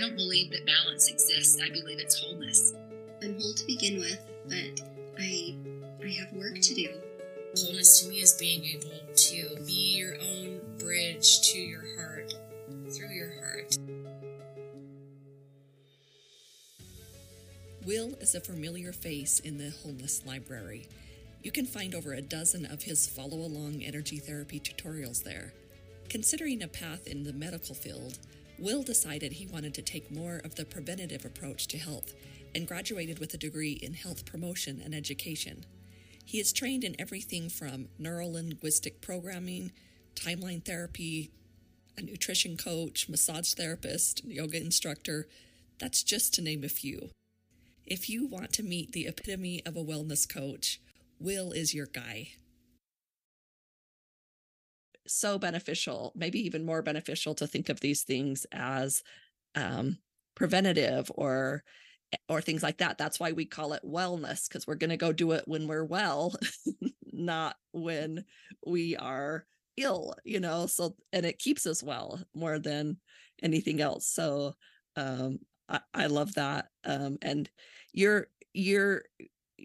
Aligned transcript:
don't 0.00 0.16
believe 0.16 0.50
that 0.50 0.64
balance 0.64 1.10
exists. 1.10 1.60
I 1.62 1.68
believe 1.68 1.98
it's 1.98 2.18
wholeness. 2.18 2.72
I'm 3.22 3.38
whole 3.38 3.52
to 3.52 3.66
begin 3.66 4.00
with, 4.00 4.18
but 4.48 4.80
I 5.18 5.54
I 6.02 6.08
have 6.08 6.32
work 6.32 6.58
to 6.58 6.74
do. 6.74 6.88
Wholeness 7.58 8.00
to 8.00 8.08
me 8.08 8.20
is 8.20 8.32
being 8.34 8.64
able 8.64 9.14
to 9.14 9.64
be 9.66 9.96
your 9.98 10.14
own 10.14 10.60
bridge 10.78 11.42
to 11.50 11.58
your 11.58 11.82
heart 11.96 12.32
through 12.88 13.10
your 13.10 13.34
heart. 13.42 13.76
Will 17.84 18.14
is 18.20 18.34
a 18.34 18.40
familiar 18.40 18.92
face 18.92 19.40
in 19.40 19.58
the 19.58 19.70
Wholeness 19.82 20.24
Library. 20.24 20.86
You 21.42 21.50
can 21.50 21.66
find 21.66 21.94
over 21.94 22.14
a 22.14 22.22
dozen 22.22 22.64
of 22.66 22.84
his 22.84 23.06
follow 23.06 23.38
along 23.38 23.82
energy 23.82 24.18
therapy 24.18 24.60
tutorials 24.60 25.22
there. 25.22 25.52
Considering 26.08 26.62
a 26.62 26.68
path 26.68 27.06
in 27.06 27.24
the 27.24 27.32
medical 27.32 27.74
field, 27.74 28.18
Will 28.60 28.82
decided 28.82 29.32
he 29.32 29.46
wanted 29.46 29.72
to 29.74 29.82
take 29.82 30.10
more 30.10 30.42
of 30.44 30.54
the 30.54 30.66
preventative 30.66 31.24
approach 31.24 31.66
to 31.68 31.78
health 31.78 32.12
and 32.54 32.68
graduated 32.68 33.18
with 33.18 33.32
a 33.32 33.38
degree 33.38 33.72
in 33.72 33.94
health 33.94 34.26
promotion 34.26 34.82
and 34.84 34.94
education. 34.94 35.64
He 36.26 36.38
is 36.38 36.52
trained 36.52 36.84
in 36.84 36.94
everything 36.98 37.48
from 37.48 37.88
neurolinguistic 37.98 39.00
programming, 39.00 39.72
timeline 40.14 40.62
therapy, 40.62 41.30
a 41.96 42.02
nutrition 42.02 42.58
coach, 42.58 43.08
massage 43.08 43.54
therapist, 43.54 44.24
yoga 44.24 44.60
instructor. 44.60 45.26
That's 45.78 46.02
just 46.02 46.34
to 46.34 46.42
name 46.42 46.62
a 46.62 46.68
few. 46.68 47.10
If 47.86 48.10
you 48.10 48.26
want 48.26 48.52
to 48.52 48.62
meet 48.62 48.92
the 48.92 49.06
epitome 49.06 49.62
of 49.64 49.74
a 49.76 49.84
wellness 49.84 50.28
coach, 50.28 50.80
Will 51.18 51.50
is 51.52 51.74
your 51.74 51.86
guy. 51.86 52.32
So 55.06 55.38
beneficial, 55.38 56.12
maybe 56.14 56.40
even 56.40 56.64
more 56.64 56.82
beneficial 56.82 57.34
to 57.36 57.46
think 57.46 57.68
of 57.68 57.80
these 57.80 58.02
things 58.02 58.46
as 58.52 59.02
um, 59.54 59.98
preventative 60.34 61.10
or 61.14 61.62
or 62.28 62.40
things 62.40 62.62
like 62.62 62.78
that. 62.78 62.98
That's 62.98 63.20
why 63.20 63.32
we 63.32 63.44
call 63.44 63.72
it 63.72 63.82
wellness 63.84 64.48
because 64.48 64.66
we're 64.66 64.74
going 64.74 64.90
to 64.90 64.96
go 64.96 65.12
do 65.12 65.32
it 65.32 65.44
when 65.46 65.66
we're 65.66 65.84
well, 65.84 66.34
not 67.12 67.56
when 67.72 68.24
we 68.66 68.96
are 68.96 69.46
ill, 69.76 70.14
you 70.24 70.40
know. 70.40 70.66
So, 70.66 70.96
and 71.12 71.24
it 71.24 71.38
keeps 71.38 71.66
us 71.66 71.82
well 71.82 72.20
more 72.34 72.58
than 72.58 72.96
anything 73.42 73.80
else. 73.80 74.06
So, 74.06 74.54
um, 74.96 75.38
I, 75.68 75.80
I 75.94 76.06
love 76.06 76.34
that. 76.34 76.66
Um, 76.84 77.18
and 77.22 77.48
you're, 77.92 78.26
you're, 78.52 79.04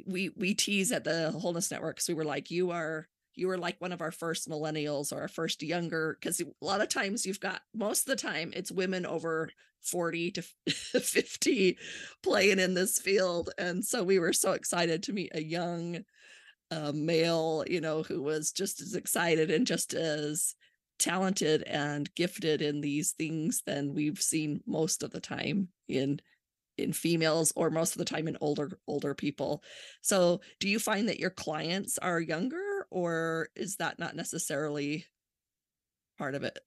we, 0.06 0.30
we 0.30 0.54
tease 0.54 0.92
at 0.92 1.04
the 1.04 1.32
Wholeness 1.32 1.72
Network 1.72 1.96
because 1.96 2.08
we 2.10 2.14
were 2.14 2.26
like, 2.26 2.52
you 2.52 2.72
are 2.72 3.08
you 3.36 3.48
were 3.48 3.58
like 3.58 3.80
one 3.80 3.92
of 3.92 4.02
our 4.02 4.12
first 4.12 4.50
millennials 4.50 5.12
or 5.12 5.22
our 5.22 5.28
first 5.28 5.62
younger 5.64 6.18
because 6.20 6.40
a 6.42 6.46
lot 6.62 6.82
of 6.82 6.90
times 6.90 7.26
you've 7.26 7.40
got 7.40 7.62
most 7.74 8.02
of 8.02 8.06
the 8.08 8.22
time 8.22 8.52
it's 8.56 8.72
women 8.72 9.06
over 9.06 9.50
40 9.84 10.32
to 10.32 10.42
50 10.72 11.78
playing 12.24 12.60
in 12.60 12.74
this 12.74 13.00
field. 13.00 13.52
And 13.58 13.86
so 13.86 14.04
we 14.04 14.20
were 14.20 14.34
so 14.34 14.54
excited 14.54 15.04
to 15.04 15.14
meet 15.14 15.32
a 15.36 15.44
young 15.44 16.04
uh, 16.72 16.92
male 16.94 17.64
you 17.68 17.80
know 17.80 18.02
who 18.02 18.24
was 18.24 18.52
just 18.52 18.82
as 18.82 18.96
excited 18.96 19.52
and 19.52 19.68
just 19.68 19.94
as 19.94 20.56
talented 20.98 21.62
and 21.64 22.14
gifted 22.16 22.62
in 22.62 22.82
these 22.82 23.12
things 23.12 23.62
than 23.66 23.94
we've 23.94 24.22
seen 24.22 24.62
most 24.66 25.04
of 25.04 25.12
the 25.12 25.20
time 25.20 25.68
in 25.88 26.20
in 26.78 26.92
females 26.92 27.54
or 27.56 27.70
most 27.70 27.94
of 27.94 28.00
the 28.00 28.06
time 28.06 28.28
in 28.28 28.38
older 28.42 28.78
older 28.88 29.14
people. 29.14 29.64
So 30.02 30.42
do 30.60 30.68
you 30.68 30.80
find 30.80 31.08
that 31.08 31.20
your 31.20 31.30
clients 31.30 31.98
are 31.98 32.20
younger 32.20 32.65
or 32.90 33.50
is 33.56 33.78
that 33.78 34.00
not 34.00 34.16
necessarily 34.16 35.06
part 36.18 36.36
of 36.36 36.44
it? 36.44 36.60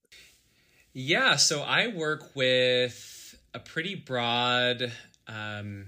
Yeah 0.93 1.37
so 1.37 1.63
i 1.63 1.89
work 1.89 2.35
with 2.35 3.39
a 3.55 3.59
pretty 3.59 3.95
broad 3.95 4.93
um, 5.27 5.87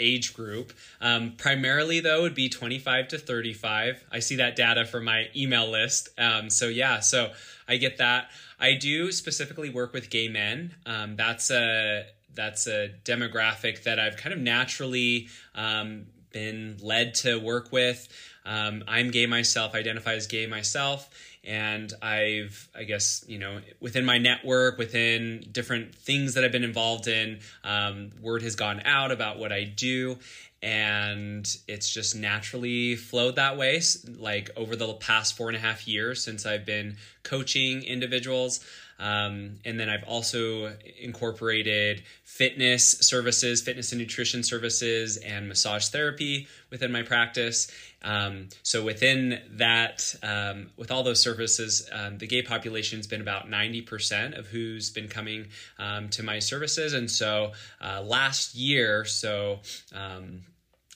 age 0.00 0.34
group. 0.34 0.72
Um, 1.00 1.34
primarily 1.36 2.00
though 2.00 2.22
would 2.22 2.34
be 2.34 2.48
25 2.48 3.08
to 3.08 3.18
35 3.18 4.04
i 4.12 4.18
see 4.20 4.36
that 4.36 4.56
data 4.56 4.84
from 4.84 5.04
my 5.04 5.26
email 5.36 5.70
list. 5.70 6.08
Um, 6.18 6.50
so 6.50 6.68
yeah 6.68 7.00
so 7.00 7.32
i 7.68 7.76
get 7.76 7.98
that. 7.98 8.30
I 8.58 8.74
do 8.74 9.12
specifically 9.12 9.70
work 9.70 9.92
with 9.92 10.10
gay 10.10 10.28
men. 10.28 10.74
Um, 10.84 11.16
that's 11.16 11.50
a 11.50 12.06
that's 12.34 12.66
a 12.66 12.90
demographic 13.04 13.82
that 13.84 13.98
I've 13.98 14.16
kind 14.16 14.32
of 14.32 14.38
naturally 14.40 15.28
um, 15.54 16.06
been 16.32 16.76
led 16.80 17.14
to 17.16 17.38
work 17.38 17.72
with. 17.72 18.08
Um, 18.48 18.82
I'm 18.88 19.10
gay 19.10 19.26
myself, 19.26 19.74
identify 19.74 20.14
as 20.14 20.26
gay 20.26 20.46
myself, 20.46 21.10
and 21.44 21.92
I've, 22.00 22.68
I 22.74 22.84
guess, 22.84 23.22
you 23.28 23.38
know, 23.38 23.60
within 23.78 24.06
my 24.06 24.16
network, 24.16 24.78
within 24.78 25.46
different 25.52 25.94
things 25.94 26.32
that 26.34 26.44
I've 26.44 26.52
been 26.52 26.64
involved 26.64 27.08
in, 27.08 27.40
um, 27.62 28.10
word 28.22 28.42
has 28.42 28.56
gone 28.56 28.80
out 28.86 29.12
about 29.12 29.38
what 29.38 29.52
I 29.52 29.64
do, 29.64 30.18
and 30.62 31.46
it's 31.68 31.90
just 31.90 32.16
naturally 32.16 32.96
flowed 32.96 33.36
that 33.36 33.58
way. 33.58 33.82
Like 34.16 34.48
over 34.56 34.76
the 34.76 34.94
past 34.94 35.36
four 35.36 35.48
and 35.48 35.56
a 35.56 35.60
half 35.60 35.86
years 35.86 36.24
since 36.24 36.46
I've 36.46 36.64
been 36.64 36.96
coaching 37.22 37.82
individuals. 37.82 38.64
Um, 38.98 39.60
and 39.64 39.78
then 39.78 39.88
I've 39.88 40.04
also 40.04 40.76
incorporated 41.00 42.02
fitness 42.24 42.98
services, 43.00 43.62
fitness 43.62 43.92
and 43.92 44.00
nutrition 44.00 44.42
services, 44.42 45.16
and 45.18 45.48
massage 45.48 45.88
therapy 45.88 46.48
within 46.70 46.90
my 46.90 47.02
practice. 47.02 47.70
Um, 48.02 48.48
so 48.62 48.84
within 48.84 49.40
that, 49.52 50.14
um, 50.22 50.70
with 50.76 50.90
all 50.90 51.02
those 51.02 51.20
services, 51.20 51.88
um, 51.92 52.18
the 52.18 52.26
gay 52.26 52.42
population 52.42 52.98
has 52.98 53.06
been 53.06 53.20
about 53.20 53.48
90% 53.48 54.38
of 54.38 54.46
who's 54.46 54.90
been 54.90 55.08
coming 55.08 55.46
um, 55.78 56.08
to 56.10 56.22
my 56.22 56.38
services. 56.38 56.92
And 56.92 57.10
so 57.10 57.52
uh, 57.80 58.02
last 58.02 58.54
year, 58.54 59.04
so 59.04 59.60
um, 59.94 60.42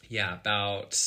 yeah, 0.08 0.34
about 0.34 0.98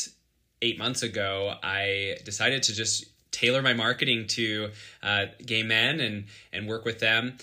eight 0.61 0.79
months 0.79 1.03
ago, 1.03 1.53
I 1.61 2.17
decided 2.23 2.63
to 2.63 2.73
just 2.73 3.05
tailor 3.35 3.61
my 3.61 3.73
marketing 3.73 4.27
to 4.27 4.69
uh, 5.03 5.25
gay 5.45 5.61
men 5.61 5.99
and 5.99 6.25
and 6.53 6.67
work 6.67 6.85
with 6.85 6.99
them. 6.99 7.37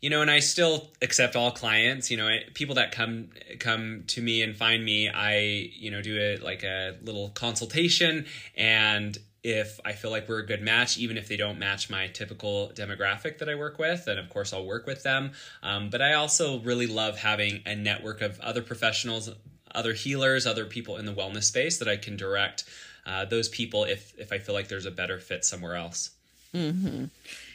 You 0.00 0.10
know 0.10 0.20
and 0.22 0.30
i 0.30 0.40
still 0.40 0.90
accept 1.02 1.36
all 1.36 1.50
clients. 1.50 2.10
You 2.10 2.16
know 2.16 2.28
people 2.54 2.74
that 2.76 2.92
come 2.92 3.28
come 3.58 4.04
to 4.08 4.22
me 4.22 4.42
and 4.42 4.56
find 4.56 4.84
me 4.84 5.08
i 5.08 5.70
you 5.74 5.90
know 5.90 6.02
do 6.02 6.18
a 6.18 6.38
like 6.38 6.62
a 6.62 6.96
little 7.02 7.28
consultation. 7.30 8.26
And 8.56 9.18
if 9.42 9.78
i 9.84 9.92
feel 9.92 10.10
like 10.10 10.26
we're 10.26 10.38
a 10.38 10.46
good 10.46 10.62
match 10.62 10.96
even 10.96 11.18
if 11.18 11.28
they 11.28 11.36
don't 11.36 11.58
match 11.58 11.90
my 11.90 12.06
typical 12.08 12.72
demographic 12.74 13.36
that 13.36 13.48
i 13.50 13.54
work 13.54 13.78
with 13.78 14.06
then 14.06 14.16
of 14.16 14.30
course 14.30 14.54
i'll 14.54 14.64
work 14.64 14.86
with 14.86 15.02
them. 15.02 15.32
Um, 15.62 15.90
but 15.90 16.00
i 16.00 16.14
also 16.14 16.60
really 16.60 16.86
love 16.86 17.18
having 17.18 17.62
a 17.66 17.74
network 17.74 18.22
of 18.22 18.40
other 18.40 18.62
professionals 18.62 19.30
other 19.74 19.92
healers 19.92 20.46
other 20.46 20.64
people 20.64 20.96
in 20.96 21.04
the 21.04 21.12
wellness 21.12 21.44
space 21.44 21.78
that 21.78 21.88
i 21.88 21.96
can 21.98 22.16
direct 22.16 22.64
uh, 23.06 23.24
those 23.24 23.48
people 23.48 23.84
if 23.84 24.18
if 24.18 24.32
I 24.32 24.38
feel 24.38 24.54
like 24.54 24.68
there's 24.68 24.86
a 24.86 24.90
better 24.90 25.18
fit 25.18 25.44
somewhere 25.44 25.74
else. 25.74 26.10
Mm-hmm. 26.54 27.06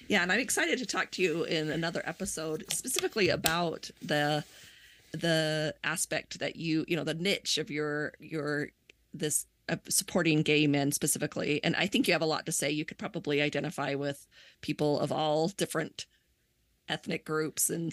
Yeah, 0.07 0.23
and 0.23 0.31
I'm 0.31 0.39
excited 0.39 0.79
to 0.79 0.85
talk 0.85 1.11
to 1.11 1.21
you 1.21 1.43
in 1.43 1.69
another 1.69 2.01
episode 2.05 2.65
specifically 2.69 3.29
about 3.29 3.89
the 4.01 4.43
the 5.11 5.73
aspect 5.83 6.39
that 6.39 6.55
you 6.55 6.85
you 6.87 6.95
know 6.95 7.03
the 7.03 7.13
niche 7.13 7.57
of 7.57 7.71
your 7.71 8.13
your 8.19 8.69
this 9.13 9.45
uh, 9.67 9.75
supporting 9.87 10.41
gay 10.41 10.67
men 10.67 10.91
specifically 10.91 11.63
and 11.63 11.75
i 11.75 11.87
think 11.87 12.07
you 12.07 12.13
have 12.13 12.21
a 12.21 12.27
lot 12.27 12.45
to 12.45 12.51
say 12.51 12.69
you 12.69 12.85
could 12.85 12.97
probably 12.97 13.41
identify 13.41 13.95
with 13.95 14.27
people 14.61 14.99
of 14.99 15.11
all 15.11 15.47
different 15.49 16.05
ethnic 16.87 17.25
groups 17.25 17.69
and 17.69 17.91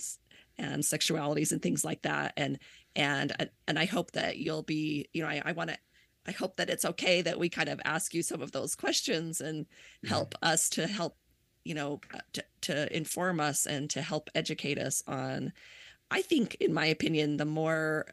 and 0.59 0.83
sexualities 0.83 1.53
and 1.53 1.63
things 1.63 1.85
like 1.85 2.03
that 2.03 2.33
and 2.37 2.59
and 2.95 3.49
and 3.67 3.79
i 3.79 3.87
hope 3.87 4.13
that 4.13 4.37
you'll 4.37 4.63
be 4.63 5.09
you 5.13 5.23
know 5.23 5.29
i, 5.29 5.41
I 5.45 5.53
want 5.53 5.71
to 5.71 5.79
I 6.27 6.33
hope 6.33 6.57
that 6.57 6.71
it's 6.71 6.85
okay 6.85 7.23
that 7.23 7.39
we 7.39 7.49
kind 7.49 7.69
of 7.69 7.81
ask 7.85 8.15
you 8.15 8.23
some 8.23 8.43
of 8.43 8.53
those 8.53 8.75
questions 8.75 9.41
and 9.41 9.67
help 10.07 10.35
mm-hmm. 10.35 10.53
us 10.53 10.69
to 10.71 10.87
help, 10.87 11.17
you 11.65 11.75
know, 11.75 12.01
uh, 12.13 12.19
to, 12.35 12.45
to 12.63 12.97
inform 12.97 13.41
us 13.41 13.67
and 13.67 13.89
to 13.91 14.03
help 14.03 14.31
educate 14.35 14.79
us 14.79 15.03
on. 15.07 15.53
I 16.11 16.23
think, 16.23 16.57
in 16.57 16.73
my 16.73 16.87
opinion, 16.87 17.37
the 17.37 17.45
more 17.45 18.07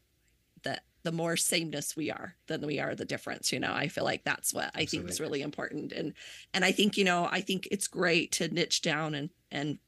that 0.63 0.83
the 1.03 1.11
more 1.11 1.35
sameness 1.35 1.95
we 1.95 2.09
are 2.09 2.35
than 2.47 2.65
we 2.65 2.79
are 2.79 2.95
the 2.95 3.03
difference 3.03 3.51
you 3.51 3.59
know 3.59 3.73
i 3.73 3.89
feel 3.89 4.05
like 4.05 4.23
that's 4.23 4.53
what 4.53 4.71
i 4.73 4.81
Absolutely. 4.81 4.97
think 4.99 5.09
is 5.09 5.19
really 5.19 5.41
important 5.41 5.91
and 5.91 6.13
and 6.53 6.63
i 6.63 6.71
think 6.71 6.97
you 6.97 7.03
know 7.03 7.27
i 7.29 7.41
think 7.41 7.67
it's 7.71 7.87
great 7.87 8.31
to 8.31 8.47
niche 8.47 8.81
down 8.81 9.13
and 9.13 9.29
and 9.51 9.79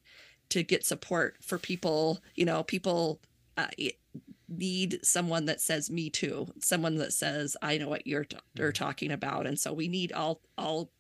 to 0.50 0.62
get 0.62 0.86
support 0.86 1.38
for 1.42 1.58
people 1.58 2.20
you 2.36 2.44
know 2.44 2.64
people 2.64 3.22
uh, 3.58 3.68
need 4.48 5.00
someone 5.04 5.46
that 5.46 5.60
says 5.60 5.90
me 5.90 6.10
too 6.10 6.48
someone 6.60 6.96
that 6.96 7.12
says 7.14 7.58
i 7.62 7.78
know 7.78 7.90
what 7.90 8.06
you're, 8.06 8.24
t- 8.26 8.38
you're 8.54 8.72
mm-hmm. 8.72 8.84
talking 8.84 9.12
about. 9.12 9.48
And 9.48 9.60
so 9.60 9.74
we 9.74 9.88
need 9.88 10.12
all 10.12 10.42
all 10.58 10.92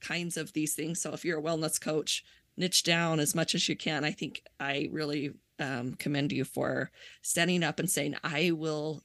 kinds 0.00 0.38
of 0.38 0.54
these 0.54 0.74
things. 0.74 1.00
So 1.00 1.12
if 1.12 1.24
you're 1.24 1.40
a 1.40 1.42
wellness 1.42 1.80
coach 1.80 2.24
niche 2.56 2.82
down 2.82 3.20
as 3.20 3.34
much 3.34 3.54
as 3.54 3.68
you 3.68 3.76
can. 3.76 4.04
I 4.04 4.12
think 4.12 4.42
i 4.58 4.88
really 4.92 5.32
um, 5.58 5.94
commend 5.94 6.32
you 6.32 6.44
for 6.44 6.90
standing 7.22 7.62
up 7.62 7.78
and 7.78 7.90
saying 7.90 8.16
i 8.24 8.50
will 8.50 9.02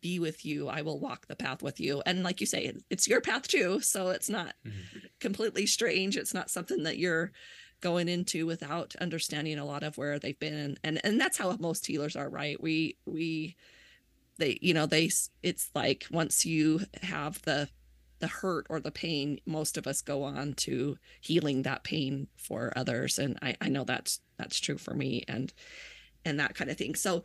be 0.00 0.18
with 0.18 0.46
you. 0.46 0.66
I 0.66 0.80
will 0.80 0.98
walk 0.98 1.26
the 1.26 1.36
path 1.36 1.62
with 1.62 1.78
you. 1.78 2.02
And 2.06 2.22
like 2.22 2.40
you 2.40 2.46
say 2.46 2.72
it's 2.88 3.06
your 3.06 3.20
path 3.20 3.46
too. 3.46 3.80
So 3.80 4.08
it's 4.08 4.30
not 4.30 4.54
mm-hmm. 4.66 4.98
completely 5.18 5.66
strange. 5.66 6.16
It's 6.16 6.32
not 6.32 6.50
something 6.50 6.84
that 6.84 6.96
you're 6.96 7.32
going 7.80 8.08
into 8.08 8.46
without 8.46 8.94
understanding 9.00 9.58
a 9.58 9.64
lot 9.64 9.82
of 9.82 9.98
where 9.98 10.18
they've 10.18 10.38
been. 10.38 10.78
And 10.84 11.00
and 11.04 11.20
that's 11.20 11.38
how 11.38 11.56
most 11.58 11.86
healers 11.86 12.16
are 12.16 12.28
right? 12.28 12.60
We 12.60 12.96
we 13.06 13.56
they 14.38 14.58
you 14.60 14.74
know 14.74 14.86
they 14.86 15.10
it's 15.42 15.70
like 15.74 16.06
once 16.10 16.44
you 16.44 16.80
have 17.02 17.42
the 17.42 17.68
the 18.20 18.26
hurt 18.26 18.66
or 18.68 18.80
the 18.80 18.90
pain 18.90 19.40
most 19.46 19.78
of 19.78 19.86
us 19.86 20.02
go 20.02 20.22
on 20.24 20.52
to 20.52 20.98
healing 21.20 21.62
that 21.62 21.84
pain 21.84 22.28
for 22.36 22.72
others. 22.76 23.18
And 23.18 23.38
i 23.42 23.56
i 23.60 23.68
know 23.68 23.84
that's 23.84 24.20
that's 24.38 24.60
true 24.60 24.78
for 24.78 24.94
me 24.94 25.24
and 25.28 25.52
and 26.24 26.38
that 26.40 26.54
kind 26.54 26.70
of 26.70 26.76
thing. 26.76 26.94
So 26.94 27.22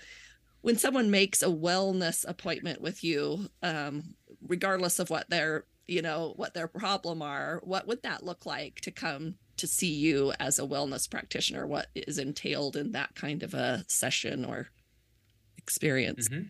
when 0.61 0.77
someone 0.77 1.11
makes 1.11 1.43
a 1.43 1.47
wellness 1.47 2.25
appointment 2.27 2.81
with 2.81 3.03
you 3.03 3.49
um 3.61 4.15
regardless 4.47 4.99
of 4.99 5.09
what 5.09 5.29
their 5.29 5.65
you 5.87 6.01
know 6.01 6.33
what 6.35 6.53
their 6.53 6.67
problem 6.67 7.21
are 7.21 7.61
what 7.63 7.87
would 7.87 8.01
that 8.03 8.23
look 8.23 8.45
like 8.45 8.81
to 8.81 8.91
come 8.91 9.35
to 9.57 9.67
see 9.67 9.93
you 9.93 10.33
as 10.39 10.59
a 10.59 10.63
wellness 10.63 11.09
practitioner 11.09 11.65
what 11.65 11.87
is 11.95 12.17
entailed 12.17 12.75
in 12.75 12.91
that 12.91 13.15
kind 13.15 13.43
of 13.43 13.53
a 13.53 13.85
session 13.87 14.45
or 14.45 14.69
experience 15.57 16.27
mm-hmm. 16.29 16.43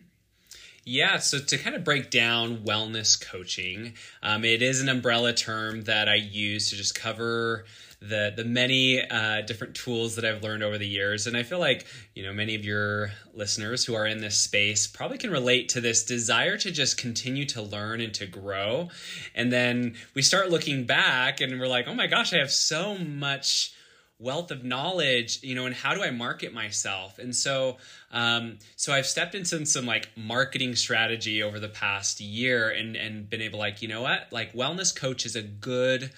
Yeah, 0.88 1.16
so 1.16 1.40
to 1.40 1.58
kind 1.58 1.74
of 1.74 1.82
break 1.82 2.12
down 2.12 2.58
wellness 2.58 3.20
coaching, 3.20 3.94
um, 4.22 4.44
it 4.44 4.62
is 4.62 4.80
an 4.80 4.88
umbrella 4.88 5.32
term 5.32 5.82
that 5.82 6.08
I 6.08 6.14
use 6.14 6.70
to 6.70 6.76
just 6.76 6.94
cover 6.94 7.64
the 8.00 8.32
the 8.36 8.44
many 8.44 9.00
uh, 9.00 9.40
different 9.42 9.74
tools 9.74 10.16
that 10.16 10.24
I've 10.24 10.42
learned 10.42 10.62
over 10.62 10.78
the 10.78 10.86
years, 10.86 11.26
and 11.26 11.36
I 11.36 11.42
feel 11.42 11.58
like 11.58 11.86
you 12.14 12.22
know 12.22 12.32
many 12.32 12.54
of 12.54 12.64
your 12.64 13.10
listeners 13.34 13.84
who 13.84 13.94
are 13.94 14.06
in 14.06 14.18
this 14.18 14.36
space 14.36 14.86
probably 14.86 15.18
can 15.18 15.30
relate 15.30 15.70
to 15.70 15.80
this 15.80 16.04
desire 16.04 16.56
to 16.58 16.70
just 16.70 16.98
continue 16.98 17.46
to 17.46 17.62
learn 17.62 18.00
and 18.00 18.12
to 18.14 18.26
grow, 18.26 18.90
and 19.34 19.52
then 19.52 19.94
we 20.14 20.22
start 20.22 20.50
looking 20.50 20.84
back 20.84 21.40
and 21.40 21.58
we're 21.58 21.68
like, 21.68 21.88
oh 21.88 21.94
my 21.94 22.06
gosh, 22.06 22.32
I 22.32 22.38
have 22.38 22.50
so 22.50 22.98
much 22.98 23.72
wealth 24.18 24.50
of 24.50 24.64
knowledge 24.64 25.42
you 25.42 25.54
know 25.54 25.66
and 25.66 25.74
how 25.74 25.94
do 25.94 26.02
i 26.02 26.10
market 26.10 26.52
myself? 26.54 27.18
And 27.18 27.34
so 27.34 27.76
um, 28.12 28.58
so 28.74 28.92
i've 28.92 29.06
stepped 29.06 29.34
into 29.34 29.64
some 29.66 29.86
like 29.86 30.08
marketing 30.16 30.74
strategy 30.74 31.42
over 31.42 31.60
the 31.60 31.68
past 31.68 32.20
year 32.20 32.70
and 32.70 32.96
and 32.96 33.28
been 33.28 33.42
able 33.42 33.58
like 33.58 33.82
you 33.82 33.88
know 33.88 34.02
what? 34.02 34.28
Like 34.30 34.52
wellness 34.52 34.94
coach 34.94 35.26
is 35.26 35.36
a 35.36 35.42
good 35.42 36.10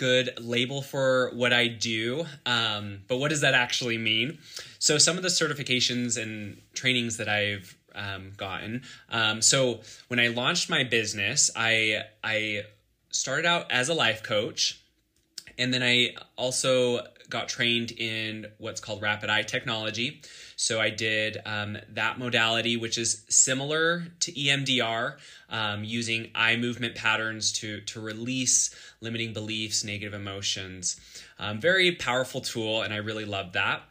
good 0.00 0.30
label 0.40 0.80
for 0.80 1.30
what 1.34 1.52
i 1.52 1.68
do 1.68 2.24
um, 2.46 3.02
but 3.06 3.18
what 3.18 3.28
does 3.28 3.42
that 3.42 3.52
actually 3.52 3.98
mean? 3.98 4.38
So 4.78 4.96
some 4.96 5.18
of 5.18 5.22
the 5.22 5.28
certifications 5.28 6.20
and 6.20 6.62
trainings 6.72 7.18
that 7.18 7.28
i've 7.28 7.76
um, 7.94 8.32
gotten 8.34 8.82
um, 9.10 9.42
so 9.42 9.80
when 10.08 10.18
i 10.18 10.28
launched 10.28 10.70
my 10.70 10.84
business 10.84 11.50
i 11.54 12.02
i 12.24 12.62
started 13.10 13.44
out 13.44 13.70
as 13.70 13.90
a 13.90 13.94
life 13.94 14.22
coach 14.22 14.79
and 15.58 15.72
then 15.72 15.82
I 15.82 16.14
also 16.36 17.00
got 17.30 17.48
trained 17.48 17.92
in 17.92 18.46
what's 18.58 18.80
called 18.80 19.00
rapid 19.00 19.30
eye 19.30 19.42
technology. 19.42 20.20
So 20.56 20.80
I 20.80 20.90
did 20.90 21.38
um, 21.46 21.78
that 21.90 22.18
modality, 22.18 22.76
which 22.76 22.98
is 22.98 23.24
similar 23.28 24.04
to 24.20 24.32
EMDR, 24.32 25.16
um, 25.48 25.84
using 25.84 26.30
eye 26.34 26.56
movement 26.56 26.96
patterns 26.96 27.52
to 27.54 27.80
to 27.82 28.00
release 28.00 28.74
limiting 29.00 29.32
beliefs, 29.32 29.84
negative 29.84 30.12
emotions. 30.12 31.00
Um, 31.38 31.60
very 31.60 31.92
powerful 31.92 32.40
tool, 32.40 32.82
and 32.82 32.92
I 32.92 32.98
really 32.98 33.24
loved 33.24 33.54
that. 33.54 33.82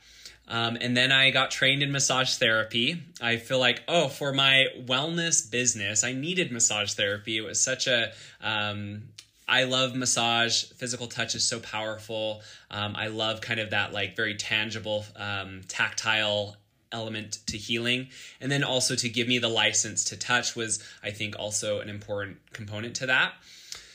Um, 0.49 0.77
and 0.81 0.97
then 0.97 1.11
I 1.11 1.29
got 1.29 1.51
trained 1.51 1.83
in 1.83 1.91
massage 1.91 2.35
therapy. 2.35 3.03
I 3.21 3.37
feel 3.37 3.59
like, 3.59 3.83
oh, 3.87 4.07
for 4.07 4.33
my 4.33 4.65
wellness 4.79 5.49
business, 5.49 6.03
I 6.03 6.11
needed 6.13 6.51
massage 6.51 6.93
therapy. 6.93 7.37
It 7.37 7.41
was 7.41 7.61
such 7.61 7.85
a 7.85 8.13
um, 8.41 9.03
I 9.49 9.63
love 9.63 9.95
massage. 9.95 10.63
Physical 10.63 11.07
touch 11.07 11.33
is 11.33 11.43
so 11.43 11.59
powerful. 11.59 12.41
Um, 12.69 12.95
I 12.95 13.07
love 13.07 13.41
kind 13.41 13.59
of 13.59 13.71
that 13.71 13.91
like 13.91 14.15
very 14.15 14.35
tangible, 14.35 15.05
um, 15.15 15.61
tactile 15.67 16.55
element 16.91 17.39
to 17.47 17.57
healing. 17.57 18.09
And 18.39 18.51
then 18.51 18.63
also 18.63 18.95
to 18.95 19.09
give 19.09 19.27
me 19.27 19.39
the 19.39 19.49
license 19.49 20.03
to 20.05 20.17
touch 20.17 20.55
was, 20.55 20.83
I 21.03 21.11
think, 21.11 21.37
also 21.37 21.79
an 21.79 21.89
important 21.89 22.37
component 22.53 22.95
to 22.97 23.07
that. 23.07 23.33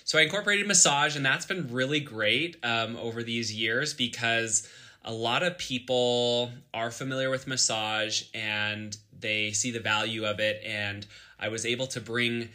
So 0.05 0.19
I 0.19 0.23
incorporated 0.23 0.67
massage, 0.67 1.17
and 1.17 1.25
that's 1.25 1.47
been 1.47 1.73
really 1.73 2.01
great 2.01 2.57
um, 2.63 2.97
over 2.97 3.23
these 3.23 3.55
years 3.55 3.95
because 3.95 4.69
a 5.05 5.13
lot 5.13 5.43
of 5.43 5.57
people 5.57 6.51
are 6.75 6.91
familiar 6.91 7.31
with 7.31 7.47
massage 7.47 8.25
and 8.35 8.97
they 9.19 9.53
see 9.53 9.71
the 9.71 9.81
value 9.81 10.27
of 10.27 10.41
it. 10.41 10.63
And 10.65 11.07
I 11.39 11.49
was 11.49 11.65
able 11.65 11.87
to 11.89 12.01
bring 12.01 12.51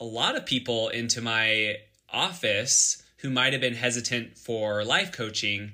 a 0.00 0.04
lot 0.04 0.36
of 0.36 0.46
people 0.46 0.88
into 0.88 1.20
my 1.20 1.76
office 2.14 3.02
who 3.18 3.30
might 3.30 3.52
have 3.52 3.60
been 3.60 3.74
hesitant 3.74 4.38
for 4.38 4.84
life 4.84 5.12
coaching 5.12 5.72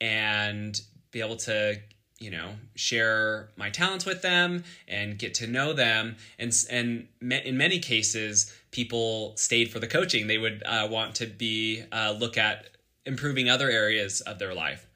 and 0.00 0.80
be 1.10 1.20
able 1.20 1.36
to 1.36 1.76
you 2.18 2.30
know 2.30 2.50
share 2.74 3.48
my 3.56 3.70
talents 3.70 4.06
with 4.06 4.22
them 4.22 4.64
and 4.88 5.18
get 5.18 5.34
to 5.34 5.46
know 5.46 5.72
them. 5.72 6.16
And 6.38 6.52
and 6.70 7.08
in 7.20 7.56
many 7.56 7.78
cases 7.80 8.52
people 8.70 9.36
stayed 9.36 9.70
for 9.70 9.78
the 9.78 9.86
coaching. 9.86 10.26
They 10.26 10.38
would 10.38 10.62
uh, 10.64 10.88
want 10.90 11.16
to 11.16 11.26
be 11.26 11.82
uh, 11.92 12.14
look 12.18 12.38
at 12.38 12.68
improving 13.06 13.48
other 13.48 13.70
areas 13.70 14.20
of 14.22 14.38
their 14.38 14.54
life. 14.54 14.86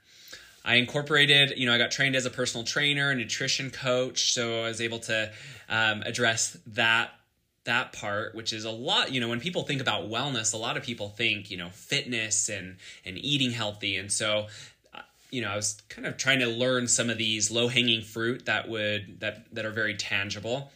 I 0.65 0.75
incorporated 0.75 1.55
you 1.57 1.65
know 1.67 1.73
i 1.73 1.79
got 1.79 1.91
trained 1.91 2.15
as 2.15 2.27
a 2.27 2.31
personal 2.31 2.63
trainer 2.63 3.15
nutrition 3.15 3.71
coach 3.71 4.35
so 4.35 4.65
i 4.65 4.69
was 4.69 4.83
able 4.83 4.99
to 4.99 5.31
um, 5.71 6.03
address 6.03 6.59
that 6.67 7.11
that 7.69 7.93
part 7.93 8.35
which 8.35 8.55
is 8.55 8.65
a 8.65 8.71
lot 8.71 9.13
you 9.13 9.21
know 9.21 9.29
when 9.29 9.41
people 9.41 9.63
think 9.63 9.83
about 9.83 10.09
wellness 10.09 10.55
a 10.55 10.57
lot 10.57 10.79
of 10.79 10.83
people 10.83 11.11
think 11.11 11.51
you 11.51 11.57
know 11.59 11.69
fitness 11.69 12.49
and 12.49 12.77
and 13.05 13.19
eating 13.19 13.51
healthy. 13.51 13.97
And 13.99 14.11
so 14.11 14.47
uh, 14.95 15.01
you 15.31 15.43
know 15.43 15.51
i 15.51 15.57
was 15.57 15.81
kind 15.91 16.07
of 16.07 16.17
trying 16.17 16.41
to 16.41 16.47
learn 16.47 16.89
some 16.89 17.11
of 17.11 17.19
these 17.19 17.51
low 17.51 17.69
hanging 17.69 18.01
fruit 18.01 18.47
that 18.47 18.71
would 18.71 19.21
that 19.21 19.55
that 19.55 19.67
are 19.67 19.71
very 19.71 19.95
tangible. 19.95 20.73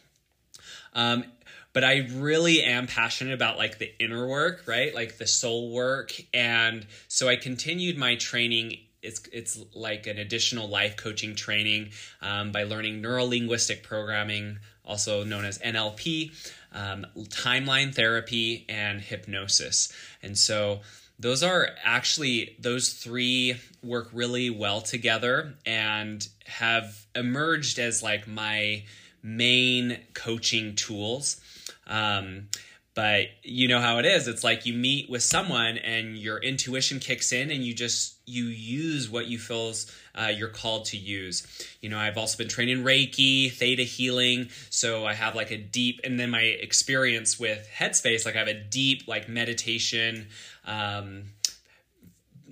Um 0.93 1.25
but 1.73 1.83
i 1.83 2.07
really 2.13 2.61
am 2.61 2.85
passionate 2.85 3.33
about 3.33 3.57
like 3.57 3.79
the 3.79 3.91
inner 3.99 4.27
work 4.27 4.63
right? 4.67 4.93
Like 4.93 5.17
the 5.17 5.25
soul 5.25 5.71
work. 5.71 6.13
And 6.31 6.85
so 7.07 7.27
i 7.27 7.35
continued 7.35 7.97
my 7.97 8.15
training. 8.17 8.77
It's 9.01 9.27
it's 9.33 9.59
like 9.73 10.05
an 10.05 10.19
additional 10.19 10.67
life 10.69 10.95
coaching 10.95 11.35
training 11.35 11.89
um, 12.21 12.51
by 12.51 12.63
learning 12.63 13.01
neuro 13.01 13.25
linguistic 13.25 13.83
programming 13.83 14.59
also 14.85 15.23
known 15.23 15.45
as 15.45 15.59
nlp 15.59 16.31
um, 16.73 17.05
timeline 17.29 17.93
therapy, 17.93 18.65
and 18.67 19.01
hypnosis. 19.01 19.91
And 20.21 20.37
so 20.37 20.81
those 21.19 21.43
are 21.43 21.69
actually, 21.83 22.55
those 22.59 22.93
three 22.93 23.55
work 23.83 24.09
really 24.13 24.49
well 24.49 24.81
together 24.81 25.53
and 25.65 26.27
have 26.45 27.05
emerged 27.15 27.79
as 27.79 28.01
like 28.01 28.27
my 28.27 28.83
main 29.21 29.99
coaching 30.13 30.75
tools. 30.75 31.39
Um, 31.87 32.47
but 32.95 33.27
you 33.41 33.67
know 33.67 33.79
how 33.79 33.97
it 33.97 34.05
is. 34.05 34.27
It's 34.27 34.43
like 34.43 34.65
you 34.65 34.73
meet 34.73 35.09
with 35.09 35.23
someone 35.23 35.77
and 35.77 36.17
your 36.17 36.37
intuition 36.37 36.99
kicks 36.99 37.31
in 37.33 37.49
and 37.49 37.63
you 37.63 37.73
just 37.73 38.15
you 38.25 38.45
use 38.45 39.09
what 39.09 39.27
you 39.27 39.39
feels 39.39 39.91
uh, 40.15 40.31
you're 40.35 40.47
called 40.47 40.85
to 40.85 40.97
use. 40.97 41.45
You 41.81 41.89
know 41.89 41.99
i've 41.99 42.17
also 42.17 42.37
been 42.37 42.47
trained 42.47 42.71
in 42.71 42.83
reiki 42.83 43.51
theta 43.51 43.83
healing. 43.83 44.49
So 44.69 45.05
i 45.05 45.13
have 45.13 45.35
like 45.35 45.51
a 45.51 45.57
deep 45.57 46.01
and 46.03 46.19
then 46.19 46.29
my 46.29 46.41
experience 46.41 47.39
with 47.39 47.67
headspace 47.77 48.25
like 48.25 48.35
i 48.35 48.39
have 48.39 48.47
a 48.47 48.53
deep 48.53 49.07
like 49.07 49.27
meditation 49.27 50.27
um, 50.65 51.25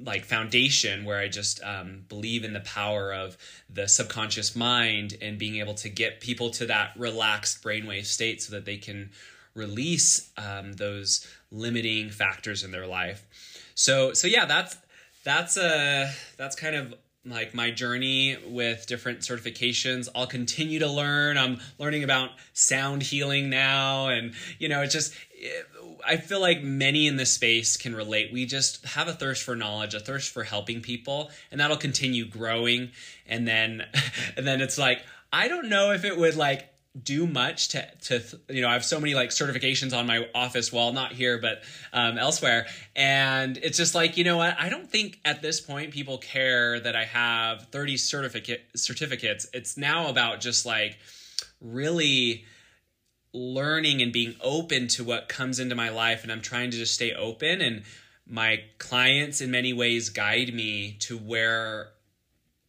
like 0.04 0.26
foundation 0.26 1.06
where 1.06 1.20
I 1.20 1.28
just 1.28 1.62
um, 1.64 2.06
believe 2.10 2.44
in 2.44 2.54
the 2.54 2.62
power 2.62 3.14
of 3.14 3.38
the 3.70 3.88
subconscious 3.88 4.56
mind 4.56 5.18
and 5.22 5.38
being 5.38 5.58
able 5.58 5.76
to 5.76 5.90
get 5.90 6.22
people 6.22 6.50
to 6.52 6.66
that 6.68 6.92
relaxed 6.98 7.64
brainwave 7.64 8.06
state 8.06 8.42
so 8.42 8.54
that 8.54 8.66
they 8.66 8.78
can 8.78 9.12
release 9.54 10.32
um, 10.38 10.74
those 10.74 11.28
limiting 11.52 12.10
factors 12.10 12.64
in 12.64 12.72
their 12.72 12.88
life. 12.88 13.26
So 13.76 14.14
so 14.14 14.28
yeah, 14.28 14.46
that's 14.46 14.78
that's 15.24 15.58
uh 15.58 16.12
that's 16.38 16.56
kind 16.56 16.76
of 16.76 16.94
like 17.24 17.54
my 17.54 17.70
journey 17.70 18.38
with 18.48 18.88
different 18.88 19.20
certifications. 19.20 20.10
I'll 20.16 20.28
continue 20.28 20.80
to 20.80 20.90
learn. 20.90 21.38
I'm 21.38 21.60
learning 21.78 22.04
about 22.04 22.32
sound 22.54 23.04
healing 23.04 23.50
now 23.50 24.08
and 24.08 24.34
you 24.60 24.70
know, 24.70 24.82
it's 24.82 24.94
just 24.94 25.14
I 26.06 26.18
feel 26.18 26.40
like 26.40 26.64
many 26.64 27.08
in 27.08 27.16
this 27.18 27.32
space 27.32 27.78
can 27.78 27.96
relate. 27.96 28.32
We 28.32 28.46
just 28.46 28.86
have 28.86 29.08
a 29.08 29.14
thirst 29.14 29.44
for 29.44 29.56
knowledge, 29.56 29.94
a 29.94 30.00
thirst 30.00 30.32
for 30.32 30.44
helping 30.44 30.82
people, 30.82 31.30
and 31.52 31.60
that'll 31.60 31.78
continue 31.78 32.26
growing. 32.26 32.92
And 33.28 33.48
then, 33.48 33.86
and 34.38 34.48
then 34.48 34.62
it's 34.62 34.78
like, 34.78 35.04
I 35.32 35.48
don't 35.48 35.70
know 35.70 35.92
if 35.92 36.04
it 36.04 36.18
would 36.18 36.36
like 36.36 36.70
do 37.00 37.26
much 37.26 37.70
to 37.70 37.88
to 38.02 38.22
you 38.50 38.62
know 38.62 38.68
I 38.68 38.74
have 38.74 38.84
so 38.84 39.00
many 39.00 39.14
like 39.14 39.30
certifications 39.30 39.98
on 39.98 40.06
my 40.08 40.28
office 40.36 40.74
wall 40.74 40.92
not 40.92 41.14
here 41.14 41.38
but 41.38 41.64
um, 41.94 42.18
elsewhere. 42.18 42.68
And 42.96 43.58
it's 43.58 43.78
just 43.78 43.96
like 43.96 44.18
you 44.18 44.24
know 44.24 44.38
what? 44.38 44.58
I 44.60 44.70
don't 44.70 44.90
think 44.90 45.20
at 45.24 45.42
this 45.42 45.62
point 45.62 45.92
people 45.92 46.18
care 46.18 46.80
that 46.80 46.96
I 46.96 47.06
have 47.06 47.68
30 47.72 47.98
certificate 47.98 48.62
certificates. 48.76 49.48
It's 49.54 49.78
now 49.78 50.10
about 50.10 50.42
just 50.42 50.66
like 50.66 50.98
really 51.62 52.44
learning 53.34 54.02
and 54.02 54.12
being 54.12 54.36
open 54.42 54.90
to 54.90 55.04
what 55.06 55.30
comes 55.30 55.60
into 55.60 55.76
my 55.76 55.90
life 55.90 56.24
and 56.24 56.32
I'm 56.32 56.42
trying 56.42 56.72
to 56.72 56.78
just 56.78 56.94
stay 56.94 57.14
open 57.14 57.62
and 57.62 57.84
my 58.28 58.64
clients 58.78 59.40
in 59.40 59.52
many 59.52 59.72
ways 59.72 60.10
guide 60.10 60.54
me 60.54 60.98
to 61.00 61.18
where 61.18 61.92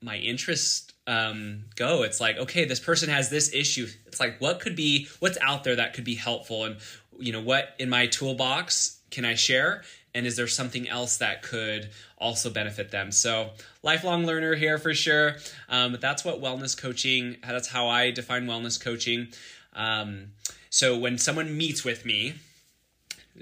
my 0.00 0.16
interests 0.16 0.91
um, 1.06 1.64
go. 1.76 2.02
It's 2.02 2.20
like, 2.20 2.36
okay, 2.38 2.64
this 2.64 2.80
person 2.80 3.08
has 3.08 3.30
this 3.30 3.52
issue. 3.54 3.86
It's 4.06 4.20
like, 4.20 4.40
what 4.40 4.60
could 4.60 4.76
be, 4.76 5.08
what's 5.20 5.38
out 5.40 5.64
there 5.64 5.76
that 5.76 5.94
could 5.94 6.04
be 6.04 6.14
helpful? 6.14 6.64
And, 6.64 6.76
you 7.18 7.32
know, 7.32 7.40
what 7.40 7.74
in 7.78 7.88
my 7.88 8.06
toolbox 8.06 9.00
can 9.10 9.24
I 9.24 9.34
share? 9.34 9.82
And 10.14 10.26
is 10.26 10.36
there 10.36 10.46
something 10.46 10.88
else 10.88 11.16
that 11.18 11.42
could 11.42 11.90
also 12.18 12.50
benefit 12.50 12.90
them? 12.90 13.12
So, 13.12 13.50
lifelong 13.82 14.26
learner 14.26 14.54
here 14.54 14.76
for 14.76 14.92
sure. 14.92 15.36
Um, 15.70 15.92
but 15.92 16.00
that's 16.02 16.24
what 16.24 16.40
wellness 16.40 16.76
coaching, 16.76 17.36
that's 17.46 17.68
how 17.68 17.88
I 17.88 18.10
define 18.10 18.46
wellness 18.46 18.78
coaching. 18.78 19.28
Um, 19.74 20.32
so, 20.68 20.98
when 20.98 21.16
someone 21.16 21.56
meets 21.56 21.82
with 21.82 22.04
me, 22.04 22.34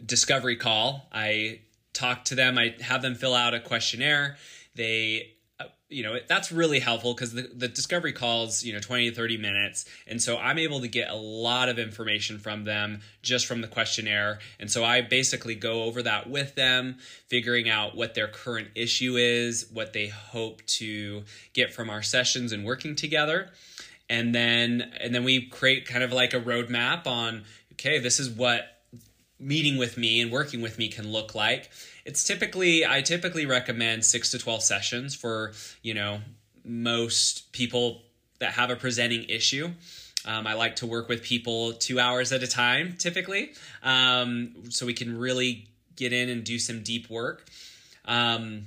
discovery 0.06 0.56
call, 0.56 1.08
I 1.12 1.60
talk 1.92 2.24
to 2.26 2.36
them, 2.36 2.56
I 2.56 2.76
have 2.80 3.02
them 3.02 3.16
fill 3.16 3.34
out 3.34 3.52
a 3.52 3.58
questionnaire. 3.58 4.36
They 4.76 5.32
you 5.90 6.04
know 6.04 6.18
that's 6.28 6.52
really 6.52 6.78
helpful 6.78 7.12
because 7.12 7.32
the, 7.32 7.50
the 7.54 7.68
discovery 7.68 8.12
calls 8.12 8.62
you 8.64 8.72
know 8.72 8.78
20 8.78 9.10
to 9.10 9.16
30 9.16 9.36
minutes. 9.36 9.84
And 10.06 10.22
so 10.22 10.38
i'm 10.38 10.58
able 10.58 10.80
to 10.80 10.88
get 10.88 11.10
a 11.10 11.16
lot 11.16 11.68
of 11.68 11.78
information 11.78 12.38
from 12.38 12.64
them 12.64 13.00
just 13.22 13.46
from 13.46 13.60
the 13.60 13.68
questionnaire. 13.68 14.38
And 14.58 14.70
so 14.70 14.84
i 14.84 15.00
basically 15.02 15.54
go 15.54 15.82
over 15.84 16.02
that 16.02 16.30
with 16.30 16.54
them 16.54 16.96
figuring 17.26 17.68
out 17.68 17.96
what 17.96 18.14
their 18.14 18.28
current 18.28 18.68
issue 18.74 19.16
is 19.16 19.66
what 19.72 19.92
they 19.92 20.08
hope 20.08 20.64
to 20.66 21.24
get 21.52 21.74
from 21.74 21.90
our 21.90 22.02
sessions 22.02 22.52
and 22.52 22.64
working 22.64 22.94
together. 22.94 23.50
And 24.08 24.34
then 24.34 24.92
and 25.00 25.14
then 25.14 25.24
we 25.24 25.46
create 25.46 25.86
kind 25.86 26.04
of 26.04 26.12
like 26.12 26.34
a 26.34 26.40
roadmap 26.40 27.06
on 27.06 27.44
okay 27.72 27.98
this 27.98 28.20
is 28.20 28.30
what 28.30 28.79
meeting 29.40 29.78
with 29.78 29.96
me 29.96 30.20
and 30.20 30.30
working 30.30 30.60
with 30.60 30.78
me 30.78 30.88
can 30.88 31.10
look 31.10 31.34
like 31.34 31.70
it's 32.04 32.24
typically 32.24 32.84
I 32.86 33.02
typically 33.02 33.46
recommend 33.46 34.04
6 34.04 34.30
to 34.32 34.38
12 34.38 34.62
sessions 34.62 35.14
for, 35.14 35.52
you 35.82 35.94
know, 35.94 36.20
most 36.64 37.52
people 37.52 38.02
that 38.38 38.52
have 38.52 38.70
a 38.70 38.76
presenting 38.76 39.24
issue. 39.28 39.70
Um, 40.24 40.46
I 40.46 40.54
like 40.54 40.76
to 40.76 40.86
work 40.86 41.08
with 41.08 41.22
people 41.22 41.72
two 41.72 41.98
hours 41.98 42.32
at 42.32 42.42
a 42.42 42.46
time, 42.46 42.96
typically, 42.98 43.52
um, 43.82 44.54
so 44.68 44.84
we 44.84 44.92
can 44.92 45.16
really 45.18 45.68
get 45.96 46.12
in 46.12 46.28
and 46.28 46.44
do 46.44 46.58
some 46.58 46.82
deep 46.82 47.08
work. 47.08 47.46
Um, 48.04 48.66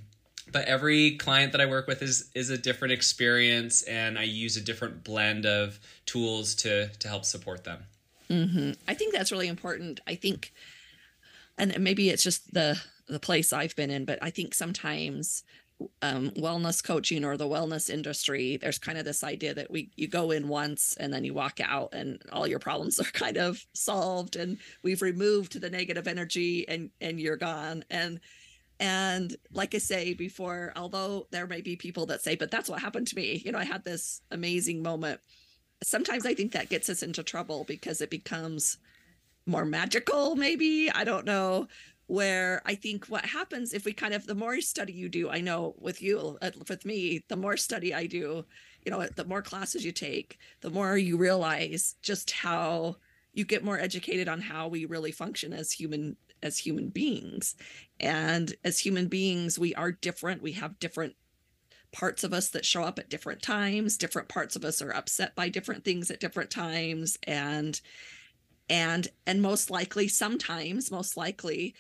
but 0.52 0.66
every 0.66 1.18
client 1.18 1.52
that 1.52 1.62
I 1.62 1.66
work 1.66 1.88
with 1.88 2.02
is 2.02 2.30
is 2.34 2.50
a 2.50 2.58
different 2.58 2.94
experience, 2.94 3.84
and 3.84 4.18
I 4.18 4.24
use 4.24 4.58
a 4.58 4.62
different 4.62 5.04
blend 5.04 5.46
of 5.46 5.80
tools 6.06 6.56
to 6.56 6.88
to 6.88 7.08
help 7.08 7.26
support 7.26 7.64
them. 7.64 7.84
Mm-hmm. 8.34 8.72
I 8.88 8.94
think 8.94 9.14
that's 9.14 9.32
really 9.32 9.48
important. 9.48 10.00
I 10.08 10.16
think, 10.16 10.54
and 11.58 11.78
maybe 11.80 12.10
it's 12.10 12.24
just 12.24 12.54
the 12.54 12.82
the 13.08 13.20
place 13.20 13.54
I've 13.54 13.76
been 13.76 13.92
in, 13.92 14.06
but 14.06 14.18
I 14.22 14.30
think 14.30 14.54
sometimes 14.54 15.44
um, 16.02 16.32
wellness 16.32 16.84
coaching 16.84 17.26
or 17.26 17.36
the 17.38 17.48
wellness 17.48 17.90
industry, 17.90 18.58
there's 18.58 18.78
kind 18.78 18.98
of 18.98 19.06
this 19.06 19.24
idea 19.24 19.54
that 19.54 19.70
we 19.70 19.90
you 19.96 20.08
go 20.08 20.32
in 20.32 20.48
once 20.48 20.96
and 21.00 21.14
then 21.14 21.24
you 21.24 21.34
walk 21.34 21.60
out 21.62 21.94
and 21.94 22.22
all 22.32 22.48
your 22.48 22.60
problems 22.60 23.00
are 23.02 23.04
kind 23.04 23.38
of 23.38 23.66
solved 23.74 24.36
and 24.36 24.58
we've 24.84 25.02
removed 25.02 25.60
the 25.60 25.70
negative 25.70 26.08
energy 26.08 26.68
and 26.68 26.90
and 27.02 27.20
you're 27.20 27.38
gone 27.38 27.84
and 27.90 28.20
and 28.80 29.36
like 29.52 29.76
I 29.76 29.78
say 29.78 30.14
before, 30.14 30.74
although 30.76 31.28
there 31.32 31.48
may 31.48 31.62
be 31.62 31.76
people 31.76 32.08
that 32.08 32.22
say, 32.22 32.36
but 32.36 32.52
that's 32.52 32.70
what 32.70 32.82
happened 32.82 33.08
to 33.08 33.16
me. 33.16 33.42
You 33.46 33.52
know, 33.52 33.60
I 33.60 33.66
had 33.66 33.84
this 33.84 34.22
amazing 34.32 34.82
moment. 34.82 35.20
Sometimes 35.84 36.26
I 36.26 36.34
think 36.34 36.52
that 36.54 36.70
gets 36.70 36.90
us 36.90 37.04
into 37.04 37.24
trouble 37.24 37.66
because 37.66 38.02
it 38.02 38.10
becomes 38.10 38.78
more 39.46 39.66
magical, 39.66 40.36
maybe. 40.36 40.90
I 40.90 41.04
don't 41.04 41.26
know 41.26 41.68
where 42.08 42.62
I 42.66 42.76
think 42.76 43.06
what 43.06 43.26
happens 43.26 43.74
if 43.74 43.86
we 43.86 43.94
kind 43.94 44.14
of 44.14 44.26
the 44.26 44.36
more 44.36 44.60
study 44.62 44.94
you 44.94 45.10
do, 45.10 45.30
I 45.30 45.42
know 45.42 45.76
with 45.80 46.02
you, 46.02 46.38
uh, 46.42 46.52
with 46.68 46.86
me, 46.86 47.24
the 47.30 47.36
more 47.36 47.58
study 47.58 47.94
I 47.94 48.08
do, 48.08 48.46
you 48.86 48.92
know, 48.92 49.08
the 49.16 49.26
more 49.26 49.42
classes 49.42 49.86
you 49.86 49.92
take, 49.92 50.38
the 50.62 50.70
more 50.70 50.98
you 50.98 51.18
realize 51.18 51.96
just 52.02 52.32
how 52.32 52.98
you 53.34 53.46
get 53.46 53.64
more 53.64 53.80
educated 53.80 54.28
on 54.28 54.42
how 54.42 54.68
we 54.68 54.86
really 54.86 55.12
function 55.12 55.54
as 55.54 55.72
human 55.72 56.18
as 56.44 56.58
human 56.58 56.90
beings. 56.90 57.56
And 58.02 58.54
as 58.66 58.78
human 58.78 59.08
beings, 59.08 59.58
we 59.58 59.74
are 59.76 59.94
different. 59.94 60.42
We 60.42 60.52
have 60.54 60.78
different 60.80 61.16
parts 61.94 62.24
of 62.24 62.34
us 62.34 62.50
that 62.50 62.66
show 62.66 62.84
up 62.84 63.00
at 63.00 63.10
different 63.10 63.42
times. 63.42 63.98
Different 63.98 64.28
parts 64.28 64.56
of 64.56 64.66
us 64.66 64.82
are 64.82 64.92
upset 64.92 65.36
by 65.36 65.48
different 65.48 65.86
things 65.86 66.12
at 66.12 66.20
different 66.20 66.50
times 66.50 67.18
and 67.24 67.80
and 68.70 69.10
and 69.28 69.42
most 69.42 69.70
likely 69.70 70.08
sometimes 70.08 70.92
most 70.92 71.18
likely 71.18 71.76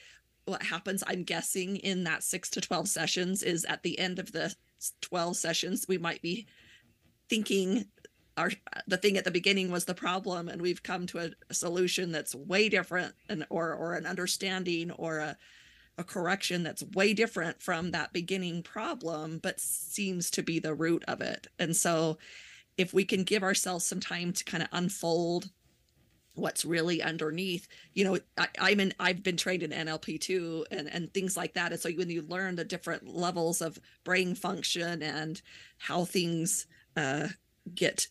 what 0.46 0.63
happens 0.63 1.03
i'm 1.08 1.24
guessing 1.24 1.77
in 1.77 2.03
that 2.03 2.24
6 2.24 2.50
to 2.51 2.62
12 2.62 2.88
sessions 2.88 3.43
is 3.43 3.65
at 3.65 3.84
the 3.84 3.98
end 4.00 4.20
of 4.20 4.32
the 4.32 4.53
12 5.01 5.38
sessions 5.38 5.86
we 5.88 5.98
might 5.98 6.22
be 6.22 6.46
thinking 7.29 7.86
our 8.36 8.51
the 8.88 8.98
thing 8.98 9.17
at 9.17 9.24
the 9.24 9.32
beginning 9.32 9.72
was 9.72 9.86
the 9.86 9.93
problem 9.93 10.50
and 10.50 10.62
we've 10.62 10.84
come 10.84 11.05
to 11.08 11.20
a, 11.20 11.29
a 11.50 11.53
solution 11.53 12.12
that's 12.12 12.36
way 12.36 12.67
different 12.67 13.13
and 13.29 13.46
or 13.50 13.74
or 13.74 13.93
an 13.93 14.05
understanding 14.05 14.91
or 14.91 15.20
a 15.20 15.38
a 15.97 16.03
correction 16.03 16.63
that's 16.63 16.83
way 16.83 17.13
different 17.13 17.62
from 17.62 17.91
that 17.91 18.13
beginning 18.13 18.63
problem 18.63 19.39
but 19.41 19.59
seems 19.59 20.31
to 20.31 20.41
be 20.41 20.59
the 20.59 20.73
root 20.73 21.03
of 21.07 21.21
it. 21.21 21.47
And 21.59 21.75
so 21.75 22.17
if 22.77 22.93
we 22.93 23.05
can 23.05 23.23
give 23.23 23.43
ourselves 23.43 23.85
some 23.85 24.00
time 24.00 24.33
to 24.33 24.43
kind 24.43 24.63
of 24.63 24.69
unfold 24.71 25.50
what's 26.35 26.65
really 26.65 27.00
underneath 27.00 27.67
you 27.93 28.03
know 28.03 28.17
I, 28.39 28.47
i'm 28.57 28.79
in 28.79 28.91
i've 29.00 29.21
been 29.21 29.38
trained 29.38 29.62
in 29.62 29.69
nlp 29.69 30.19
too 30.19 30.65
and 30.71 30.89
and 30.91 31.13
things 31.13 31.38
like 31.38 31.53
that. 31.53 31.71
And 31.71 31.79
so 31.79 31.91
when 31.91 32.09
you 32.09 32.23
learn 32.23 32.55
the 32.55 32.65
different 32.65 33.07
levels 33.07 33.62
of 33.62 33.79
brain 34.03 34.33
function 34.33 35.03
and 35.03 35.39
how 35.77 36.05
things 36.05 36.65
uh, 36.95 37.27
get 37.73 38.07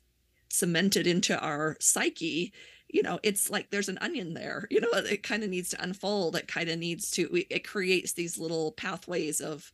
cemented 0.48 1.06
into 1.06 1.38
our 1.38 1.76
psyche 1.80 2.52
you 2.92 3.02
know 3.02 3.18
it's 3.22 3.50
like 3.50 3.70
there's 3.70 3.88
an 3.88 3.98
onion 4.00 4.34
there 4.34 4.66
you 4.70 4.80
know 4.80 4.88
it 4.92 5.22
kind 5.22 5.42
of 5.42 5.50
needs 5.50 5.70
to 5.70 5.82
unfold 5.82 6.36
it 6.36 6.46
kind 6.46 6.68
of 6.68 6.78
needs 6.78 7.10
to 7.10 7.28
it 7.50 7.66
creates 7.66 8.12
these 8.12 8.38
little 8.38 8.72
pathways 8.72 9.40
of 9.40 9.72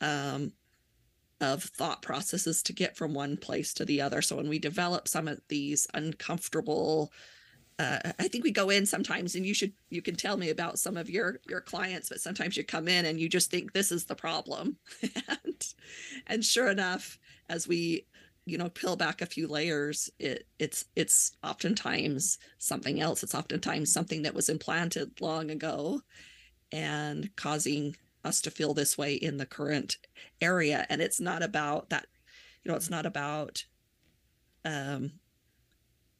um 0.00 0.52
of 1.40 1.62
thought 1.62 2.02
processes 2.02 2.62
to 2.62 2.72
get 2.72 2.96
from 2.96 3.12
one 3.12 3.36
place 3.36 3.74
to 3.74 3.84
the 3.84 4.00
other. 4.00 4.22
So 4.22 4.36
when 4.36 4.48
we 4.48 4.58
develop 4.58 5.06
some 5.06 5.28
of 5.28 5.40
these 5.48 5.86
uncomfortable 5.94 7.12
uh, 7.78 7.98
I 8.18 8.28
think 8.28 8.42
we 8.42 8.52
go 8.52 8.70
in 8.70 8.86
sometimes, 8.86 9.34
and 9.34 9.44
you 9.44 9.52
should 9.52 9.74
you 9.90 10.00
can 10.00 10.16
tell 10.16 10.38
me 10.38 10.48
about 10.48 10.78
some 10.78 10.96
of 10.96 11.10
your 11.10 11.40
your 11.46 11.60
clients, 11.60 12.08
but 12.08 12.22
sometimes 12.22 12.56
you 12.56 12.64
come 12.64 12.88
in 12.88 13.04
and 13.04 13.20
you 13.20 13.28
just 13.28 13.50
think 13.50 13.74
this 13.74 13.92
is 13.92 14.06
the 14.06 14.14
problem, 14.14 14.78
and 15.28 15.74
and 16.26 16.42
sure 16.42 16.68
enough, 16.68 17.18
as 17.50 17.68
we 17.68 18.06
you 18.46 18.58
know 18.58 18.70
peel 18.70 18.96
back 18.96 19.20
a 19.20 19.26
few 19.26 19.48
layers, 19.48 20.10
it 20.18 20.46
it's 20.58 20.86
it's 20.96 21.32
oftentimes 21.44 22.38
something 22.58 23.00
else. 23.00 23.22
It's 23.22 23.34
oftentimes 23.34 23.92
something 23.92 24.22
that 24.22 24.34
was 24.34 24.48
implanted 24.48 25.20
long 25.20 25.50
ago, 25.50 26.00
and 26.72 27.34
causing 27.36 27.96
us 28.24 28.40
to 28.42 28.50
feel 28.50 28.74
this 28.74 28.96
way 28.98 29.14
in 29.14 29.36
the 29.36 29.46
current 29.46 29.98
area. 30.40 30.86
And 30.88 31.00
it's 31.02 31.20
not 31.20 31.42
about 31.42 31.90
that, 31.90 32.06
you 32.64 32.70
know, 32.70 32.76
it's 32.76 32.90
not 32.90 33.06
about 33.06 33.64
um 34.64 35.12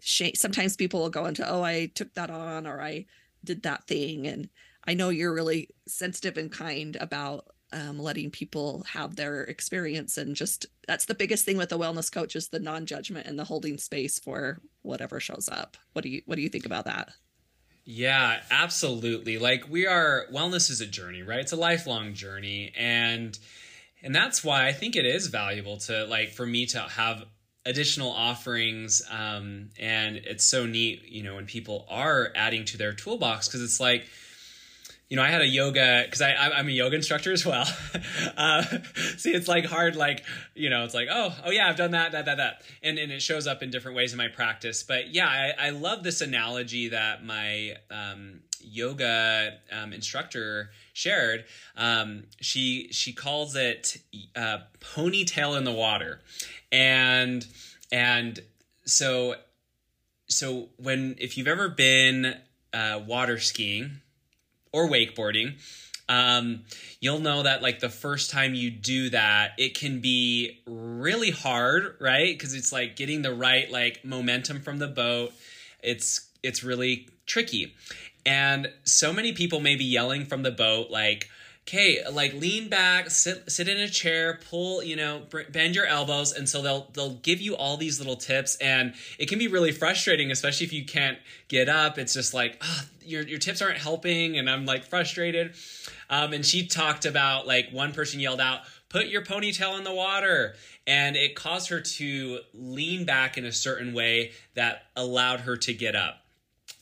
shame 0.01 0.35
sometimes 0.35 0.77
people 0.77 1.01
will 1.01 1.11
go 1.11 1.27
into 1.27 1.49
oh 1.49 1.63
i 1.63 1.87
took 1.95 2.13
that 2.15 2.31
on 2.31 2.67
or 2.67 2.81
i 2.81 3.05
did 3.45 3.63
that 3.63 3.85
thing 3.87 4.27
and 4.27 4.49
i 4.87 4.95
know 4.95 5.09
you're 5.09 5.35
really 5.35 5.69
sensitive 5.89 6.37
and 6.37 6.53
kind 6.53 6.97
about 7.01 7.47
um, 7.73 7.99
letting 7.99 8.31
people 8.31 8.85
have 8.93 9.17
their 9.17 9.43
experience. 9.45 10.17
And 10.17 10.37
just 10.37 10.67
that's 10.87 11.07
the 11.07 11.15
biggest 11.15 11.45
thing 11.45 11.57
with 11.57 11.73
a 11.73 11.77
wellness 11.77 12.11
coach 12.11 12.37
is 12.37 12.49
the 12.49 12.61
non-judgment 12.61 13.27
and 13.27 13.39
the 13.39 13.45
holding 13.45 13.79
space 13.79 14.19
for 14.19 14.61
whatever 14.83 15.21
shows 15.21 15.49
up. 15.51 15.77
What 15.93 16.03
do 16.03 16.09
you 16.09 16.23
what 16.27 16.37
do 16.37 16.43
you 16.43 16.49
think 16.49 16.67
about 16.67 16.85
that? 16.85 17.11
Yeah 17.85 18.41
absolutely. 18.51 19.39
Like 19.39 19.69
we 19.69 19.87
are 19.87 20.27
wellness 20.33 20.71
is 20.71 20.81
a 20.81 20.87
journey 20.87 21.23
right? 21.23 21.41
It's 21.41 21.53
a 21.53 21.57
lifelong 21.57 22.15
journey. 22.15 22.73
And 22.77 23.39
and 24.03 24.15
that's 24.15 24.45
why 24.45 24.67
i 24.67 24.73
think 24.73 24.95
it 24.95 25.07
is 25.07 25.29
valuable 25.29 25.79
to 25.79 26.05
like 26.05 26.31
for 26.31 26.47
me 26.47 26.67
to 26.67 26.79
have 26.81 27.25
additional 27.65 28.13
offerings. 28.13 29.03
Um, 29.11 29.71
and 29.79 30.17
it's 30.17 30.45
so 30.45 30.67
neat 30.67 31.03
you 31.09 31.23
know 31.23 31.35
when 31.35 31.47
people 31.47 31.85
are 31.91 32.33
adding 32.37 32.65
to 32.67 32.79
their 32.79 32.93
toolbox 32.93 33.49
because 33.49 33.63
it's 33.63 33.81
like 33.81 34.07
you 35.09 35.17
know 35.17 35.23
i 35.23 35.29
had 35.29 35.41
a 35.41 35.47
yoga 35.47 36.03
because 36.05 36.21
I, 36.21 36.35
i'm 36.35 36.69
a 36.69 36.73
yoga 36.73 36.97
instructor 36.97 37.33
as 37.33 37.45
well. 37.45 37.67
Uh, 38.37 38.63
see 39.17 39.33
it's 39.33 39.49
like 39.49 39.65
hard 39.65 39.97
like 39.97 40.23
you 40.55 40.69
know 40.69 40.85
it's 40.85 40.95
like 40.95 41.09
oh 41.11 41.35
oh 41.45 41.51
yeah 41.51 41.69
i've 41.69 41.77
done 41.77 41.93
that 41.93 42.13
that 42.13 42.27
that 42.27 42.37
that. 42.37 42.63
And, 42.83 42.99
and 42.99 43.11
it 43.11 43.23
shows 43.23 43.47
up 43.47 43.63
in 43.63 43.71
different 43.71 43.97
ways 43.97 44.13
in 44.13 44.19
my 44.19 44.29
practice. 44.29 44.83
But 44.83 45.15
yeah 45.15 45.27
i, 45.27 45.69
I 45.69 45.71
love 45.71 46.03
this 46.03 46.21
analogy 46.21 46.89
that 46.89 47.25
my 47.25 47.77
um, 47.91 48.41
yoga 48.67 49.59
um, 49.73 49.93
instructor 49.93 50.71
shared. 50.93 51.45
Um, 51.77 52.25
she 52.41 52.89
she 52.93 53.13
calls 53.13 53.57
it 53.57 53.99
uh, 54.35 54.59
ponytail 54.81 55.57
in 55.57 55.65
the 55.65 55.73
water. 55.73 56.21
And 56.73 57.47
and 57.93 58.41
so 58.85 59.37
so 60.29 60.69
when 60.77 61.17
if 61.19 61.39
you've 61.39 61.49
ever 61.49 61.69
been 61.69 62.37
uh, 62.73 63.01
water 63.07 63.39
skiing 63.39 64.01
or 64.77 64.89
wakeboarding 64.89 65.55
um, 66.09 66.63
you'll 67.01 67.19
know 67.19 67.43
that 67.43 67.63
like 67.63 67.81
the 67.81 67.89
first 67.89 68.31
time 68.31 68.55
you 68.55 68.71
do 68.71 69.11
that, 69.11 69.53
it 69.59 69.77
can 69.77 70.01
be 70.01 70.61
really 70.67 71.31
hard, 71.31 71.97
right? 72.01 72.33
Because 72.33 72.55
it's 72.55 72.73
like 72.73 72.97
getting 72.97 73.23
the 73.23 73.35
right 73.35 73.71
like 73.71 74.05
momentum 74.05 74.61
from 74.61 74.79
the 74.79 74.87
boat. 74.87 75.33
It's 75.83 76.29
it's 76.43 76.63
really 76.63 77.09
tricky. 77.27 77.75
And 78.25 78.73
so 78.85 79.13
many 79.13 79.33
people 79.33 79.61
may 79.61 79.77
be 79.77 79.85
yelling 79.85 80.25
from 80.25 80.43
the 80.43 80.51
boat 80.51 80.91
like, 80.91 81.29
okay, 81.67 82.01
like 82.11 82.33
lean 82.35 82.69
back, 82.69 83.11
sit 83.11 83.51
sit 83.51 83.69
in 83.69 83.79
a 83.79 83.89
chair, 83.89 84.39
pull, 84.49 84.83
you 84.83 84.95
know, 84.95 85.23
bend 85.51 85.75
your 85.75 85.87
elbows, 85.87 86.33
and 86.33 86.49
so 86.49 86.63
they'll 86.63 86.89
they'll 86.93 87.15
give 87.15 87.41
you 87.41 87.57
all 87.57 87.77
these 87.77 87.99
little 87.99 88.17
tips, 88.17 88.57
and 88.57 88.95
it 89.19 89.29
can 89.29 89.39
be 89.39 89.49
really 89.49 89.73
frustrating, 89.73 90.31
especially 90.31 90.67
if 90.67 90.73
you 90.73 90.85
can't 90.85 91.19
get 91.49 91.69
up. 91.69 91.99
It's 91.99 92.15
just 92.15 92.33
like, 92.33 92.63
oh, 92.63 92.83
your 93.05 93.23
your 93.23 93.39
tips 93.39 93.61
aren't 93.61 93.79
helping, 93.79 94.39
and 94.39 94.49
I'm 94.49 94.65
like 94.65 94.85
frustrated. 94.85 95.55
Um, 96.09 96.33
and 96.33 96.47
she 96.47 96.67
talked 96.67 97.05
about 97.05 97.47
like 97.47 97.71
one 97.71 97.93
person 97.93 98.21
yelled 98.21 98.41
out, 98.41 98.61
"Put 98.89 99.07
your 99.07 99.23
ponytail 99.23 99.77
in 99.77 99.85
the 99.85 99.95
water," 99.95 100.55
and 100.87 101.17
it 101.17 101.35
caused 101.35 101.69
her 101.71 101.81
to 101.81 102.41
lean 102.55 103.05
back 103.05 103.37
in 103.37 103.45
a 103.45 103.53
certain 103.53 103.93
way 103.93 104.33
that 104.55 104.85
allowed 104.95 105.41
her 105.41 105.57
to 105.57 105.75
get 105.75 105.97
up. 105.97 106.26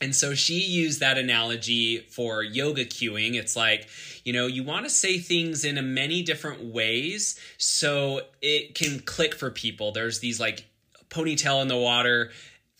And 0.01 0.13
so 0.13 0.33
she 0.33 0.59
used 0.59 0.99
that 0.99 1.17
analogy 1.17 1.99
for 1.99 2.43
yoga 2.43 2.85
cueing. 2.85 3.35
It's 3.35 3.55
like, 3.55 3.87
you 4.23 4.33
know, 4.33 4.45
you 4.45 4.63
want 4.63 4.85
to 4.85 4.89
say 4.89 5.19
things 5.19 5.63
in 5.63 5.77
a 5.77 5.81
many 5.81 6.21
different 6.21 6.65
ways 6.65 7.39
so 7.57 8.21
it 8.41 8.75
can 8.75 8.99
click 8.99 9.33
for 9.33 9.49
people. 9.49 9.91
There's 9.91 10.19
these 10.19 10.39
like 10.39 10.65
ponytail 11.09 11.61
in 11.61 11.69
the 11.69 11.77
water 11.77 12.31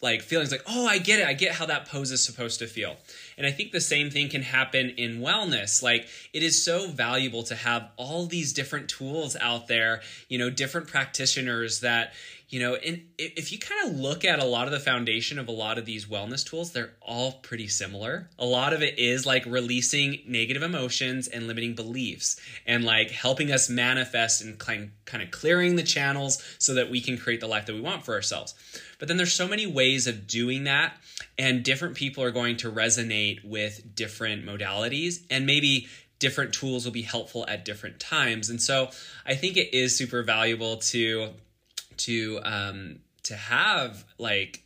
like 0.02 0.22
feelings 0.22 0.52
like, 0.52 0.64
oh, 0.68 0.86
I 0.86 1.00
get 1.00 1.20
it. 1.20 1.28
I 1.28 1.34
get 1.34 1.54
how 1.54 1.66
that 1.66 1.88
pose 1.88 2.12
is 2.12 2.24
supposed 2.24 2.60
to 2.60 2.68
feel. 2.68 2.96
And 3.38 3.48
I 3.48 3.52
think 3.52 3.72
the 3.72 3.82
same 3.82 4.12
thing 4.12 4.30
can 4.30 4.44
happen 4.44 4.92
in 4.92 5.20
wellness. 5.20 5.82
Like 5.82 6.08
it 6.32 6.44
is 6.44 6.64
so 6.64 6.88
valuable 6.88 7.44
to 7.44 7.56
have 7.56 7.90
all 7.98 8.26
these 8.28 8.54
different 8.54 8.88
tools 8.88 9.36
out 9.42 9.68
there, 9.68 10.02
you 10.30 10.38
know, 10.38 10.50
different 10.50 10.88
practitioners 10.88 11.80
that, 11.80 12.14
you 12.56 12.62
know, 12.62 12.76
and 12.76 13.02
if 13.18 13.52
you 13.52 13.60
kind 13.60 13.86
of 13.86 14.00
look 14.00 14.24
at 14.24 14.40
a 14.40 14.46
lot 14.46 14.66
of 14.66 14.72
the 14.72 14.80
foundation 14.80 15.38
of 15.38 15.50
a 15.50 15.52
lot 15.52 15.78
of 15.78 15.84
these 15.84 16.06
wellness 16.06 16.42
tools, 16.46 16.72
they're 16.72 16.94
all 17.02 17.34
pretty 17.34 17.68
similar. 17.68 18.30
A 18.40 18.46
lot 18.46 18.72
of 18.72 18.82
it 18.82 18.98
is 18.98 19.26
like 19.26 19.46
releasing 19.46 20.20
negative 20.26 20.64
emotions 20.64 21.28
and 21.28 21.48
limiting 21.48 21.76
beliefs 21.76 22.40
and 22.66 22.86
like 22.86 23.12
helping 23.12 23.52
us 23.52 23.70
manifest 23.70 24.42
and 24.42 24.58
kind 24.58 24.90
of 25.14 25.32
clearing 25.32 25.76
the 25.76 25.84
channels 25.84 26.42
so 26.58 26.76
that 26.76 26.90
we 26.90 27.02
can 27.02 27.18
create 27.18 27.42
the 27.42 27.48
life 27.48 27.66
that 27.66 27.74
we 27.74 27.82
want 27.82 28.06
for 28.06 28.14
ourselves. 28.14 28.56
But 29.00 29.10
then 29.10 29.18
there's 29.18 29.34
so 29.34 29.50
many 29.50 29.68
ways 29.68 30.08
of 30.08 30.26
doing 30.26 30.64
that 30.64 30.96
and 31.38 31.62
different 31.62 31.96
people 31.96 32.24
are 32.24 32.32
going 32.32 32.56
to 32.56 32.72
resonate 32.72 33.44
with 33.44 33.94
different 33.96 34.46
modalities 34.46 35.26
and 35.30 35.46
maybe 35.46 35.90
different 36.20 36.54
tools 36.54 36.86
will 36.86 36.94
be 36.94 37.02
helpful 37.02 37.46
at 37.50 37.66
different 37.66 38.00
times. 38.00 38.50
And 38.50 38.62
so 38.62 38.92
I 39.26 39.36
think 39.36 39.58
it 39.58 39.76
is 39.76 39.94
super 39.94 40.24
valuable 40.24 40.78
to 40.78 41.34
to 41.98 42.40
um, 42.44 43.00
to 43.24 43.36
have 43.36 44.06
like 44.18 44.64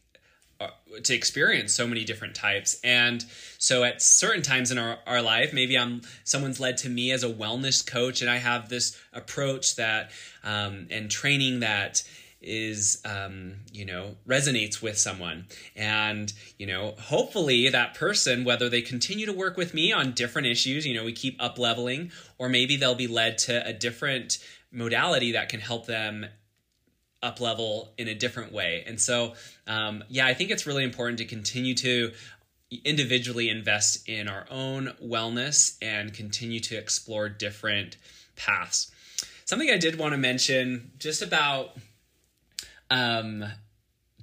uh, 0.59 0.67
to 1.03 1.13
experience 1.13 1.73
so 1.73 1.87
many 1.87 2.03
different 2.03 2.35
types. 2.35 2.79
And 2.83 3.23
so 3.57 3.83
at 3.83 4.01
certain 4.01 4.41
times 4.41 4.71
in 4.71 4.77
our, 4.77 4.97
our 5.07 5.21
life 5.21 5.53
maybe 5.53 5.77
i'm 5.77 6.01
someone's 6.23 6.59
led 6.59 6.77
to 6.77 6.89
me 6.89 7.11
as 7.11 7.23
a 7.23 7.29
wellness 7.29 7.85
coach 7.85 8.21
and 8.21 8.29
i 8.29 8.37
have 8.37 8.67
this 8.69 8.99
approach 9.13 9.75
that 9.75 10.11
um, 10.43 10.87
and 10.91 11.09
training 11.09 11.61
that 11.61 12.03
is 12.41 13.01
um, 13.03 13.55
you 13.71 13.85
know 13.85 14.15
resonates 14.27 14.81
with 14.81 14.97
someone. 14.97 15.45
And 15.75 16.31
you 16.57 16.67
know 16.67 16.95
hopefully 16.99 17.69
that 17.69 17.95
person 17.95 18.43
whether 18.45 18.69
they 18.69 18.81
continue 18.81 19.25
to 19.25 19.33
work 19.33 19.57
with 19.57 19.73
me 19.73 19.91
on 19.91 20.13
different 20.13 20.47
issues 20.47 20.85
you 20.85 20.93
know 20.93 21.03
we 21.03 21.13
keep 21.13 21.41
up 21.41 21.57
leveling 21.57 22.11
or 22.37 22.49
maybe 22.49 22.77
they'll 22.77 22.95
be 22.95 23.07
led 23.07 23.37
to 23.39 23.65
a 23.67 23.73
different 23.73 24.37
modality 24.71 25.33
that 25.33 25.49
can 25.49 25.59
help 25.59 25.85
them 25.85 26.25
up 27.21 27.41
level 27.41 27.93
in 27.97 28.07
a 28.07 28.15
different 28.15 28.51
way. 28.51 28.83
And 28.87 28.99
so, 28.99 29.33
um, 29.67 30.03
yeah, 30.09 30.25
I 30.25 30.33
think 30.33 30.51
it's 30.51 30.65
really 30.65 30.83
important 30.83 31.17
to 31.19 31.25
continue 31.25 31.75
to 31.75 32.11
individually 32.85 33.49
invest 33.49 34.07
in 34.07 34.27
our 34.27 34.45
own 34.49 34.93
wellness 35.03 35.77
and 35.81 36.13
continue 36.13 36.59
to 36.61 36.77
explore 36.77 37.27
different 37.27 37.97
paths. 38.35 38.91
Something 39.45 39.69
I 39.69 39.77
did 39.77 39.97
want 39.97 40.13
to 40.13 40.17
mention 40.17 40.91
just 40.99 41.21
about 41.21 41.71
um, 42.91 43.43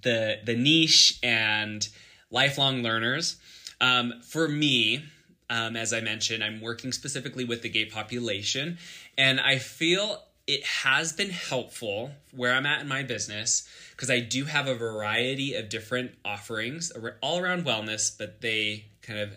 the 0.02 0.38
the 0.44 0.54
niche 0.56 1.18
and 1.22 1.86
lifelong 2.30 2.82
learners. 2.82 3.36
Um, 3.80 4.22
for 4.22 4.48
me, 4.48 5.04
um, 5.50 5.76
as 5.76 5.92
I 5.92 6.00
mentioned, 6.00 6.42
I'm 6.42 6.60
working 6.60 6.92
specifically 6.92 7.44
with 7.44 7.62
the 7.62 7.68
gay 7.68 7.86
population, 7.86 8.78
and 9.18 9.40
I 9.40 9.58
feel 9.58 10.22
it 10.46 10.64
has 10.64 11.12
been 11.12 11.30
helpful 11.30 12.12
where 12.32 12.52
I'm 12.52 12.66
at 12.66 12.80
in 12.80 12.88
my 12.88 13.02
business 13.02 13.68
because 13.90 14.10
I 14.10 14.20
do 14.20 14.44
have 14.44 14.68
a 14.68 14.74
variety 14.74 15.54
of 15.54 15.68
different 15.68 16.12
offerings 16.24 16.92
all 17.20 17.38
around 17.38 17.64
wellness, 17.64 18.16
but 18.16 18.40
they 18.40 18.86
kind 19.02 19.18
of 19.18 19.30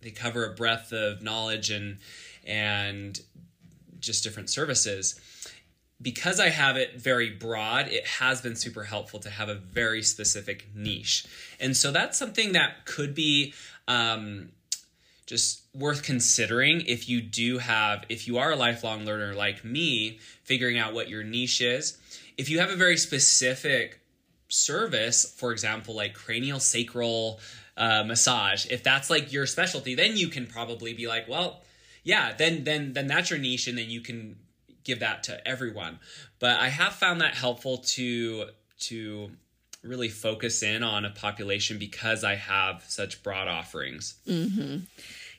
they 0.00 0.10
cover 0.10 0.44
a 0.44 0.54
breadth 0.54 0.92
of 0.92 1.22
knowledge 1.22 1.70
and 1.70 1.98
and 2.46 3.20
just 3.98 4.22
different 4.22 4.50
services. 4.50 5.18
Because 6.00 6.38
I 6.38 6.50
have 6.50 6.76
it 6.76 7.00
very 7.00 7.30
broad, 7.30 7.88
it 7.88 8.06
has 8.06 8.42
been 8.42 8.56
super 8.56 8.84
helpful 8.84 9.20
to 9.20 9.30
have 9.30 9.48
a 9.48 9.54
very 9.54 10.02
specific 10.02 10.66
niche. 10.74 11.24
And 11.58 11.76
so 11.76 11.92
that's 11.92 12.18
something 12.18 12.52
that 12.52 12.84
could 12.84 13.14
be 13.14 13.54
um, 13.88 14.50
just 15.26 15.62
worth 15.74 16.02
considering 16.02 16.82
if 16.82 17.08
you 17.08 17.20
do 17.20 17.58
have 17.58 18.04
if 18.08 18.28
you 18.28 18.38
are 18.38 18.52
a 18.52 18.56
lifelong 18.56 19.04
learner 19.04 19.34
like 19.34 19.64
me 19.64 20.18
figuring 20.42 20.78
out 20.78 20.94
what 20.94 21.08
your 21.08 21.24
niche 21.24 21.60
is. 21.60 21.98
If 22.36 22.48
you 22.48 22.58
have 22.60 22.70
a 22.70 22.76
very 22.76 22.96
specific 22.96 24.00
service 24.48 25.34
for 25.36 25.52
example 25.52 25.94
like 25.94 26.14
cranial 26.14 26.60
sacral 26.60 27.40
uh, 27.76 28.04
massage 28.04 28.66
if 28.66 28.84
that's 28.84 29.10
like 29.10 29.32
your 29.32 29.46
specialty 29.46 29.96
then 29.96 30.16
you 30.16 30.28
can 30.28 30.46
probably 30.46 30.92
be 30.92 31.08
like 31.08 31.26
well 31.28 31.62
yeah 32.04 32.32
then 32.36 32.62
then 32.62 32.92
then 32.92 33.06
that's 33.06 33.30
your 33.30 33.38
niche 33.38 33.66
and 33.66 33.76
then 33.76 33.90
you 33.90 34.00
can 34.00 34.36
give 34.84 35.00
that 35.00 35.22
to 35.24 35.48
everyone. 35.48 35.98
But 36.38 36.60
i 36.60 36.68
have 36.68 36.92
found 36.92 37.20
that 37.20 37.34
helpful 37.34 37.78
to 37.78 38.46
to 38.80 39.30
really 39.84 40.08
focus 40.08 40.62
in 40.62 40.82
on 40.82 41.04
a 41.04 41.10
population 41.10 41.78
because 41.78 42.24
I 42.24 42.34
have 42.36 42.84
such 42.88 43.22
broad 43.22 43.48
offerings. 43.48 44.16
Mm-hmm. 44.26 44.78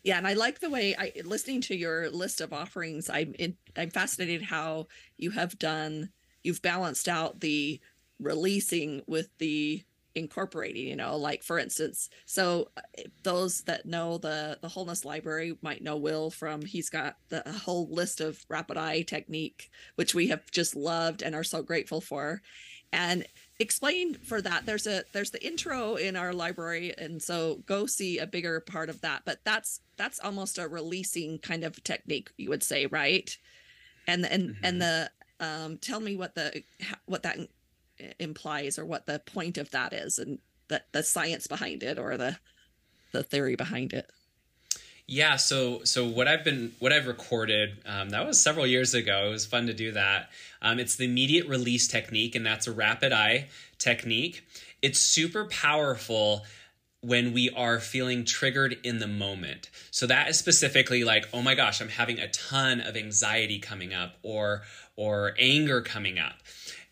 Yeah, 0.04 0.18
and 0.18 0.28
I 0.28 0.34
like 0.34 0.60
the 0.60 0.70
way 0.70 0.96
I 0.96 1.12
listening 1.24 1.62
to 1.62 1.76
your 1.76 2.10
list 2.12 2.40
of 2.40 2.54
offerings. 2.54 3.10
I'm 3.10 3.34
in, 3.40 3.58
I'm 3.76 3.90
fascinated 3.90 4.44
how 4.44 4.88
you 5.18 5.32
have 5.32 5.58
done. 5.58 6.10
You've 6.44 6.62
balanced 6.62 7.08
out 7.08 7.40
the 7.40 7.80
releasing 8.20 9.02
with 9.08 9.30
the 9.40 9.84
incorporating 10.16 10.88
you 10.88 10.96
know 10.96 11.18
like 11.18 11.44
for 11.44 11.60
instance 11.60 12.10
so 12.26 12.70
uh, 12.78 12.82
those 13.24 13.64
that 13.64 13.86
know 13.86 14.18
the 14.18 14.58
the 14.62 14.70
wholeness 14.70 15.04
library 15.04 15.58
might 15.62 15.84
know 15.84 15.98
will 15.98 16.32
from 16.32 16.62
he's 16.62 16.90
got 16.90 17.18
the 17.28 17.44
whole 17.66 17.90
list 17.90 18.22
of 18.22 18.46
rapid 18.48 18.78
eye 18.78 19.02
technique 19.02 19.70
which 19.96 20.16
we 20.16 20.30
have 20.30 20.50
just 20.52 20.74
loved 20.74 21.22
and 21.22 21.36
are 21.36 21.44
so 21.44 21.62
grateful 21.62 22.00
for 22.00 22.42
and 22.94 23.26
explain 23.60 24.16
for 24.16 24.42
that. 24.42 24.66
There's 24.66 24.88
a 24.88 25.04
there's 25.14 25.32
the 25.32 25.46
intro 25.46 25.96
in 25.96 26.16
our 26.16 26.34
library 26.34 26.94
and 26.98 27.22
so 27.22 27.62
go 27.66 27.86
see 27.86 28.18
a 28.20 28.28
bigger 28.28 28.60
part 28.60 28.90
of 28.90 29.02
that. 29.02 29.24
But 29.26 29.40
that's 29.44 29.82
that's 29.98 30.20
almost 30.20 30.58
a 30.58 30.68
releasing 30.68 31.40
kind 31.40 31.64
of 31.64 31.82
technique 31.84 32.32
you 32.38 32.50
would 32.50 32.64
say 32.64 32.86
right? 32.86 33.36
And 34.08 34.26
and 34.26 34.50
mm-hmm. 34.50 34.66
and 34.66 34.82
the 34.82 35.12
um 35.40 35.78
tell 35.78 36.00
me 36.00 36.16
what 36.16 36.36
the 36.36 36.64
what 37.06 37.24
that 37.24 37.38
implies 38.20 38.78
or 38.78 38.86
what 38.86 39.06
the 39.06 39.20
point 39.20 39.58
of 39.58 39.72
that 39.72 39.94
is 39.94 40.20
and 40.20 40.40
the 40.68 40.82
the 40.92 41.04
science 41.04 41.48
behind 41.48 41.84
it 41.84 41.98
or 41.98 42.18
the 42.18 42.38
the 43.12 43.24
theory 43.24 43.56
behind 43.56 43.94
it 43.94 44.12
yeah, 45.08 45.36
so 45.36 45.84
so 45.84 46.08
what 46.08 46.28
I've 46.28 46.44
been 46.44 46.74
what 46.80 46.92
I've 46.92 47.08
recorded 47.08 47.78
um, 47.86 48.10
that 48.10 48.26
was 48.26 48.42
several 48.42 48.66
years 48.66 48.94
ago. 48.94 49.28
It 49.28 49.32
was 49.32 49.46
fun 49.46 49.68
to 49.68 49.74
do 49.74 49.92
that. 49.92 50.30
Um, 50.62 50.80
it's 50.80 50.96
the 50.96 51.06
immediate 51.06 51.48
release 51.48 51.88
technique, 51.88 52.36
and 52.36 52.46
that's 52.46 52.66
a 52.66 52.72
rapid 52.72 53.14
eye 53.14 53.48
technique. 53.78 54.44
It's 54.82 55.00
super 55.00 55.46
powerful 55.46 56.44
when 57.02 57.34
we 57.34 57.52
are 57.52 57.80
feeling 57.80 58.26
triggered 58.26 58.78
in 58.84 58.98
the 58.98 59.08
moment. 59.08 59.70
So 59.92 60.08
that 60.08 60.28
is 60.28 60.40
specifically 60.40 61.04
like, 61.04 61.28
oh 61.34 61.42
my 61.44 61.54
gosh, 61.54 61.82
I'm 61.82 61.90
having 61.90 62.18
a 62.18 62.28
ton 62.30 62.82
of 62.82 62.98
anxiety 62.98 63.60
coming 63.60 63.94
up 63.94 64.16
or 64.24 64.64
or 64.96 65.36
anger 65.38 65.82
coming 65.82 66.18
up. 66.18 66.36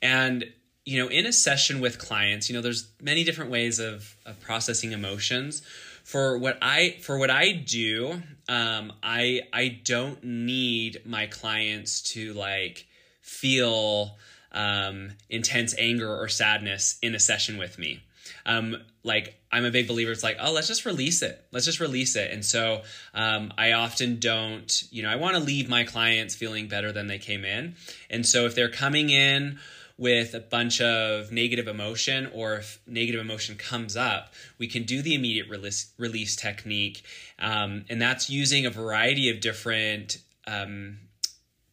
And 0.03 0.45
you 0.85 1.01
know, 1.01 1.07
in 1.09 1.25
a 1.25 1.33
session 1.33 1.79
with 1.79 1.97
clients, 1.97 2.49
you 2.49 2.55
know, 2.55 2.61
there's 2.61 2.89
many 3.01 3.23
different 3.23 3.49
ways 3.49 3.79
of, 3.79 4.15
of 4.25 4.39
processing 4.41 4.91
emotions 4.91 5.63
for 6.03 6.37
what 6.37 6.57
I 6.61 6.97
for 7.01 7.17
what 7.17 7.29
I 7.29 7.51
do, 7.51 8.21
um, 8.47 8.93
I 9.01 9.41
I 9.51 9.79
don't 9.83 10.23
need 10.23 11.01
my 11.05 11.27
clients 11.27 12.01
to 12.13 12.33
like 12.33 12.85
feel 13.21 14.17
um, 14.51 15.11
intense 15.29 15.73
anger 15.77 16.13
or 16.13 16.27
sadness 16.27 16.97
in 17.01 17.15
a 17.15 17.19
session 17.19 17.57
with 17.57 17.79
me. 17.79 18.03
Um, 18.45 18.77
like 19.03 19.39
I'm 19.51 19.65
a 19.65 19.71
big 19.71 19.87
believer. 19.87 20.11
It's 20.11 20.23
like, 20.23 20.37
oh, 20.39 20.51
let's 20.51 20.67
just 20.67 20.85
release 20.85 21.21
it. 21.21 21.43
Let's 21.51 21.65
just 21.65 21.79
release 21.79 22.15
it. 22.15 22.31
And 22.31 22.43
so 22.43 22.81
um, 23.13 23.53
I 23.57 23.73
often 23.73 24.19
don't, 24.19 24.83
you 24.91 25.03
know, 25.03 25.09
I 25.09 25.15
want 25.15 25.35
to 25.35 25.41
leave 25.41 25.69
my 25.69 25.83
clients 25.83 26.35
feeling 26.35 26.67
better 26.67 26.91
than 26.91 27.07
they 27.07 27.17
came 27.17 27.45
in. 27.45 27.75
And 28.09 28.25
so 28.25 28.45
if 28.45 28.55
they're 28.55 28.69
coming 28.69 29.09
in 29.09 29.59
with 29.97 30.33
a 30.33 30.39
bunch 30.39 30.81
of 30.81 31.31
negative 31.31 31.67
emotion 31.67 32.29
or 32.33 32.55
if 32.55 32.79
negative 32.87 33.21
emotion 33.21 33.55
comes 33.55 33.95
up, 33.95 34.33
we 34.57 34.67
can 34.67 34.83
do 34.83 35.01
the 35.01 35.13
immediate 35.13 35.47
release, 35.49 35.91
release 35.97 36.35
technique. 36.35 37.03
Um, 37.39 37.85
and 37.89 38.01
that's 38.01 38.29
using 38.29 38.65
a 38.65 38.71
variety 38.71 39.29
of 39.29 39.39
different 39.39 40.17
um, 40.47 40.97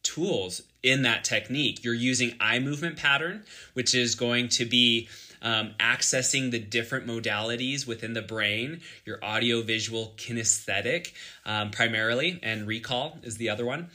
tools 0.03 0.61
in 0.83 1.01
that 1.03 1.23
technique. 1.23 1.83
You're 1.83 1.93
using 1.93 2.35
eye 2.39 2.59
movement 2.59 2.97
pattern, 2.97 3.43
which 3.73 3.93
is 3.95 4.15
going 4.15 4.49
to 4.49 4.65
be 4.65 5.09
um, 5.41 5.73
accessing 5.79 6.51
the 6.51 6.59
different 6.59 7.07
modalities 7.07 7.87
within 7.87 8.13
the 8.13 8.21
brain, 8.21 8.81
your 9.05 9.23
audio, 9.23 9.61
visual, 9.61 10.13
kinesthetic, 10.17 11.13
um, 11.45 11.71
primarily, 11.71 12.39
and 12.43 12.67
recall 12.67 13.17
is 13.23 13.37
the 13.37 13.49
other 13.49 13.65
one. 13.65 13.89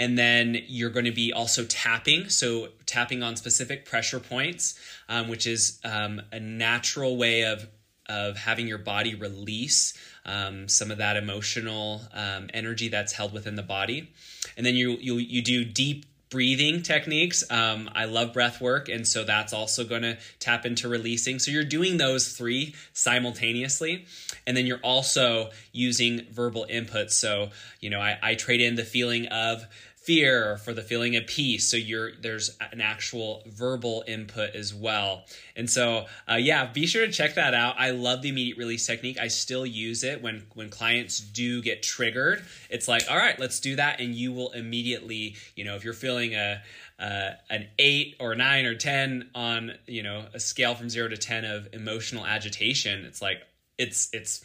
And 0.00 0.18
then 0.18 0.58
you're 0.66 0.90
going 0.90 1.04
to 1.04 1.12
be 1.12 1.32
also 1.32 1.64
tapping, 1.64 2.30
so 2.30 2.70
tapping 2.86 3.22
on 3.22 3.36
specific 3.36 3.84
pressure 3.84 4.18
points, 4.18 4.80
um, 5.08 5.28
which 5.28 5.46
is 5.46 5.78
um, 5.84 6.22
a 6.32 6.40
natural 6.40 7.16
way 7.16 7.44
of 7.44 7.68
of 8.08 8.36
having 8.36 8.66
your 8.66 8.78
body 8.78 9.14
release 9.14 9.94
um, 10.26 10.66
some 10.68 10.90
of 10.90 10.98
that 10.98 11.16
emotional 11.16 12.02
um, 12.12 12.50
energy 12.52 12.88
that's 12.88 13.12
held 13.12 13.32
within 13.32 13.54
the 13.54 13.62
body. 13.62 14.10
And 14.56 14.66
then 14.66 14.74
you 14.74 14.96
you 15.00 15.16
you 15.16 15.42
do 15.42 15.64
deep 15.64 16.06
breathing 16.30 16.80
techniques. 16.82 17.42
Um, 17.50 17.90
I 17.94 18.04
love 18.04 18.32
breath 18.32 18.60
work, 18.60 18.88
and 18.88 19.06
so 19.06 19.24
that's 19.24 19.52
also 19.52 19.84
going 19.84 20.02
to 20.02 20.16
tap 20.38 20.64
into 20.64 20.88
releasing. 20.88 21.38
So 21.38 21.50
you're 21.50 21.64
doing 21.64 21.96
those 21.96 22.32
three 22.32 22.74
simultaneously, 22.92 24.06
and 24.46 24.56
then 24.56 24.64
you're 24.64 24.80
also 24.82 25.50
using 25.72 26.26
verbal 26.30 26.66
inputs. 26.70 27.12
So 27.12 27.50
you 27.80 27.90
know, 27.90 28.00
I, 28.00 28.18
I 28.22 28.34
trade 28.36 28.60
in 28.60 28.76
the 28.76 28.84
feeling 28.84 29.26
of 29.26 29.66
fear 30.00 30.56
for 30.56 30.72
the 30.72 30.82
feeling 30.82 31.14
of 31.16 31.26
peace. 31.26 31.70
So 31.70 31.76
you're 31.76 32.12
there's 32.16 32.56
an 32.72 32.80
actual 32.80 33.42
verbal 33.46 34.02
input 34.06 34.54
as 34.54 34.74
well. 34.74 35.24
And 35.54 35.68
so 35.68 36.06
uh, 36.30 36.36
yeah 36.36 36.66
be 36.66 36.86
sure 36.86 37.06
to 37.06 37.12
check 37.12 37.34
that 37.34 37.54
out. 37.54 37.76
I 37.78 37.90
love 37.90 38.22
the 38.22 38.30
immediate 38.30 38.56
release 38.56 38.86
technique. 38.86 39.18
I 39.18 39.28
still 39.28 39.66
use 39.66 40.02
it 40.02 40.22
when 40.22 40.46
when 40.54 40.70
clients 40.70 41.20
do 41.20 41.60
get 41.60 41.82
triggered. 41.82 42.42
It's 42.70 42.88
like 42.88 43.04
all 43.10 43.16
right 43.16 43.38
let's 43.38 43.60
do 43.60 43.76
that. 43.76 44.00
And 44.00 44.14
you 44.14 44.32
will 44.32 44.52
immediately 44.52 45.36
you 45.54 45.64
know 45.64 45.76
if 45.76 45.84
you're 45.84 45.94
feeling 45.94 46.34
a 46.34 46.62
uh, 46.98 47.30
an 47.48 47.66
eight 47.78 48.16
or 48.20 48.34
nine 48.34 48.66
or 48.66 48.74
ten 48.74 49.30
on 49.34 49.72
you 49.86 50.02
know 50.02 50.24
a 50.34 50.40
scale 50.40 50.74
from 50.74 50.88
zero 50.88 51.08
to 51.08 51.16
ten 51.16 51.44
of 51.44 51.68
emotional 51.72 52.26
agitation 52.26 53.06
it's 53.06 53.22
like 53.22 53.42
it's 53.78 54.10
it's 54.12 54.44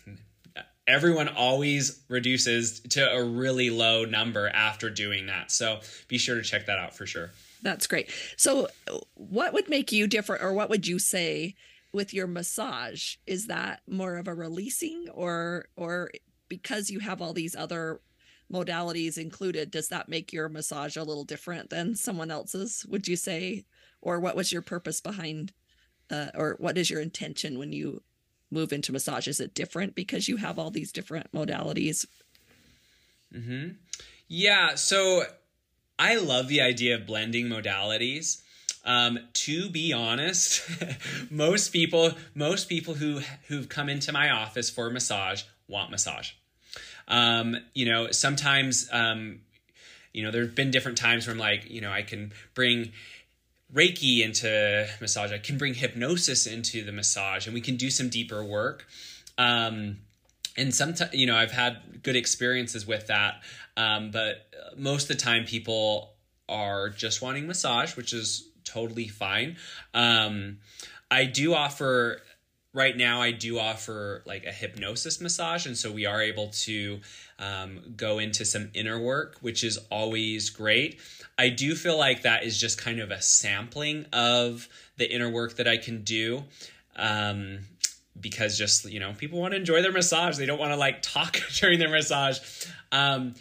everyone 0.88 1.28
always 1.28 2.04
reduces 2.10 2.80
to 2.82 3.12
a 3.12 3.24
really 3.24 3.70
low 3.70 4.06
number 4.06 4.48
after 4.50 4.90
doing 4.90 5.26
that. 5.28 5.52
So 5.52 5.80
be 6.08 6.18
sure 6.18 6.36
to 6.36 6.44
check 6.44 6.68
that 6.68 6.78
out 6.78 6.96
for 6.96 7.06
sure. 7.06 7.32
That's 7.62 7.88
great. 7.88 8.12
So, 8.38 8.68
what 9.16 9.54
would 9.54 9.70
make 9.70 9.92
you 9.92 10.06
different, 10.06 10.44
or 10.44 10.54
what 10.54 10.70
would 10.70 10.86
you 10.86 11.00
say 11.00 11.56
with 11.92 12.14
your 12.14 12.28
massage? 12.28 13.16
Is 13.26 13.48
that 13.48 13.82
more 13.90 14.18
of 14.18 14.28
a 14.28 14.36
releasing, 14.36 15.08
or 15.12 15.66
or 15.76 16.12
because 16.48 16.92
you 16.92 17.00
have 17.00 17.24
all 17.24 17.34
these 17.34 17.56
other 17.56 18.02
modalities 18.54 19.18
included, 19.18 19.72
does 19.72 19.88
that 19.88 20.08
make 20.08 20.32
your 20.32 20.48
massage 20.48 20.96
a 20.96 21.04
little 21.04 21.24
different 21.24 21.72
than 21.72 21.96
someone 21.96 22.30
else's? 22.30 22.86
Would 22.88 23.08
you 23.08 23.16
say, 23.16 23.66
or 24.00 24.20
what 24.20 24.36
was 24.36 24.52
your 24.52 24.62
purpose 24.62 25.02
behind, 25.02 25.52
uh, 26.12 26.28
or 26.36 26.58
what 26.60 26.78
is 26.78 26.92
your 26.92 27.02
intention 27.02 27.58
when 27.58 27.72
you 27.72 28.04
move 28.56 28.74
into 28.74 28.92
massage? 28.92 29.28
Is 29.28 29.40
it 29.40 29.54
different 29.54 29.94
because 29.94 30.28
you 30.28 30.38
have 30.38 30.58
all 30.58 30.72
these 30.72 30.92
different 30.92 31.32
modalities? 31.32 32.08
Mm-hmm. 33.34 33.74
Yeah. 34.28 34.76
So 34.76 35.24
I 36.00 36.16
love 36.16 36.48
the 36.48 36.62
idea 36.62 36.96
of 36.96 37.06
blending 37.06 37.46
modalities. 37.46 38.42
Um, 38.84 39.20
to 39.34 39.70
be 39.70 39.94
honest, 39.94 40.68
most 41.30 41.70
people, 41.70 42.12
most 42.34 42.70
people 42.70 42.94
who 42.96 43.22
who've 43.48 43.68
come 43.68 43.90
into 43.90 44.12
my 44.12 44.30
office 44.30 44.70
for 44.70 44.90
massage 44.90 45.44
want 45.68 45.92
massage. 45.92 46.32
Um, 47.08 47.58
you 47.74 47.86
know, 47.86 48.12
sometimes, 48.12 48.88
um, 48.92 49.42
you 50.14 50.24
know, 50.24 50.32
there've 50.32 50.56
been 50.56 50.72
different 50.72 50.98
times 50.98 51.28
where 51.28 51.34
I'm 51.34 51.40
like, 51.40 51.70
you 51.70 51.82
know, 51.82 51.92
I 51.92 52.02
can 52.02 52.32
bring 52.54 52.92
Reiki 53.74 54.22
into 54.22 54.88
massage. 55.02 55.32
I 55.32 55.38
can 55.38 55.58
bring 55.58 55.74
hypnosis 55.74 56.48
into 56.48 56.84
the 56.84 56.92
massage, 56.92 57.48
and 57.48 57.54
we 57.54 57.62
can 57.62 57.76
do 57.76 57.90
some 57.90 58.10
deeper 58.10 58.44
work. 58.44 58.86
Um, 59.38 59.98
and 60.58 60.74
sometimes, 60.74 61.14
you 61.14 61.26
know, 61.26 61.36
I've 61.36 61.52
had 61.52 62.02
good 62.04 62.16
experiences 62.16 62.88
with 62.88 63.08
that. 63.08 63.42
Um, 63.76 64.12
but 64.12 64.48
most 64.78 65.10
of 65.10 65.18
the 65.18 65.24
time, 65.24 65.46
people 65.46 66.14
are 66.48 66.90
just 66.90 67.22
wanting 67.22 67.48
massage, 67.48 67.98
which 67.98 68.14
is 68.14 68.48
totally 68.64 69.08
fine. 69.08 69.58
Um, 69.94 70.60
I 71.12 71.26
do 71.26 71.54
offer 71.54 72.22
right 72.76 72.96
now 72.96 73.22
i 73.22 73.32
do 73.32 73.58
offer 73.58 74.22
like 74.26 74.46
a 74.46 74.52
hypnosis 74.52 75.20
massage 75.20 75.66
and 75.66 75.76
so 75.76 75.92
we 75.92 76.06
are 76.06 76.22
able 76.22 76.50
to 76.50 77.00
um, 77.40 77.94
go 77.98 78.20
into 78.20 78.46
some 78.46 78.70
inner 78.76 79.00
work 79.00 79.38
which 79.42 79.64
is 79.64 79.80
always 79.90 80.52
great 80.52 81.00
I 81.38 81.50
do 81.50 81.76
feel 81.76 81.98
like 81.98 82.22
that 82.22 82.44
is 82.44 82.60
just 82.60 82.80
kind 82.80 83.00
of 83.00 83.12
a 83.12 83.22
sampling 83.22 84.06
of 84.14 84.70
the 84.98 85.12
inner 85.12 85.30
work 85.30 85.58
that 85.58 85.68
I 85.68 85.78
can 85.78 86.04
do. 86.04 86.44
Um, 86.96 87.60
because 88.18 88.58
just 88.58 88.90
you 88.90 89.02
know 89.02 89.12
people 89.18 89.42
want 89.42 89.52
to 89.52 89.58
enjoy 89.58 89.82
their 89.82 89.92
massage 89.92 90.38
they 90.38 90.46
don't 90.46 90.58
want 90.58 90.72
to 90.72 90.78
like 90.78 91.02
talk 91.02 91.38
during 91.60 91.80
their 91.80 91.90
massage 91.90 92.40
um, 92.94 93.34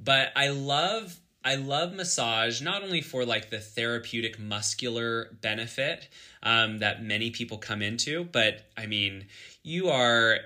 but 0.00 0.32
i 0.34 0.48
love 0.48 1.20
i 1.44 1.54
love 1.54 1.92
massage 1.92 2.60
not 2.60 2.82
only 2.82 3.00
for 3.00 3.24
like 3.24 3.48
the 3.48 3.60
therapeutic 3.60 4.36
muscular 4.36 5.28
benefit 5.40 6.08
um, 6.42 6.78
that 6.78 7.02
many 7.02 7.30
people 7.30 7.58
come 7.58 7.82
into 7.82 8.24
but 8.24 8.66
i 8.76 8.86
mean 8.86 9.26
you 9.62 9.88
are 9.88 10.38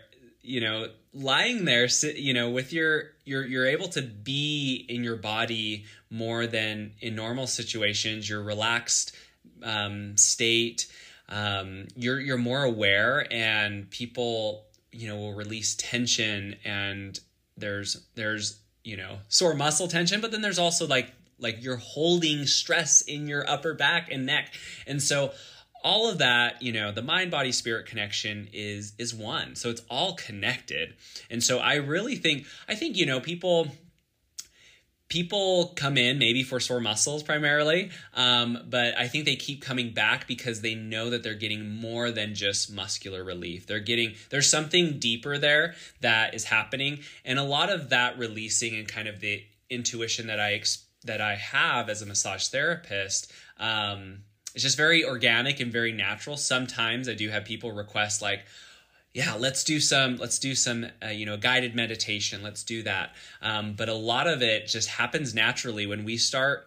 you 0.43 0.61
know 0.61 0.87
lying 1.15 1.65
there 1.65 1.89
you 2.17 2.33
know 2.33 2.51
with 2.51 2.73
your 2.73 3.13
you're 3.25 3.45
you're 3.45 3.67
able 3.67 3.89
to 3.89 4.03
be 4.03 4.85
in 4.89 5.05
your 5.05 5.17
body 5.17 5.85
more 6.11 6.47
than 6.47 6.93
in 7.01 7.15
normal 7.15 7.47
situations. 7.47 8.29
Your 8.29 8.43
relaxed 8.43 9.17
um, 9.63 10.17
state 10.17 10.87
um, 11.29 11.87
you're 11.97 12.21
you're 12.21 12.39
more 12.39 12.63
aware 12.63 13.27
and 13.33 13.91
people 13.91 14.67
you 14.91 15.09
know 15.09 15.17
will 15.17 15.35
release 15.35 15.75
tension 15.77 16.57
and 16.65 17.19
there's 17.57 18.05
there's 18.15 18.59
you 18.85 18.97
know 18.97 19.19
sore 19.29 19.55
muscle 19.55 19.89
tension 19.89 20.21
but 20.21 20.31
then 20.31 20.43
there's 20.43 20.59
also 20.59 20.87
like 20.87 21.13
like 21.39 21.63
you're 21.63 21.77
holding 21.77 22.47
stress 22.47 23.01
in 23.03 23.27
your 23.27 23.49
upper 23.51 23.75
back 23.75 24.11
and 24.13 24.27
neck. 24.27 24.53
And 24.87 25.03
so 25.03 25.33
all 25.85 26.09
of 26.09 26.19
that 26.19 26.63
you 26.63 26.73
know 26.73 26.93
the 26.93 27.03
mind 27.03 27.31
body 27.31 27.53
spirit 27.53 27.87
connection 27.87 28.49
is 28.53 28.93
is 28.99 29.15
one. 29.15 29.57
So 29.57 29.71
it's 29.71 29.83
all 29.91 30.15
connected. 30.15 30.95
And 31.31 31.43
so 31.43 31.59
i 31.59 31.75
really 31.77 32.17
think 32.17 32.47
i 32.69 32.75
think 32.75 32.97
you 32.97 33.07
know 33.07 33.21
people 33.21 33.69
people 35.09 35.73
come 35.77 35.99
in 35.99 36.19
maybe 36.19 36.43
for 36.43 36.59
sore 36.59 36.81
muscles 36.81 37.23
primarily 37.23 37.91
um, 38.15 38.59
but 38.71 38.97
i 38.99 39.07
think 39.07 39.27
they 39.27 39.37
keep 39.37 39.63
coming 39.63 39.93
back 39.93 40.27
because 40.27 40.63
they 40.63 40.75
know 40.75 41.11
that 41.11 41.23
they're 41.23 41.35
getting 41.35 41.69
more 41.69 42.11
than 42.11 42.35
just 42.35 42.73
muscular 42.73 43.23
relief. 43.23 43.67
They're 43.67 43.81
getting 43.81 44.15
there's 44.31 44.51
something 44.51 44.99
deeper 44.99 45.39
there 45.39 45.75
that 46.01 46.35
is 46.35 46.45
happening. 46.45 47.01
And 47.25 47.39
a 47.39 47.45
lot 47.45 47.71
of 47.71 47.91
that 47.91 48.19
releasing 48.19 48.75
and 48.75 48.89
kind 48.89 49.09
of 49.09 49.21
the 49.21 49.45
intuition 49.71 50.27
that 50.27 50.41
i 50.41 50.63
that 51.05 51.21
i 51.21 51.35
have 51.35 51.89
as 51.89 52.03
a 52.03 52.07
massage 52.07 52.49
therapist 52.49 53.33
um, 53.59 54.19
it's 54.55 54.63
just 54.63 54.77
very 54.77 55.05
organic 55.05 55.61
and 55.61 55.73
very 55.73 55.93
natural. 55.93 56.37
Sometimes 56.37 57.09
I 57.09 57.15
do 57.15 57.29
have 57.31 57.45
people 57.45 57.73
request 57.73 58.21
like, 58.21 58.45
yeah, 59.15 59.35
let's 59.35 59.65
do 59.65 59.79
some, 59.81 60.17
let's 60.17 60.39
do 60.39 60.55
some, 60.55 60.87
uh, 61.05 61.09
you 61.09 61.27
know, 61.27 61.37
guided 61.37 61.75
meditation. 61.75 62.43
Let's 62.43 62.63
do 62.63 62.83
that. 62.83 63.15
Um, 63.43 63.75
but 63.75 63.89
a 63.89 63.95
lot 63.95 64.27
of 64.27 64.43
it 64.43 64.69
just 64.69 64.89
happens 64.89 65.35
naturally 65.35 65.87
when 65.87 66.05
we 66.05 66.17
start 66.17 66.67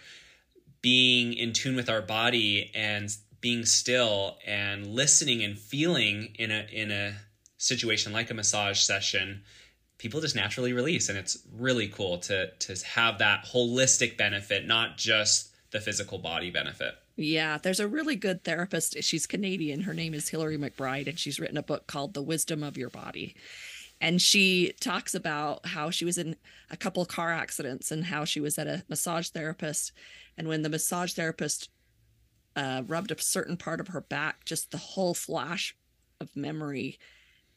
being 0.81 1.33
in 1.33 1.53
tune 1.53 1.75
with 1.75 1.89
our 1.89 2.01
body 2.01 2.71
and 2.75 3.15
being 3.41 3.65
still 3.65 4.37
and 4.45 4.87
listening 4.87 5.43
and 5.43 5.57
feeling 5.57 6.35
in 6.39 6.51
a 6.51 6.65
in 6.71 6.91
a 6.91 7.13
situation 7.57 8.13
like 8.13 8.29
a 8.29 8.33
massage 8.33 8.79
session 8.79 9.41
people 9.97 10.21
just 10.21 10.35
naturally 10.35 10.73
release 10.73 11.09
and 11.09 11.17
it's 11.17 11.37
really 11.55 11.87
cool 11.87 12.17
to 12.17 12.49
to 12.59 12.75
have 12.85 13.19
that 13.19 13.45
holistic 13.45 14.17
benefit 14.17 14.67
not 14.67 14.97
just 14.97 15.49
the 15.71 15.79
physical 15.79 16.17
body 16.17 16.51
benefit 16.51 16.95
yeah, 17.15 17.57
there's 17.57 17.79
a 17.79 17.87
really 17.87 18.15
good 18.15 18.43
therapist. 18.43 19.01
She's 19.01 19.25
Canadian. 19.25 19.81
Her 19.81 19.93
name 19.93 20.13
is 20.13 20.29
Hillary 20.29 20.57
McBride, 20.57 21.07
and 21.07 21.17
she's 21.17 21.39
written 21.39 21.57
a 21.57 21.63
book 21.63 21.87
called 21.87 22.13
The 22.13 22.21
Wisdom 22.21 22.63
of 22.63 22.77
Your 22.77 22.89
Body. 22.89 23.35
And 24.01 24.21
she 24.21 24.73
talks 24.81 25.15
about 25.15 25.65
how 25.65 25.89
she 25.89 26.03
was 26.03 26.17
in 26.17 26.35
a 26.69 26.75
couple 26.75 27.05
car 27.05 27.31
accidents 27.31 27.91
and 27.91 28.03
how 28.03 28.25
she 28.25 28.41
was 28.41 28.59
at 28.59 28.67
a 28.67 28.83
massage 28.89 29.29
therapist. 29.29 29.93
And 30.37 30.49
when 30.49 30.63
the 30.63 30.69
massage 30.69 31.13
therapist 31.13 31.69
uh, 32.57 32.83
rubbed 32.85 33.11
a 33.11 33.21
certain 33.21 33.55
part 33.55 33.79
of 33.79 33.89
her 33.89 34.01
back, 34.01 34.43
just 34.43 34.71
the 34.71 34.77
whole 34.77 35.13
flash 35.13 35.75
of 36.19 36.35
memory 36.35 36.99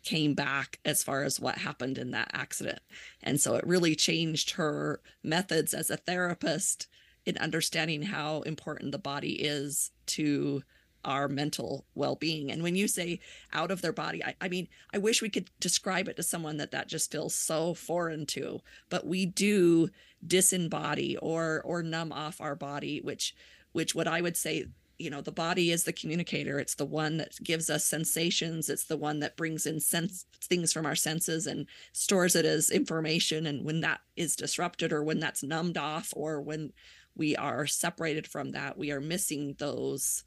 came 0.04 0.34
back 0.34 0.78
as 0.84 1.02
far 1.02 1.24
as 1.24 1.40
what 1.40 1.58
happened 1.58 1.98
in 1.98 2.12
that 2.12 2.30
accident. 2.32 2.80
And 3.20 3.40
so 3.40 3.56
it 3.56 3.66
really 3.66 3.96
changed 3.96 4.52
her 4.52 5.00
methods 5.24 5.74
as 5.74 5.90
a 5.90 5.96
therapist 5.96 6.86
in 7.28 7.36
understanding 7.36 8.00
how 8.00 8.40
important 8.42 8.90
the 8.90 8.98
body 8.98 9.32
is 9.32 9.90
to 10.06 10.62
our 11.04 11.28
mental 11.28 11.84
well-being. 11.94 12.50
And 12.50 12.62
when 12.62 12.74
you 12.74 12.88
say 12.88 13.20
out 13.52 13.70
of 13.70 13.82
their 13.82 13.92
body 13.92 14.24
I, 14.24 14.34
I, 14.40 14.48
mean 14.48 14.66
i 14.92 14.98
wish 14.98 15.22
we 15.22 15.28
could 15.28 15.50
describe 15.60 16.08
it 16.08 16.16
to 16.16 16.22
someone 16.22 16.56
that 16.56 16.72
that 16.72 16.88
just 16.88 17.12
feels 17.12 17.34
so 17.34 17.74
foreign 17.74 18.26
to 18.26 18.60
but 18.88 19.06
we 19.06 19.26
do 19.26 19.90
disembody 20.26 21.16
or 21.22 21.62
or 21.64 21.82
numb 21.82 22.12
off 22.12 22.40
our 22.40 22.56
body 22.56 23.00
which 23.00 23.36
which 23.72 23.94
what 23.94 24.08
i 24.08 24.20
would 24.20 24.36
say 24.36 24.66
you 24.98 25.10
know 25.10 25.20
the 25.20 25.32
body 25.32 25.70
is 25.70 25.84
the 25.84 25.92
communicator. 25.92 26.58
It's 26.58 26.74
the 26.74 26.84
one 26.84 27.16
that 27.18 27.42
gives 27.42 27.70
us 27.70 27.84
sensations. 27.84 28.68
It's 28.68 28.84
the 28.84 28.96
one 28.96 29.20
that 29.20 29.36
brings 29.36 29.66
in 29.66 29.80
sense 29.80 30.26
things 30.42 30.72
from 30.72 30.86
our 30.86 30.96
senses 30.96 31.46
and 31.46 31.66
stores 31.92 32.34
it 32.34 32.44
as 32.44 32.70
information. 32.70 33.46
And 33.46 33.64
when 33.64 33.80
that 33.80 34.00
is 34.16 34.36
disrupted 34.36 34.92
or 34.92 35.04
when 35.04 35.20
that's 35.20 35.42
numbed 35.42 35.78
off 35.78 36.12
or 36.16 36.40
when 36.40 36.72
we 37.18 37.36
are 37.36 37.66
separated 37.66 38.26
from 38.26 38.52
that. 38.52 38.78
We 38.78 38.92
are 38.92 39.00
missing 39.00 39.56
those 39.58 40.24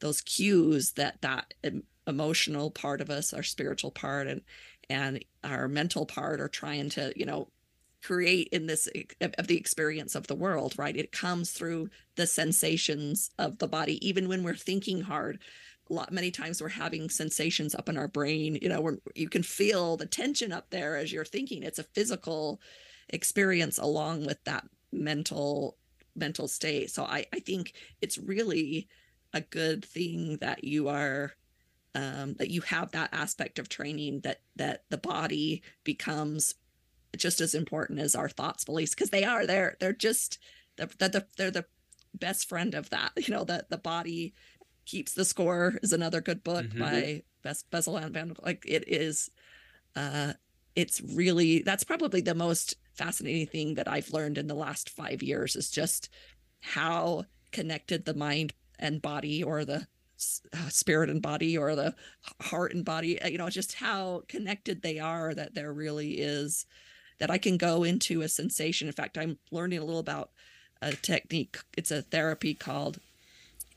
those 0.00 0.20
cues 0.22 0.92
that 0.92 1.20
that 1.22 1.52
emotional 2.06 2.70
part 2.70 3.00
of 3.00 3.10
us 3.10 3.34
our 3.34 3.42
spiritual 3.42 3.90
part 3.90 4.26
and 4.26 4.40
and 4.88 5.22
our 5.44 5.68
mental 5.68 6.06
part 6.06 6.40
are 6.40 6.48
trying 6.48 6.88
to 6.88 7.12
you 7.16 7.26
know 7.26 7.48
create 8.02 8.48
in 8.52 8.66
this 8.66 8.88
of 9.20 9.48
the 9.48 9.56
experience 9.56 10.14
of 10.14 10.28
the 10.28 10.34
world 10.36 10.74
right? 10.78 10.96
It 10.96 11.12
comes 11.12 11.50
through 11.50 11.90
the 12.14 12.26
sensations 12.26 13.30
of 13.38 13.58
the 13.58 13.68
body 13.68 14.06
even 14.06 14.28
when 14.28 14.44
we're 14.44 14.54
thinking 14.54 15.02
hard. 15.02 15.40
A 15.90 15.92
lot 15.92 16.12
many 16.12 16.30
times 16.30 16.62
we're 16.62 16.68
having 16.68 17.10
sensations 17.10 17.74
up 17.74 17.88
in 17.88 17.98
our 17.98 18.08
brain 18.08 18.56
you 18.62 18.68
know 18.68 18.80
where 18.80 18.98
you 19.16 19.28
can 19.28 19.42
feel 19.42 19.96
the 19.96 20.06
tension 20.06 20.52
up 20.52 20.70
there 20.70 20.96
as 20.96 21.12
you're 21.12 21.24
thinking. 21.24 21.64
It's 21.64 21.80
a 21.80 21.82
physical 21.82 22.60
experience 23.08 23.78
along 23.78 24.26
with 24.26 24.42
that 24.44 24.64
mental 24.92 25.76
mental 26.18 26.48
state 26.48 26.90
so 26.90 27.04
i 27.04 27.24
i 27.32 27.40
think 27.40 27.74
it's 28.00 28.18
really 28.18 28.88
a 29.32 29.40
good 29.40 29.84
thing 29.84 30.38
that 30.40 30.64
you 30.64 30.88
are 30.88 31.32
um, 31.94 32.34
that 32.34 32.50
you 32.50 32.60
have 32.62 32.92
that 32.92 33.12
aspect 33.12 33.58
of 33.58 33.68
training 33.68 34.20
that 34.20 34.40
that 34.56 34.84
the 34.90 34.98
body 34.98 35.62
becomes 35.84 36.54
just 37.16 37.40
as 37.40 37.54
important 37.54 37.98
as 37.98 38.14
our 38.14 38.28
thoughts 38.28 38.64
beliefs 38.64 38.94
because 38.94 39.10
they 39.10 39.24
are 39.24 39.46
they're 39.46 39.76
they're 39.80 39.92
just 39.92 40.38
they're, 40.76 40.86
the 40.86 41.26
they're 41.36 41.50
the 41.50 41.64
best 42.14 42.48
friend 42.48 42.74
of 42.74 42.90
that 42.90 43.12
you 43.16 43.34
know 43.34 43.44
that 43.44 43.70
the 43.70 43.78
body 43.78 44.34
keeps 44.86 45.12
the 45.12 45.24
score 45.24 45.78
is 45.82 45.92
another 45.92 46.20
good 46.20 46.42
book 46.44 46.66
mm-hmm. 46.66 46.80
by 46.80 47.22
Bess, 47.42 47.62
Bessel 47.64 47.96
and 47.96 48.12
Van 48.12 48.34
like 48.42 48.64
it 48.66 48.84
is 48.86 49.30
uh 49.96 50.34
it's 50.76 51.00
really 51.00 51.62
that's 51.62 51.84
probably 51.84 52.20
the 52.20 52.34
most 52.34 52.76
fascinating 52.98 53.46
thing 53.46 53.74
that 53.74 53.88
I've 53.88 54.12
learned 54.12 54.38
in 54.38 54.48
the 54.48 54.54
last 54.54 54.90
5 54.90 55.22
years 55.22 55.56
is 55.56 55.70
just 55.70 56.10
how 56.60 57.24
connected 57.52 58.04
the 58.04 58.14
mind 58.14 58.52
and 58.78 59.00
body 59.00 59.42
or 59.42 59.64
the 59.64 59.86
uh, 60.52 60.68
spirit 60.68 61.08
and 61.08 61.22
body 61.22 61.56
or 61.56 61.76
the 61.76 61.94
heart 62.42 62.74
and 62.74 62.84
body 62.84 63.22
uh, 63.22 63.28
you 63.28 63.38
know 63.38 63.48
just 63.48 63.74
how 63.74 64.22
connected 64.26 64.82
they 64.82 64.98
are 64.98 65.32
that 65.32 65.54
there 65.54 65.72
really 65.72 66.18
is 66.18 66.66
that 67.18 67.30
I 67.30 67.38
can 67.38 67.56
go 67.56 67.84
into 67.84 68.22
a 68.22 68.28
sensation. 68.28 68.86
In 68.86 68.92
fact, 68.92 69.18
I'm 69.18 69.38
learning 69.50 69.78
a 69.78 69.84
little 69.84 70.00
about 70.00 70.30
a 70.80 70.92
technique. 70.92 71.58
It's 71.76 71.90
a 71.90 72.02
therapy 72.02 72.54
called 72.54 73.00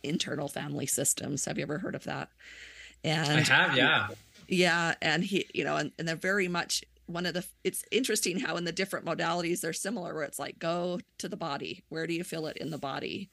internal 0.04 0.48
family 0.48 0.86
systems. 0.86 1.46
Have 1.46 1.58
you 1.58 1.64
ever 1.64 1.80
heard 1.80 1.96
of 1.96 2.04
that? 2.06 2.30
And 3.04 3.40
I 3.40 3.42
have, 3.42 3.76
yeah. 3.76 4.08
Yeah. 4.48 4.94
And 5.02 5.24
he, 5.24 5.48
you 5.54 5.64
know, 5.64 5.78
and, 5.78 5.92
and 5.98 6.08
they're 6.08 6.16
very 6.16 6.48
much 6.48 6.84
one 7.14 7.26
of 7.26 7.34
the, 7.34 7.46
it's 7.64 7.84
interesting 7.92 8.40
how 8.40 8.58
in 8.58 8.66
the 8.66 8.72
different 8.72 9.06
modalities 9.06 9.62
they're 9.62 9.74
similar, 9.74 10.14
where 10.14 10.24
it's 10.24 10.40
like, 10.40 10.60
go 10.60 11.00
to 11.20 11.30
the 11.30 11.38
body. 11.38 11.84
Where 11.90 12.08
do 12.08 12.14
you 12.14 12.24
feel 12.24 12.48
it? 12.48 12.58
In 12.58 12.70
the 12.70 12.78
body? 12.78 13.30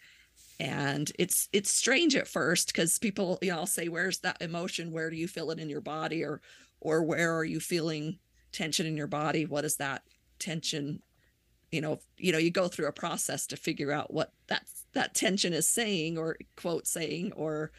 and 0.60 1.12
it's 1.18 1.48
it's 1.52 1.70
strange 1.70 2.16
at 2.16 2.26
first 2.26 2.68
because 2.68 2.98
people 2.98 3.38
you 3.40 3.50
know 3.50 3.58
i'll 3.58 3.66
say 3.66 3.88
where's 3.88 4.18
that 4.20 4.40
emotion? 4.42 4.92
Where 4.92 5.10
do 5.10 5.16
you 5.16 5.28
feel 5.28 5.50
it 5.50 5.58
in 5.58 5.68
your 5.68 5.80
body? 5.80 6.24
Or 6.24 6.40
or 6.80 7.02
where 7.02 7.36
are 7.36 7.44
you 7.44 7.60
feeling 7.60 8.18
tension 8.52 8.86
in 8.86 8.96
your 8.96 9.06
body? 9.06 9.46
What 9.46 9.64
is 9.64 9.76
that 9.76 10.02
tension? 10.38 11.02
You 11.70 11.80
know 11.80 12.00
you 12.16 12.32
know 12.32 12.38
you 12.38 12.50
go 12.50 12.68
through 12.68 12.86
a 12.86 12.92
process 12.92 13.46
to 13.48 13.56
figure 13.56 13.92
out 13.92 14.12
what 14.12 14.32
that 14.48 14.66
that 14.94 15.14
tension 15.14 15.52
is 15.52 15.68
saying 15.68 16.18
or 16.18 16.38
quote 16.56 16.86
saying 16.86 17.32
or 17.32 17.70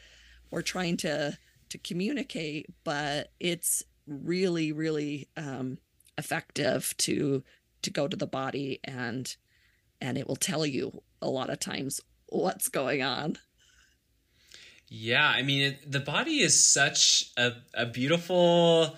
or 0.51 0.61
trying 0.61 0.97
to 0.97 1.37
to 1.69 1.77
communicate. 1.79 2.67
But 2.83 3.31
it's 3.39 3.83
really 4.07 4.71
really 4.71 5.27
um 5.35 5.79
effective 6.19 6.93
to 6.97 7.43
to 7.81 7.89
go 7.89 8.07
to 8.07 8.17
the 8.17 8.27
body 8.27 8.79
and 8.83 9.35
and 10.01 10.17
it 10.17 10.27
will 10.27 10.35
tell 10.35 10.65
you 10.65 11.01
a 11.21 11.29
lot 11.29 11.49
of 11.49 11.59
times 11.59 11.99
what's 12.27 12.67
going 12.67 13.01
on 13.01 13.37
yeah 14.87 15.27
i 15.27 15.41
mean 15.41 15.71
it, 15.71 15.91
the 15.91 15.99
body 15.99 16.39
is 16.41 16.63
such 16.63 17.31
a, 17.37 17.53
a 17.73 17.85
beautiful 17.85 18.95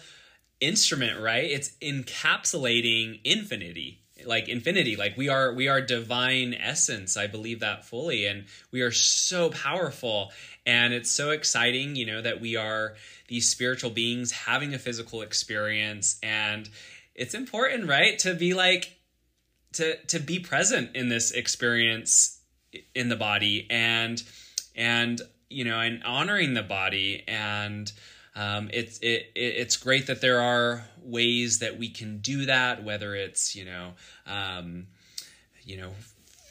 instrument, 0.62 1.20
right? 1.20 1.50
It's 1.50 1.72
encapsulating 1.82 3.20
infinity 3.26 3.98
like 4.24 4.48
infinity 4.48 4.96
like 4.96 5.18
we 5.18 5.30
are 5.30 5.52
we 5.52 5.68
are 5.68 5.82
divine 5.82 6.54
essence 6.54 7.18
i 7.18 7.26
believe 7.26 7.62
that 7.62 7.84
fully 7.84 8.28
and 8.28 8.46
we 8.72 8.82
are 8.82 8.92
so 8.92 9.50
powerful 9.50 10.32
and 10.64 10.94
it's 10.94 11.10
so 11.10 11.32
exciting 11.32 11.96
you 11.96 12.06
know 12.06 12.22
that 12.22 12.40
we 12.40 12.56
are 12.56 12.94
these 13.30 13.50
spiritual 13.50 13.90
beings 13.90 14.32
having 14.32 14.76
a 14.76 14.78
physical 14.78 15.24
experience 15.24 16.20
and 16.22 16.70
it's 17.15 17.34
important 17.34 17.88
right 17.88 18.17
to 18.19 18.34
be 18.34 18.54
like 18.54 18.97
to 19.74 19.97
to 20.06 20.19
be 20.19 20.39
present 20.39 20.95
in 20.95 21.10
this 21.10 21.32
experience 21.32 22.39
in 22.95 23.10
the 23.10 23.15
body 23.15 23.67
and 23.69 24.24
and 24.76 25.21
you 25.50 25.63
know 25.63 25.80
and 25.80 26.04
honoring 26.04 26.54
the 26.54 26.63
body 26.63 27.24
and 27.28 27.91
um, 28.36 28.69
it's 28.71 28.97
it, 29.00 29.32
it's 29.36 29.76
great 29.78 30.08
that 30.08 30.21
there 30.21 30.39
are 30.39 30.86
ways 31.04 31.60
that 31.60 31.78
we 31.78 31.89
can 31.89 32.19
do 32.19 32.45
that, 32.45 32.84
whether 32.84 33.13
it's 33.13 33.56
you 33.56 33.65
know 33.65 33.93
um, 34.26 34.88
you 35.63 35.78
know 35.78 35.91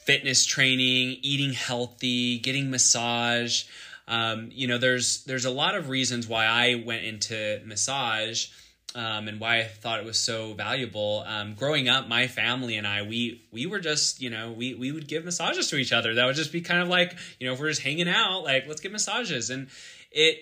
fitness 0.05 0.45
training, 0.45 1.19
eating 1.23 1.53
healthy, 1.53 2.39
getting 2.39 2.71
massage. 2.71 3.65
Um, 4.09 4.51
you 4.53 4.67
know, 4.67 4.77
there's 4.77 5.25
there's 5.25 5.47
a 5.47 5.51
lot 5.51 5.75
of 5.75 5.89
reasons 5.89 6.29
why 6.29 6.45
I 6.45 6.83
went 6.85 7.05
into 7.05 7.63
massage. 7.65 8.49
Um, 8.93 9.29
and 9.29 9.39
why 9.39 9.61
I 9.61 9.65
thought 9.65 10.01
it 10.01 10.05
was 10.05 10.19
so 10.19 10.53
valuable. 10.55 11.23
Um, 11.25 11.55
growing 11.55 11.89
up, 11.89 12.09
my 12.09 12.27
family 12.27 12.77
and 12.77 12.87
I, 12.87 13.03
we 13.03 13.41
we 13.53 13.67
were 13.67 13.79
just, 13.79 14.21
you 14.21 14.31
know, 14.31 14.51
we 14.51 14.75
we 14.75 14.91
would 14.91 15.07
give 15.07 15.25
massages 15.25 15.71
to 15.71 15.77
each 15.77 15.93
other. 15.93 16.15
That 16.15 16.27
would 16.27 16.35
just 16.35 16.51
be 16.51 16.61
kind 16.61 16.83
of 16.83 16.89
like, 16.89 17.17
you 17.39 17.47
know, 17.47 17.53
if 17.53 17.61
we're 17.61 17.69
just 17.69 17.83
hanging 17.83 18.09
out, 18.09 18.43
like 18.43 18.67
let's 18.67 18.81
get 18.81 18.91
massages, 18.91 19.51
and 19.51 19.69
it 20.11 20.39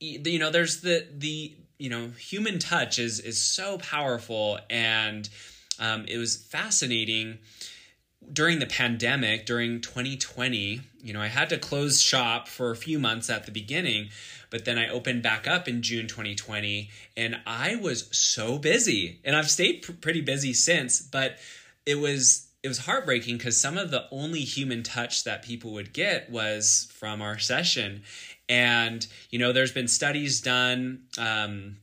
you 0.00 0.38
know 0.38 0.50
there's 0.50 0.80
the 0.80 1.06
the 1.16 1.56
you 1.78 1.90
know 1.90 2.08
human 2.18 2.58
touch 2.58 2.98
is 2.98 3.20
is 3.20 3.40
so 3.40 3.78
powerful 3.78 4.58
and 4.70 5.28
um, 5.80 6.04
it 6.08 6.18
was 6.18 6.36
fascinating 6.36 7.38
during 8.32 8.58
the 8.58 8.66
pandemic 8.66 9.46
during 9.46 9.80
2020 9.80 10.80
you 11.02 11.12
know 11.12 11.20
i 11.20 11.28
had 11.28 11.48
to 11.48 11.58
close 11.58 12.00
shop 12.00 12.48
for 12.48 12.70
a 12.70 12.76
few 12.76 12.98
months 12.98 13.30
at 13.30 13.46
the 13.46 13.52
beginning 13.52 14.08
but 14.50 14.64
then 14.64 14.78
i 14.78 14.88
opened 14.88 15.22
back 15.22 15.46
up 15.46 15.68
in 15.68 15.82
june 15.82 16.06
2020 16.06 16.90
and 17.16 17.38
i 17.46 17.76
was 17.76 18.08
so 18.16 18.58
busy 18.58 19.20
and 19.24 19.36
i've 19.36 19.50
stayed 19.50 19.82
pr- 19.82 19.92
pretty 19.92 20.20
busy 20.20 20.52
since 20.52 21.00
but 21.00 21.38
it 21.86 21.96
was 21.96 22.46
it 22.62 22.68
was 22.68 22.78
heartbreaking 22.78 23.36
because 23.36 23.60
some 23.60 23.78
of 23.78 23.90
the 23.90 24.04
only 24.10 24.40
human 24.40 24.82
touch 24.82 25.24
that 25.24 25.42
people 25.42 25.72
would 25.72 25.92
get 25.92 26.28
was 26.28 26.88
from 26.92 27.22
our 27.22 27.38
session 27.38 28.02
and, 28.48 29.06
you 29.30 29.38
know, 29.38 29.52
there's 29.52 29.72
been 29.72 29.88
studies 29.88 30.40
done. 30.40 31.02
Um, 31.18 31.76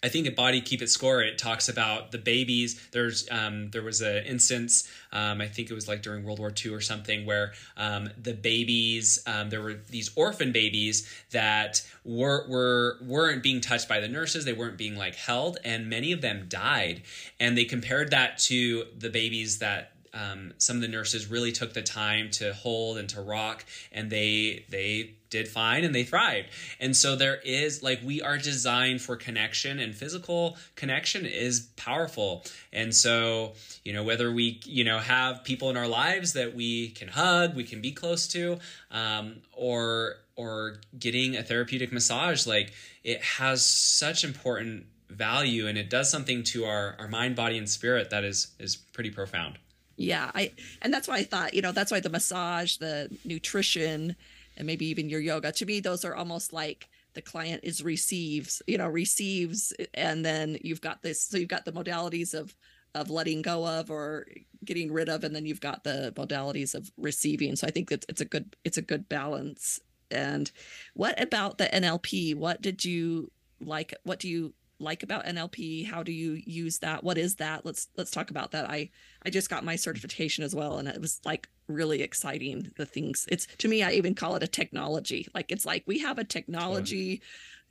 I 0.00 0.08
think 0.08 0.28
at 0.28 0.36
Body 0.36 0.60
Keep 0.60 0.82
It 0.82 0.90
Score, 0.90 1.22
it 1.22 1.38
talks 1.38 1.68
about 1.68 2.12
the 2.12 2.18
babies. 2.18 2.88
There's 2.92 3.28
um, 3.32 3.70
there 3.70 3.82
was 3.82 4.00
an 4.00 4.24
instance, 4.26 4.88
um, 5.12 5.40
I 5.40 5.46
think 5.48 5.70
it 5.70 5.74
was 5.74 5.88
like 5.88 6.02
during 6.02 6.24
World 6.24 6.38
War 6.38 6.52
II 6.64 6.72
or 6.72 6.80
something, 6.80 7.26
where 7.26 7.52
um, 7.76 8.08
the 8.16 8.32
babies, 8.32 9.20
um, 9.26 9.50
there 9.50 9.60
were 9.60 9.74
these 9.88 10.12
orphan 10.14 10.52
babies 10.52 11.12
that 11.32 11.84
were 12.04 12.46
were 12.48 12.98
weren't 13.02 13.42
being 13.42 13.60
touched 13.60 13.88
by 13.88 13.98
the 13.98 14.08
nurses. 14.08 14.44
They 14.44 14.52
weren't 14.52 14.78
being 14.78 14.96
like 14.96 15.16
held, 15.16 15.58
and 15.64 15.90
many 15.90 16.12
of 16.12 16.20
them 16.20 16.46
died. 16.48 17.02
And 17.40 17.58
they 17.58 17.64
compared 17.64 18.12
that 18.12 18.38
to 18.38 18.84
the 18.96 19.10
babies 19.10 19.58
that 19.58 19.94
um, 20.14 20.52
some 20.58 20.76
of 20.76 20.82
the 20.82 20.88
nurses 20.88 21.26
really 21.26 21.52
took 21.52 21.72
the 21.72 21.82
time 21.82 22.30
to 22.32 22.52
hold 22.52 22.98
and 22.98 23.08
to 23.10 23.20
rock, 23.20 23.64
and 23.90 24.10
they 24.10 24.64
they 24.68 25.14
did 25.30 25.48
fine 25.48 25.84
and 25.84 25.94
they 25.94 26.04
thrived. 26.04 26.48
And 26.80 26.96
so 26.96 27.16
there 27.16 27.36
is 27.44 27.82
like 27.82 28.00
we 28.04 28.22
are 28.22 28.38
designed 28.38 29.02
for 29.02 29.16
connection 29.16 29.78
and 29.78 29.94
physical 29.94 30.56
connection 30.74 31.26
is 31.26 31.68
powerful. 31.76 32.44
And 32.72 32.94
so, 32.94 33.52
you 33.84 33.92
know, 33.92 34.04
whether 34.04 34.32
we, 34.32 34.60
you 34.64 34.84
know, 34.84 34.98
have 34.98 35.44
people 35.44 35.70
in 35.70 35.76
our 35.76 35.88
lives 35.88 36.32
that 36.34 36.54
we 36.54 36.90
can 36.90 37.08
hug, 37.08 37.54
we 37.54 37.64
can 37.64 37.80
be 37.80 37.92
close 37.92 38.28
to, 38.28 38.58
um, 38.90 39.36
or 39.52 40.16
or 40.36 40.76
getting 40.96 41.36
a 41.36 41.42
therapeutic 41.42 41.92
massage, 41.92 42.46
like 42.46 42.72
it 43.02 43.20
has 43.22 43.64
such 43.64 44.22
important 44.22 44.86
value 45.10 45.66
and 45.66 45.76
it 45.76 45.90
does 45.90 46.08
something 46.08 46.44
to 46.44 46.64
our, 46.64 46.94
our 46.98 47.08
mind, 47.08 47.34
body, 47.34 47.58
and 47.58 47.68
spirit 47.68 48.10
that 48.10 48.24
is 48.24 48.48
is 48.58 48.76
pretty 48.76 49.10
profound. 49.10 49.58
Yeah, 49.96 50.30
I 50.32 50.52
and 50.80 50.94
that's 50.94 51.08
why 51.08 51.16
I 51.16 51.24
thought, 51.24 51.54
you 51.54 51.62
know, 51.62 51.72
that's 51.72 51.90
why 51.90 52.00
the 52.00 52.08
massage, 52.08 52.76
the 52.76 53.10
nutrition, 53.24 54.14
and 54.58 54.66
maybe 54.66 54.86
even 54.86 55.08
your 55.08 55.20
yoga, 55.20 55.52
to 55.52 55.64
me, 55.64 55.80
those 55.80 56.04
are 56.04 56.16
almost 56.16 56.52
like 56.52 56.88
the 57.14 57.22
client 57.22 57.60
is 57.62 57.82
receives, 57.82 58.60
you 58.66 58.76
know, 58.76 58.88
receives, 58.88 59.72
and 59.94 60.24
then 60.24 60.58
you've 60.62 60.80
got 60.80 61.00
this. 61.00 61.22
So 61.22 61.38
you've 61.38 61.48
got 61.48 61.64
the 61.64 61.72
modalities 61.72 62.34
of 62.34 62.54
of 62.94 63.10
letting 63.10 63.42
go 63.42 63.66
of 63.66 63.90
or 63.90 64.26
getting 64.64 64.92
rid 64.92 65.08
of, 65.08 65.22
and 65.22 65.34
then 65.34 65.46
you've 65.46 65.60
got 65.60 65.84
the 65.84 66.12
modalities 66.16 66.74
of 66.74 66.90
receiving. 66.96 67.54
So 67.54 67.66
I 67.66 67.70
think 67.70 67.88
that 67.90 68.04
it's 68.08 68.20
a 68.20 68.24
good 68.24 68.56
it's 68.64 68.78
a 68.78 68.82
good 68.82 69.08
balance. 69.08 69.80
And 70.10 70.50
what 70.94 71.20
about 71.22 71.58
the 71.58 71.66
NLP? 71.66 72.34
What 72.34 72.60
did 72.60 72.84
you 72.84 73.30
like? 73.60 73.94
What 74.02 74.18
do 74.18 74.28
you 74.28 74.54
like 74.80 75.04
about 75.04 75.24
NLP? 75.24 75.86
How 75.86 76.02
do 76.02 76.12
you 76.12 76.40
use 76.44 76.78
that? 76.80 77.04
What 77.04 77.16
is 77.16 77.36
that? 77.36 77.64
Let's 77.64 77.88
let's 77.96 78.10
talk 78.10 78.30
about 78.30 78.50
that. 78.52 78.68
I 78.68 78.90
I 79.24 79.30
just 79.30 79.50
got 79.50 79.64
my 79.64 79.76
certification 79.76 80.42
as 80.42 80.54
well 80.54 80.78
and 80.78 80.88
it 80.88 81.00
was 81.00 81.20
like 81.24 81.48
really 81.68 82.02
exciting 82.02 82.72
the 82.76 82.86
things. 82.86 83.26
It's 83.30 83.46
to 83.58 83.68
me 83.68 83.82
I 83.82 83.92
even 83.92 84.14
call 84.14 84.36
it 84.36 84.42
a 84.42 84.48
technology. 84.48 85.28
Like 85.34 85.52
it's 85.52 85.66
like 85.66 85.84
we 85.86 85.98
have 86.00 86.18
a 86.18 86.24
technology 86.24 87.22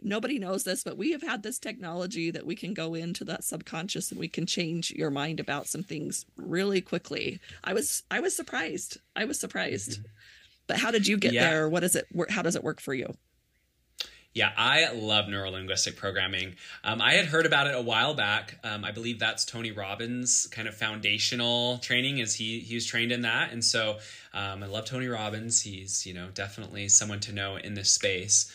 nobody 0.02 0.40
knows 0.40 0.64
this, 0.64 0.84
but 0.84 0.98
we 0.98 1.12
have 1.12 1.22
had 1.22 1.44
this 1.44 1.60
technology 1.60 2.32
that 2.32 2.46
we 2.46 2.56
can 2.56 2.74
go 2.74 2.94
into 2.94 3.26
that 3.26 3.44
subconscious 3.44 4.12
and 4.12 4.20
we 4.20 4.28
can 4.28 4.46
change 4.46 4.92
your 4.92 5.10
mind 5.10 5.40
about 5.40 5.68
some 5.68 5.84
things 5.84 6.26
really 6.36 6.82
quickly. 6.82 7.40
I 7.64 7.74
was 7.74 8.04
I 8.12 8.20
was 8.20 8.36
surprised. 8.36 8.98
I 9.16 9.26
was 9.26 9.40
surprised. 9.40 9.92
Mm-hmm. 9.92 10.08
But 10.68 10.78
how 10.78 10.92
did 10.92 11.08
you 11.08 11.18
get 11.18 11.34
yeah. 11.34 11.50
there? 11.50 11.70
What 11.70 11.84
is 11.84 11.96
it? 11.96 12.08
How 12.30 12.42
does 12.42 12.56
it 12.56 12.64
work 12.64 12.82
for 12.82 12.94
you? 12.94 13.16
Yeah, 14.38 14.52
I 14.56 14.92
love 14.94 15.26
neurolinguistic 15.26 15.96
programming. 15.96 16.58
Um, 16.84 17.02
I 17.02 17.14
had 17.14 17.26
heard 17.26 17.48
about 17.48 17.66
it 17.66 17.74
a 17.74 17.82
while 17.82 18.14
back. 18.14 18.60
Um, 18.64 18.86
I 18.86 18.92
believe 18.92 19.18
that's 19.18 19.44
Tony 19.44 19.72
Robbins' 19.72 20.46
kind 20.52 20.68
of 20.68 20.76
foundational 20.76 21.80
training, 21.80 22.22
as 22.22 22.36
he 22.36 22.60
he 22.60 22.76
was 22.76 22.86
trained 22.86 23.12
in 23.12 23.24
that, 23.24 23.52
and 23.52 23.66
so 23.66 23.98
um, 24.36 24.62
I 24.62 24.68
love 24.68 24.86
Tony 24.86 25.08
Robbins. 25.08 25.64
He's 25.64 26.06
you 26.06 26.14
know 26.14 26.28
definitely 26.36 26.88
someone 26.88 27.20
to 27.22 27.34
know 27.34 27.56
in 27.56 27.74
this 27.74 27.90
space. 27.90 28.54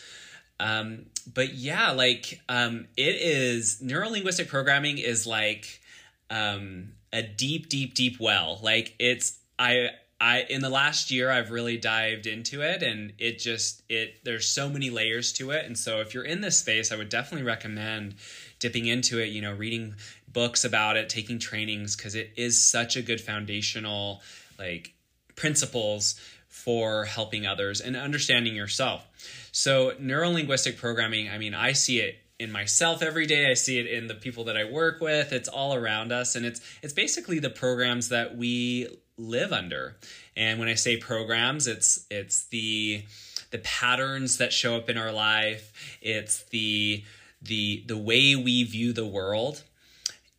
Um, 0.57 1.07
but 1.33 1.53
yeah, 1.53 1.91
like 1.91 2.39
um, 2.47 2.87
it 2.95 3.17
is 3.19 3.81
neurolinguistic 3.83 4.47
programming 4.47 4.99
is 4.99 5.27
like 5.27 5.81
um, 6.29 6.93
a 7.11 7.21
deep, 7.21 7.67
deep, 7.67 7.93
deep 7.93 8.21
well. 8.21 8.57
Like 8.63 8.95
it's 8.99 9.37
I 9.59 9.89
I 10.23 10.45
in 10.49 10.61
the 10.61 10.69
last 10.69 11.11
year 11.11 11.29
I've 11.29 11.51
really 11.51 11.77
dived 11.77 12.27
into 12.27 12.61
it 12.61 12.81
and 12.81 13.11
it 13.17 13.39
just 13.39 13.83
it 13.89 14.23
there's 14.23 14.47
so 14.47 14.69
many 14.69 14.89
layers 14.89 15.33
to 15.33 15.51
it 15.51 15.65
and 15.65 15.77
so 15.77 15.99
if 15.99 16.13
you're 16.13 16.23
in 16.23 16.39
this 16.39 16.57
space 16.57 16.93
I 16.93 16.95
would 16.95 17.09
definitely 17.09 17.45
recommend 17.45 18.15
dipping 18.57 18.85
into 18.85 19.19
it, 19.19 19.27
you 19.27 19.41
know, 19.41 19.53
reading 19.53 19.95
books 20.31 20.63
about 20.63 20.95
it, 20.95 21.09
taking 21.09 21.39
trainings 21.39 21.97
cuz 21.97 22.15
it 22.15 22.31
is 22.37 22.57
such 22.57 22.95
a 22.95 23.01
good 23.01 23.19
foundational 23.19 24.23
like 24.57 24.93
principles 25.35 26.15
for 26.47 27.03
helping 27.03 27.45
others 27.45 27.81
and 27.81 27.97
understanding 27.97 28.55
yourself. 28.55 29.05
So 29.51 29.91
neurolinguistic 29.99 30.77
programming, 30.77 31.29
I 31.29 31.37
mean, 31.37 31.53
I 31.53 31.73
see 31.73 31.99
it 31.99 32.19
in 32.39 32.49
myself 32.49 33.01
every 33.01 33.25
day. 33.25 33.51
I 33.51 33.55
see 33.55 33.77
it 33.77 33.87
in 33.87 34.07
the 34.07 34.15
people 34.15 34.45
that 34.45 34.55
I 34.55 34.63
work 34.63 35.01
with. 35.01 35.33
It's 35.33 35.49
all 35.49 35.73
around 35.73 36.13
us 36.13 36.37
and 36.37 36.45
it's 36.45 36.61
it's 36.81 36.93
basically 36.93 37.39
the 37.39 37.49
programs 37.49 38.07
that 38.07 38.37
we 38.37 38.87
live 39.17 39.51
under. 39.51 39.97
And 40.35 40.59
when 40.59 40.67
I 40.67 40.75
say 40.75 40.97
programs, 40.97 41.67
it's 41.67 42.05
it's 42.09 42.45
the 42.45 43.03
the 43.51 43.59
patterns 43.59 44.37
that 44.37 44.51
show 44.51 44.75
up 44.75 44.89
in 44.89 44.97
our 44.97 45.11
life. 45.11 45.97
It's 46.01 46.43
the 46.45 47.03
the 47.41 47.83
the 47.87 47.97
way 47.97 48.35
we 48.35 48.63
view 48.63 48.93
the 48.93 49.05
world 49.05 49.63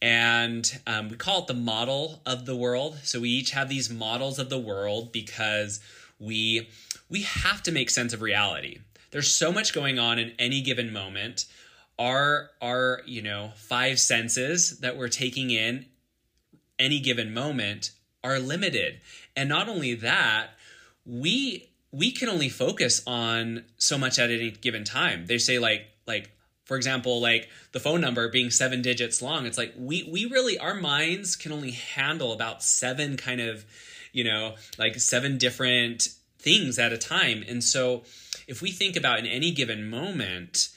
and 0.05 0.81
um, 0.87 1.09
we 1.09 1.17
call 1.17 1.41
it 1.41 1.47
the 1.47 1.55
model 1.55 2.21
of 2.27 2.45
the 2.45 2.55
world 2.57 2.99
so 3.03 3.21
we 3.21 3.31
each 3.31 3.53
have 3.53 3.69
these 3.69 3.89
models 3.89 4.39
of 4.39 4.51
the 4.51 4.59
world 4.59 5.13
because 5.13 5.81
we 6.19 6.69
we 7.09 7.23
have 7.23 7.63
to 7.63 7.73
make 7.73 7.89
sense 7.89 8.13
of 8.13 8.21
reality 8.21 8.79
there's 9.11 9.33
so 9.33 9.53
much 9.53 9.73
going 9.73 9.99
on 9.99 10.19
in 10.19 10.33
any 10.39 10.61
given 10.61 10.93
moment 10.93 11.47
our 11.99 12.51
our 12.61 13.03
you 13.07 13.23
know 13.23 13.53
five 13.57 13.99
senses 13.99 14.81
that 14.81 14.97
we're 14.97 15.09
taking 15.09 15.51
in 15.51 15.87
any 16.79 17.01
given 17.01 17.33
moment 17.33 17.93
are 18.25 18.39
limited. 18.39 19.01
And 19.37 19.49
not 19.49 19.69
only 19.69 19.95
that, 19.95 20.49
we 21.07 21.69
we 21.93 22.11
can 22.11 22.29
only 22.29 22.49
focus 22.49 23.03
on 23.07 23.65
so 23.79 23.97
much 23.97 24.19
at 24.19 24.31
any 24.31 24.51
given 24.51 24.83
time. 24.83 25.27
They 25.27 25.39
say 25.39 25.59
like 25.59 25.87
like 26.07 26.31
for 26.65 26.77
example, 26.77 27.21
like 27.21 27.49
the 27.73 27.81
phone 27.81 28.01
number 28.01 28.29
being 28.29 28.51
seven 28.51 28.81
digits 28.81 29.21
long, 29.21 29.47
it's 29.47 29.59
like 29.59 29.75
we 29.77 30.09
we 30.11 30.25
really 30.25 30.59
our 30.59 30.75
minds 30.75 31.37
can 31.37 31.53
only 31.53 31.73
handle 31.73 32.33
about 32.33 32.63
seven 32.63 33.17
kind 33.17 33.41
of, 33.41 33.65
you 34.13 34.25
know, 34.25 34.55
like 34.79 34.99
seven 34.99 35.39
different 35.39 36.09
things 36.39 36.79
at 36.79 36.93
a 36.93 36.99
time. 36.99 37.45
And 37.47 37.63
so 37.63 38.03
if 38.47 38.63
we 38.63 38.71
think 38.71 38.97
about 38.97 39.19
in 39.19 39.27
any 39.27 39.51
given 39.51 39.89
moment, 39.89 40.71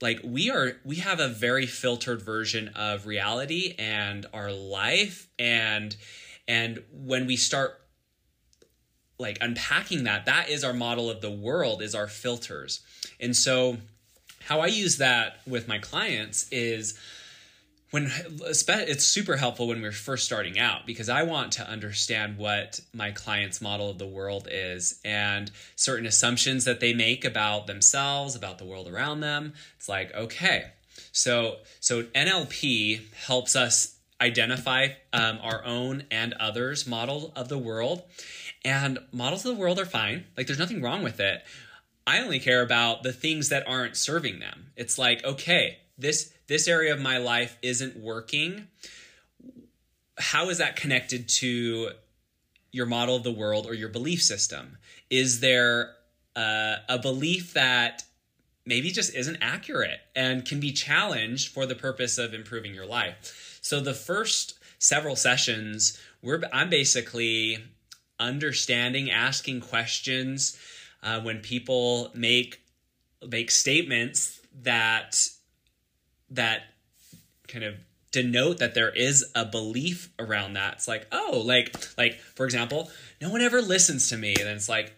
like 0.00 0.20
we 0.22 0.50
are 0.50 0.76
we 0.84 0.96
have 0.96 1.20
a 1.20 1.28
very 1.28 1.66
filtered 1.66 2.20
version 2.20 2.68
of 2.76 3.06
reality 3.06 3.74
and 3.78 4.26
our 4.34 4.52
life 4.52 5.28
and 5.38 5.96
and 6.46 6.82
when 6.92 7.26
we 7.26 7.36
start 7.36 7.80
like 9.18 9.38
unpacking 9.40 10.04
that, 10.04 10.26
that 10.26 10.48
is 10.48 10.64
our 10.64 10.72
model 10.72 11.08
of 11.10 11.20
the 11.20 11.30
world, 11.30 11.82
is 11.82 11.94
our 11.94 12.08
filters. 12.08 12.80
And 13.20 13.36
so, 13.36 13.78
how 14.44 14.60
I 14.60 14.66
use 14.66 14.98
that 14.98 15.38
with 15.46 15.68
my 15.68 15.78
clients 15.78 16.46
is 16.50 16.98
when 17.90 18.10
it's 18.28 19.04
super 19.04 19.36
helpful 19.36 19.68
when 19.68 19.80
we're 19.80 19.92
first 19.92 20.24
starting 20.24 20.58
out 20.58 20.84
because 20.84 21.08
I 21.08 21.22
want 21.22 21.52
to 21.52 21.70
understand 21.70 22.36
what 22.36 22.80
my 22.92 23.12
client's 23.12 23.62
model 23.62 23.88
of 23.88 23.98
the 23.98 24.06
world 24.06 24.48
is 24.50 25.00
and 25.04 25.48
certain 25.76 26.04
assumptions 26.04 26.64
that 26.64 26.80
they 26.80 26.92
make 26.92 27.24
about 27.24 27.68
themselves, 27.68 28.34
about 28.34 28.58
the 28.58 28.64
world 28.64 28.88
around 28.88 29.20
them. 29.20 29.54
It's 29.76 29.88
like, 29.88 30.12
okay, 30.12 30.72
so 31.12 31.58
so 31.78 32.02
NLP 32.02 33.14
helps 33.14 33.54
us 33.54 33.93
identify 34.24 34.88
um, 35.12 35.38
our 35.42 35.64
own 35.64 36.04
and 36.10 36.34
others' 36.34 36.86
model 36.86 37.32
of 37.36 37.48
the 37.48 37.58
world. 37.58 38.02
And 38.64 38.98
models 39.12 39.44
of 39.44 39.54
the 39.54 39.60
world 39.60 39.78
are 39.78 39.86
fine. 39.86 40.24
Like, 40.36 40.46
there's 40.46 40.58
nothing 40.58 40.82
wrong 40.82 41.02
with 41.02 41.20
it. 41.20 41.42
I 42.06 42.20
only 42.20 42.40
care 42.40 42.62
about 42.62 43.02
the 43.02 43.12
things 43.12 43.48
that 43.50 43.66
aren't 43.66 43.96
serving 43.96 44.38
them. 44.40 44.72
It's 44.76 44.98
like, 44.98 45.24
okay, 45.24 45.78
this 45.96 46.32
this 46.46 46.68
area 46.68 46.92
of 46.92 47.00
my 47.00 47.18
life 47.18 47.56
isn't 47.62 47.96
working. 47.96 48.66
How 50.18 50.50
is 50.50 50.58
that 50.58 50.76
connected 50.76 51.28
to 51.40 51.90
your 52.70 52.86
model 52.86 53.16
of 53.16 53.22
the 53.22 53.32
world 53.32 53.66
or 53.66 53.74
your 53.74 53.88
belief 53.88 54.22
system? 54.22 54.76
Is 55.08 55.40
there 55.40 55.94
uh, 56.36 56.76
a 56.88 56.98
belief 56.98 57.54
that 57.54 58.04
maybe 58.66 58.90
just 58.90 59.14
isn't 59.14 59.38
accurate 59.40 60.00
and 60.14 60.44
can 60.44 60.60
be 60.60 60.72
challenged 60.72 61.52
for 61.52 61.66
the 61.66 61.74
purpose 61.74 62.18
of 62.18 62.34
improving 62.34 62.74
your 62.74 62.86
life? 62.86 63.53
So 63.64 63.80
the 63.80 63.94
first 63.94 64.58
several 64.78 65.16
sessions, 65.16 65.98
we're 66.20 66.42
I'm 66.52 66.68
basically 66.68 67.56
understanding, 68.20 69.10
asking 69.10 69.62
questions 69.62 70.58
uh, 71.02 71.22
when 71.22 71.40
people 71.40 72.10
make 72.14 72.60
make 73.26 73.50
statements 73.50 74.38
that 74.60 75.30
that 76.28 76.64
kind 77.48 77.64
of 77.64 77.76
denote 78.12 78.58
that 78.58 78.74
there 78.74 78.90
is 78.90 79.24
a 79.34 79.46
belief 79.46 80.12
around 80.18 80.52
that. 80.52 80.74
It's 80.74 80.86
like, 80.86 81.06
oh, 81.10 81.42
like 81.42 81.74
like 81.96 82.18
for 82.36 82.44
example, 82.44 82.90
no 83.22 83.30
one 83.30 83.40
ever 83.40 83.62
listens 83.62 84.10
to 84.10 84.18
me. 84.18 84.34
And 84.38 84.46
it's 84.46 84.68
like, 84.68 84.94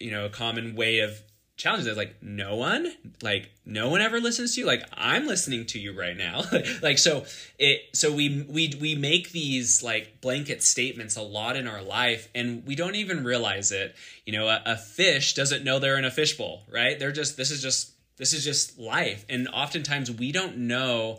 you 0.00 0.10
know, 0.10 0.24
a 0.24 0.30
common 0.30 0.74
way 0.74 0.98
of 0.98 1.22
challenges 1.60 1.86
is 1.86 1.96
like 1.96 2.16
no 2.22 2.56
one 2.56 2.90
like 3.22 3.50
no 3.66 3.90
one 3.90 4.00
ever 4.00 4.18
listens 4.18 4.54
to 4.54 4.62
you. 4.62 4.66
Like 4.66 4.82
i'm 4.94 5.26
listening 5.26 5.66
to 5.66 5.78
you 5.78 5.92
right 5.96 6.16
now. 6.16 6.42
Like 6.82 6.98
so 6.98 7.26
it 7.58 7.82
so 7.92 8.12
we 8.12 8.46
we 8.48 8.72
we 8.80 8.94
make 8.94 9.32
these 9.32 9.82
like 9.82 10.20
blanket 10.20 10.62
statements 10.62 11.16
a 11.16 11.22
lot 11.22 11.56
in 11.56 11.68
our 11.68 11.82
life 11.82 12.28
and 12.34 12.66
we 12.66 12.74
don't 12.74 12.94
even 12.94 13.22
realize 13.22 13.70
it. 13.70 13.94
You 14.24 14.32
know 14.32 14.48
a, 14.48 14.62
a 14.64 14.76
fish 14.76 15.34
doesn't 15.34 15.62
know 15.62 15.78
they're 15.78 15.98
in 15.98 16.04
a 16.04 16.10
fishbowl 16.10 16.62
right? 16.70 16.98
They're 16.98 17.12
just 17.12 17.36
this 17.36 17.50
is 17.50 17.60
just 17.62 17.92
this 18.16 18.32
is 18.32 18.42
just 18.42 18.78
life. 18.78 19.24
And 19.28 19.48
oftentimes 19.48 20.10
we 20.10 20.32
don't 20.32 20.56
know 20.58 21.18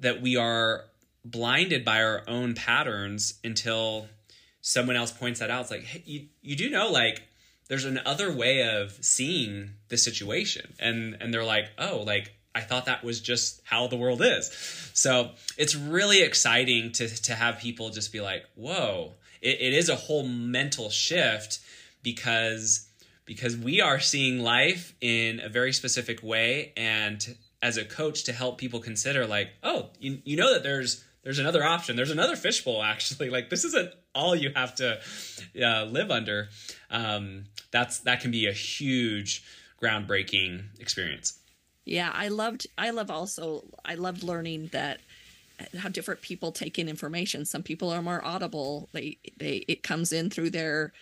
that 0.00 0.22
we 0.22 0.36
are 0.36 0.84
blinded 1.24 1.84
by 1.84 2.02
our 2.02 2.22
own 2.28 2.54
patterns 2.54 3.34
until 3.42 4.06
someone 4.60 4.96
else 4.96 5.10
points 5.10 5.40
that 5.40 5.50
out. 5.50 5.62
It's 5.62 5.70
like 5.70 5.84
hey, 5.84 6.02
you, 6.06 6.26
you 6.42 6.54
do 6.54 6.70
know 6.70 6.90
like 6.90 7.22
there's 7.68 7.84
an 7.84 8.00
other 8.04 8.32
way 8.32 8.62
of 8.62 8.92
seeing 9.04 9.70
the 9.88 9.96
situation. 9.96 10.74
And 10.78 11.16
and 11.20 11.32
they're 11.32 11.44
like 11.44 11.70
oh 11.78 12.02
like 12.06 12.34
i 12.54 12.60
thought 12.60 12.86
that 12.86 13.02
was 13.02 13.20
just 13.20 13.60
how 13.64 13.86
the 13.86 13.96
world 13.96 14.22
is. 14.22 14.50
So 14.94 15.30
it's 15.56 15.74
really 15.74 16.22
exciting 16.22 16.92
to 16.92 17.08
to 17.22 17.34
have 17.34 17.58
people 17.58 17.90
just 17.90 18.12
be 18.12 18.20
like 18.20 18.44
whoa 18.54 19.14
it, 19.44 19.60
it 19.60 19.74
is 19.74 19.88
a 19.88 19.96
whole 19.96 20.26
mental 20.26 20.90
shift 20.90 21.60
because 22.02 22.88
because 23.26 23.56
we 23.56 23.80
are 23.80 24.00
seeing 24.00 24.40
life 24.40 24.94
in 25.00 25.40
a 25.40 25.48
very 25.48 25.72
specific 25.72 26.22
way. 26.22 26.72
And 26.76 27.36
as 27.62 27.78
a 27.78 27.84
coach 27.84 28.24
to 28.24 28.32
help 28.32 28.58
people 28.58 28.80
consider 28.80 29.26
like 29.26 29.50
oh 29.62 29.90
you, 29.98 30.18
you 30.24 30.36
know 30.36 30.52
that 30.52 30.62
there's 30.62 31.04
there's 31.22 31.38
another 31.38 31.64
option. 31.64 31.96
There's 31.96 32.10
another 32.10 32.36
fishbowl 32.36 32.82
actually. 32.94 33.30
Like 33.30 33.50
this 33.50 33.64
isn't 33.64 33.92
all 34.14 34.34
you 34.34 34.50
have 34.54 34.74
to 34.76 35.00
uh, 35.62 35.84
live 35.84 36.10
under. 36.10 36.48
Um, 36.90 37.44
that's 37.74 37.98
that 37.98 38.20
can 38.20 38.30
be 38.30 38.46
a 38.46 38.52
huge 38.52 39.44
groundbreaking 39.82 40.62
experience 40.80 41.40
Yeah, 41.84 42.10
I 42.14 42.28
loved 42.28 42.66
I 42.78 42.90
love 42.90 43.10
also 43.10 43.64
I 43.84 43.96
loved 43.96 44.22
learning 44.22 44.70
that 44.72 45.00
uh, 45.60 45.78
how 45.78 45.90
different 45.90 46.22
people 46.22 46.50
take 46.52 46.78
in 46.78 46.88
information. 46.88 47.44
Some 47.44 47.62
people 47.62 47.90
are 47.90 48.00
more 48.00 48.24
audible. 48.24 48.88
They 48.92 49.18
they 49.38 49.64
it 49.68 49.82
comes 49.82 50.12
in 50.12 50.30
through 50.30 50.50
their 50.50 50.92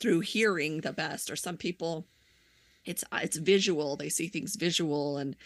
through 0.00 0.20
hearing 0.20 0.80
the 0.80 0.92
best 0.92 1.30
or 1.30 1.36
some 1.36 1.56
people 1.56 2.06
it's 2.84 3.04
it's 3.12 3.36
visual. 3.36 3.96
They 3.96 4.08
see 4.08 4.28
things 4.28 4.56
visual 4.56 5.18
and 5.18 5.36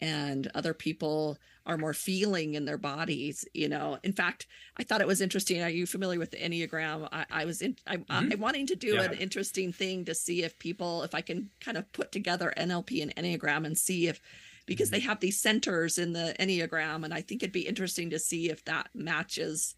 and 0.00 0.50
other 0.54 0.74
people 0.74 1.38
are 1.66 1.78
more 1.78 1.94
feeling 1.94 2.54
in 2.54 2.64
their 2.66 2.76
bodies 2.78 3.44
you 3.54 3.68
know 3.68 3.98
in 4.02 4.12
fact 4.12 4.46
i 4.76 4.82
thought 4.82 5.00
it 5.00 5.06
was 5.06 5.20
interesting 5.20 5.62
are 5.62 5.68
you 5.70 5.86
familiar 5.86 6.18
with 6.18 6.30
the 6.30 6.36
enneagram 6.36 7.08
i, 7.10 7.24
I 7.30 7.44
was 7.46 7.62
in 7.62 7.76
I, 7.86 7.96
Mhm. 7.96 8.04
i'm 8.08 8.40
wanting 8.40 8.66
to 8.66 8.76
do 8.76 8.94
Yeah. 8.94 9.02
an 9.04 9.14
interesting 9.14 9.72
thing 9.72 10.04
to 10.04 10.14
see 10.14 10.42
if 10.42 10.58
people 10.58 11.02
if 11.04 11.14
i 11.14 11.20
can 11.22 11.50
kind 11.60 11.76
of 11.78 11.90
put 11.92 12.12
together 12.12 12.52
nlp 12.56 13.02
and 13.02 13.14
enneagram 13.16 13.64
and 13.64 13.76
see 13.78 14.08
if 14.08 14.20
because 14.66 14.90
they 14.90 15.00
have 15.00 15.20
these 15.20 15.40
centers 15.40 15.98
in 15.98 16.12
the 16.12 16.34
enneagram 16.38 17.04
and 17.04 17.14
i 17.14 17.20
think 17.20 17.42
it'd 17.42 17.52
be 17.52 17.66
interesting 17.68 18.10
to 18.10 18.18
see 18.18 18.50
if 18.50 18.64
that 18.66 18.88
matches 18.94 19.74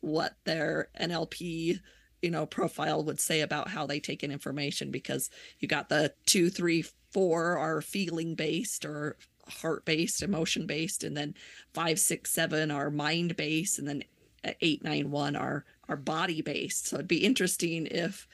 what 0.00 0.36
their 0.44 0.88
nlp 1.00 1.78
you 2.20 2.30
know 2.30 2.46
profile 2.46 3.02
would 3.04 3.20
say 3.20 3.40
about 3.40 3.68
how 3.68 3.86
they 3.86 4.00
take 4.00 4.22
in 4.22 4.30
information 4.30 4.90
because 4.90 5.30
you 5.60 5.68
got 5.68 5.88
the 5.88 6.12
two 6.26 6.50
three 6.50 6.84
four 7.12 7.58
are 7.58 7.80
feeling 7.82 8.34
based 8.34 8.84
or 8.84 9.16
heart 9.48 9.84
based 9.84 10.22
emotion 10.22 10.66
based 10.66 11.04
and 11.04 11.16
then 11.16 11.34
five 11.74 11.98
six 11.98 12.30
seven 12.30 12.70
are 12.70 12.90
mind 12.90 13.36
based 13.36 13.78
and 13.78 13.88
then 13.88 14.04
uh, 14.44 14.52
eight 14.60 14.82
nine 14.84 15.10
one 15.10 15.36
are 15.36 15.64
are 15.88 15.96
body 15.96 16.42
based 16.42 16.86
so 16.86 16.96
it'd 16.96 17.08
be 17.08 17.24
interesting 17.24 17.86
if 17.86 18.28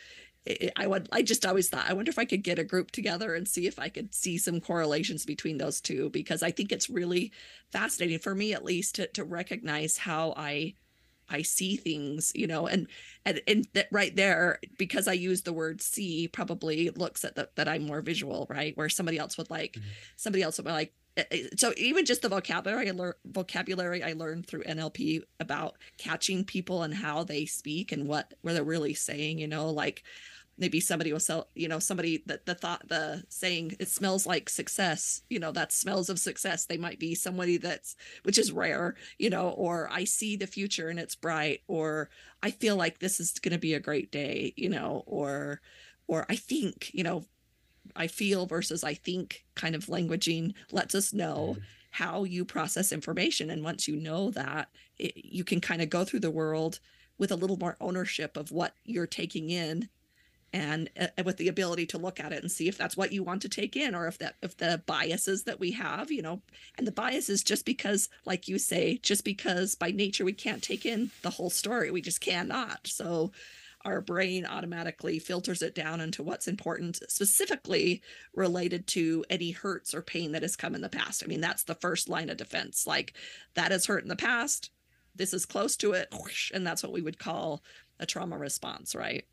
I- 0.49 0.71
I 0.77 0.87
would 0.87 1.09
I 1.13 1.23
just 1.23 1.45
always 1.47 1.69
thought 1.69 1.89
I 1.89 1.93
wonder 1.93 2.11
if 2.11 2.19
I 2.19 2.25
could 2.25 2.43
get 2.43 2.59
a 2.59 2.65
group 2.65 2.91
together 2.91 3.35
and 3.35 3.47
see 3.49 3.67
if 3.67 3.79
I 3.79 3.89
could 3.89 4.15
see 4.15 4.39
some 4.39 4.61
correlations 4.61 5.25
between 5.25 5.59
those 5.59 5.81
two 5.81 6.11
because 6.11 6.43
I 6.43 6.51
think 6.51 6.73
it's 6.73 6.91
really 6.91 7.33
fascinating 7.73 8.19
for 8.19 8.35
me 8.35 8.53
at 8.53 8.65
least 8.65 8.97
to 8.97 9.07
to 9.09 9.25
recognize 9.25 9.99
how 9.99 10.35
I 10.37 10.75
I 11.29 11.43
see 11.43 11.77
things, 11.77 12.33
you 12.35 12.47
know, 12.47 12.67
and 12.67 12.89
and 13.25 13.41
and 13.47 13.67
that 13.75 13.89
right 13.93 14.15
there 14.17 14.61
because 14.79 15.09
I 15.09 15.13
use 15.13 15.43
the 15.43 15.53
word 15.53 15.81
see 15.83 16.29
probably 16.29 16.91
looks 16.91 17.25
at 17.25 17.35
the, 17.37 17.51
that 17.57 17.69
I'm 17.69 17.83
more 17.87 18.01
visual, 18.03 18.47
right? 18.51 18.77
Where 18.77 18.89
somebody 18.89 19.19
else 19.19 19.37
would 19.39 19.51
like 19.51 19.79
Mhm. 19.79 19.97
somebody 20.17 20.43
else 20.43 20.59
would 20.59 20.67
be 20.67 20.73
like 20.73 20.95
eh, 21.17 21.25
eh, 21.31 21.49
so 21.57 21.73
even 21.77 22.05
just 22.05 22.23
the 22.23 22.29
vocabulary 22.29 22.89
I 22.89 22.93
learn 22.93 23.15
vocabulary 23.27 24.03
I 24.03 24.13
learned 24.13 24.47
through 24.47 24.63
NLP 24.65 25.23
about 25.41 25.77
catching 25.99 26.45
people 26.45 26.83
and 26.83 26.95
how 26.95 27.25
they 27.25 27.47
speak 27.47 27.93
and 27.93 28.07
what 28.09 28.35
where 28.43 28.55
they're 28.55 28.65
really 28.65 28.95
saying, 28.95 29.39
you 29.39 29.49
know, 29.49 29.71
like 29.71 30.03
maybe 30.59 30.81
somebody 30.81 31.13
will 31.13 31.21
sell 31.21 31.49
you 31.55 31.69
know 31.69 31.79
somebody 31.79 32.23
that 32.27 32.47
the 32.47 32.55
thought 32.55 32.89
the 32.89 33.25
saying 33.29 33.77
it 33.79 33.89
smells 33.89 34.27
like 34.27 34.49
success. 34.49 35.23
You 35.31 35.39
know 35.39 35.53
that 35.53 35.73
smells 35.73 36.09
of 36.11 36.19
success. 36.19 36.67
They 36.67 36.77
might 36.77 36.99
be 36.99 37.15
somebody 37.15 37.57
that's 37.57 37.97
which 38.25 38.39
is 38.39 38.53
rare 38.53 38.95
you 39.19 39.31
know 39.31 39.51
or 39.51 39.89
i 39.91 40.05
see 40.05 40.37
the 40.37 40.47
future 40.47 40.89
and 40.89 40.99
it's 40.99 41.15
bright 41.15 41.63
or 41.69 42.11
i 42.43 42.51
feel 42.51 42.77
like 42.77 42.99
this 42.99 43.21
is 43.21 43.33
going 43.39 43.53
to 43.53 43.59
be 43.59 43.75
a 43.75 43.81
great 43.81 44.11
day 44.13 44.53
you 44.57 44.69
know 44.69 45.03
or 45.07 45.61
or 46.07 46.27
i 46.29 46.37
think 46.37 46.91
you 46.93 47.03
know 47.05 47.25
i 47.97 48.07
feel 48.07 48.47
versus 48.47 48.85
i 48.85 48.95
think 48.95 49.45
kind 49.55 49.75
of 49.75 49.87
languaging 49.87 50.55
lets 50.73 50.95
us 50.95 51.13
know 51.13 51.57
Mhm. 51.59 51.63
how 51.91 52.25
you 52.25 52.45
process 52.45 52.93
information. 52.93 53.49
And 53.51 53.65
once 53.65 53.89
you 53.89 53.97
know 53.97 54.31
that 54.33 54.69
it, 54.99 55.17
you 55.17 55.43
can 55.43 55.61
kind 55.61 55.81
of 55.81 55.89
go 55.89 56.05
through 56.05 56.21
the 56.21 56.31
world 56.31 56.81
with 57.17 57.33
a 57.33 57.37
little 57.37 57.57
more 57.57 57.77
ownership 57.81 58.37
of 58.37 58.53
what 58.53 58.75
you're 58.85 59.07
taking 59.07 59.49
in 59.51 59.89
and 60.53 60.89
uh, 60.99 61.09
with 61.25 61.37
the 61.37 61.49
ability 61.49 61.87
to 61.87 61.99
look 61.99 62.21
at 62.21 62.33
it 62.33 62.43
and 62.43 62.51
see 62.51 62.69
if 62.69 62.79
that's 62.79 62.97
what 62.97 63.13
you 63.13 63.23
want 63.23 63.43
to 63.43 63.49
take 63.49 63.77
in 63.77 63.95
or 63.95 64.07
if 64.07 64.19
that 64.19 64.37
if 64.43 64.57
the 64.57 64.83
biases 64.87 65.45
that 65.45 65.61
we 65.61 65.73
have 65.73 66.11
you 66.11 66.23
know 66.23 66.41
and 66.77 66.87
the 66.87 66.93
biases 66.93 67.43
just 67.43 67.65
because 67.65 68.09
like 68.25 68.49
you 68.49 68.59
say 68.59 68.99
just 69.03 69.25
because 69.25 69.75
by 69.75 69.91
nature 69.91 70.25
we 70.25 70.33
can't 70.33 70.63
take 70.63 70.87
in 70.87 71.11
the 71.23 71.31
whole 71.31 71.51
story 71.51 71.91
we 71.91 72.01
just 72.01 72.21
cannot. 72.21 72.87
So 72.87 73.33
our 73.85 74.01
brain 74.01 74.45
automatically 74.45 75.19
filters 75.19 75.63
it 75.63 75.75
down 75.75 76.01
into 76.01 76.23
what's 76.23 76.49
important 76.49 77.01
specifically 77.09 78.03
related 78.35 78.87
to 78.89 79.25
any 79.31 79.53
hurts 79.53 79.95
or 79.95 80.03
pain 80.03 80.33
that 80.33 80.43
has 80.43 80.57
come 80.57 80.75
in 80.75 80.81
the 80.81 80.89
past. 80.89 81.23
I 81.23 81.27
mean 81.27 81.41
that's 81.41 81.65
the 81.65 81.75
first 81.75 82.09
line 82.09 82.31
of 82.31 82.37
defense. 82.37 82.87
Like 82.87 83.15
that 83.55 83.71
has 83.71 83.87
hurt 83.87 84.03
in 84.03 84.09
the 84.09 84.17
past 84.17 84.71
this 85.15 85.35
is 85.35 85.45
close 85.45 85.77
to 85.77 85.93
it 85.93 86.15
and 86.55 86.67
that's 86.67 86.83
what 86.83 86.93
we 86.93 87.03
would 87.03 87.19
call 87.19 87.63
a 88.01 88.07
trauma 88.07 88.39
response 88.39 88.95
right 88.95 89.25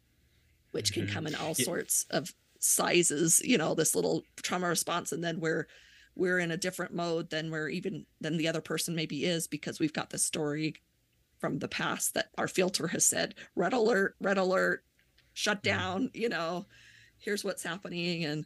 which 0.75 0.91
can 0.93 1.07
Mhm. 1.07 1.11
come 1.11 1.25
in 1.27 1.35
all 1.35 1.55
Yeah. 1.57 1.65
sorts 1.65 2.05
of 2.11 2.33
sizes 2.59 3.41
you 3.43 3.57
know 3.57 3.73
this 3.75 3.95
little 3.95 4.23
trauma 4.43 4.67
response 4.67 5.11
and 5.13 5.23
then 5.23 5.39
we're 5.39 5.67
we're 6.15 6.39
in 6.39 6.51
a 6.51 6.57
different 6.57 6.93
mode 6.93 7.29
than 7.29 7.49
we're 7.49 7.69
even 7.69 8.05
than 8.19 8.35
the 8.37 8.47
other 8.47 8.61
person 8.61 8.93
maybe 8.95 9.23
is 9.25 9.47
because 9.47 9.79
we've 9.79 9.93
got 9.93 10.09
the 10.09 10.17
story 10.17 10.75
from 11.39 11.59
the 11.59 11.67
past 11.67 12.13
that 12.13 12.29
our 12.37 12.47
filter 12.47 12.87
has 12.87 13.05
said 13.05 13.35
red 13.55 13.71
alert 13.73 14.15
red 14.19 14.37
alert 14.37 14.83
shut 15.33 15.59
Mhm. 15.59 15.63
down 15.63 16.11
you 16.13 16.27
know 16.27 16.65
here's 17.19 17.43
what's 17.43 17.63
happening 17.63 18.25
and 18.25 18.45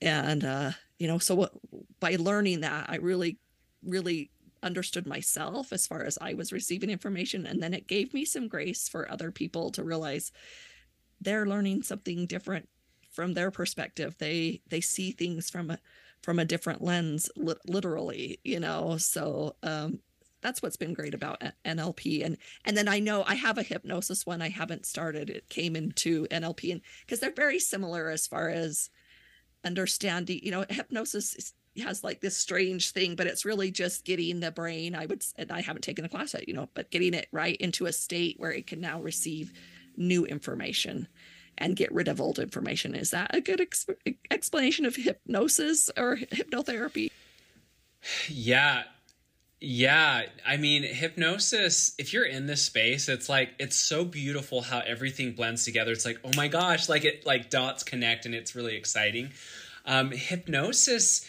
and 0.00 0.44
uh 0.44 0.70
you 0.98 1.08
know 1.08 1.18
so 1.18 1.34
what 1.34 1.52
by 2.00 2.14
learning 2.16 2.60
that 2.60 2.88
i 2.90 2.96
really 2.96 3.38
really 3.82 4.30
understood 4.62 5.06
myself 5.06 5.72
as 5.72 5.86
far 5.86 6.02
as 6.04 6.18
i 6.20 6.34
was 6.34 6.52
receiving 6.52 6.90
information 6.90 7.46
and 7.46 7.62
then 7.62 7.72
it 7.74 7.86
gave 7.86 8.12
me 8.14 8.24
some 8.24 8.46
grace 8.48 8.88
for 8.88 9.10
other 9.10 9.30
people 9.30 9.70
to 9.70 9.82
realize 9.84 10.32
they're 11.24 11.46
learning 11.46 11.82
something 11.82 12.26
different 12.26 12.68
from 13.14 13.34
their 13.34 13.50
perspective. 13.50 14.16
They 14.18 14.60
they 14.68 14.80
see 14.80 15.12
things 15.12 15.48
from 15.48 15.70
a 15.70 15.78
from 16.22 16.38
a 16.38 16.44
different 16.44 16.82
lens 16.82 17.30
li- 17.36 17.54
literally 17.66 18.40
you 18.44 18.60
know? 18.60 18.96
So 18.98 19.56
um 19.62 20.00
that's 20.42 20.60
what's 20.60 20.76
been 20.76 20.92
great 20.92 21.14
about 21.14 21.42
NLP 21.64 22.24
and 22.24 22.36
and 22.64 22.76
then 22.76 22.88
I 22.88 22.98
know 22.98 23.24
I 23.26 23.34
have 23.34 23.56
a 23.56 23.62
hypnosis 23.62 24.26
one. 24.26 24.42
I 24.42 24.50
haven't 24.50 24.84
started. 24.84 25.30
It 25.30 25.48
came 25.48 25.76
into 25.76 26.26
NLP 26.26 26.72
and 26.72 26.80
because 27.06 27.20
they're 27.20 27.32
very 27.32 27.60
similar 27.60 28.10
as 28.10 28.26
far 28.26 28.48
as 28.50 28.90
understanding 29.64 30.40
you 30.42 30.50
know 30.50 30.64
hypnosis 30.68 31.34
is, 31.36 31.52
has 31.82 32.04
like 32.04 32.20
this 32.20 32.36
strange 32.36 32.90
thing 32.90 33.16
but 33.16 33.26
it's 33.26 33.44
really 33.44 33.70
just 33.70 34.04
getting 34.04 34.40
the 34.40 34.50
brain. 34.50 34.94
I 34.94 35.06
would 35.06 35.24
and 35.36 35.52
I 35.52 35.60
haven't 35.60 35.82
taken 35.82 36.04
a 36.04 36.08
class 36.08 36.34
yet 36.34 36.48
you 36.48 36.54
know 36.54 36.68
but 36.74 36.90
getting 36.90 37.14
it 37.14 37.28
right 37.30 37.56
into 37.58 37.86
a 37.86 37.92
state 37.92 38.36
where 38.38 38.52
it 38.52 38.66
can 38.66 38.80
now 38.80 39.00
receive 39.00 39.52
new 39.96 40.24
information 40.26 41.08
and 41.56 41.76
get 41.76 41.92
rid 41.92 42.08
of 42.08 42.20
old 42.20 42.38
information 42.38 42.94
is 42.94 43.10
that 43.10 43.34
a 43.34 43.40
good 43.40 43.60
ex- 43.60 43.86
explanation 44.30 44.84
of 44.84 44.96
hypnosis 44.96 45.90
or 45.96 46.16
hypnotherapy 46.16 47.10
Yeah. 48.28 48.82
Yeah. 49.60 50.24
I 50.46 50.56
mean, 50.58 50.82
hypnosis, 50.82 51.94
if 51.98 52.12
you're 52.12 52.26
in 52.26 52.46
this 52.46 52.62
space, 52.62 53.08
it's 53.08 53.28
like, 53.28 53.54
it's 53.58 53.76
so 53.76 54.04
beautiful 54.04 54.60
how 54.60 54.80
everything 54.80 55.32
blends 55.32 55.64
together. 55.64 55.92
It's 55.92 56.04
like, 56.04 56.20
oh 56.24 56.30
my 56.36 56.48
gosh, 56.48 56.88
like 56.88 57.04
it, 57.04 57.24
like 57.24 57.50
dots 57.50 57.82
connect 57.82 58.26
and 58.26 58.34
it's 58.34 58.54
really 58.54 58.76
exciting. 58.76 59.30
Um, 59.86 60.10
hypnosis, 60.10 61.26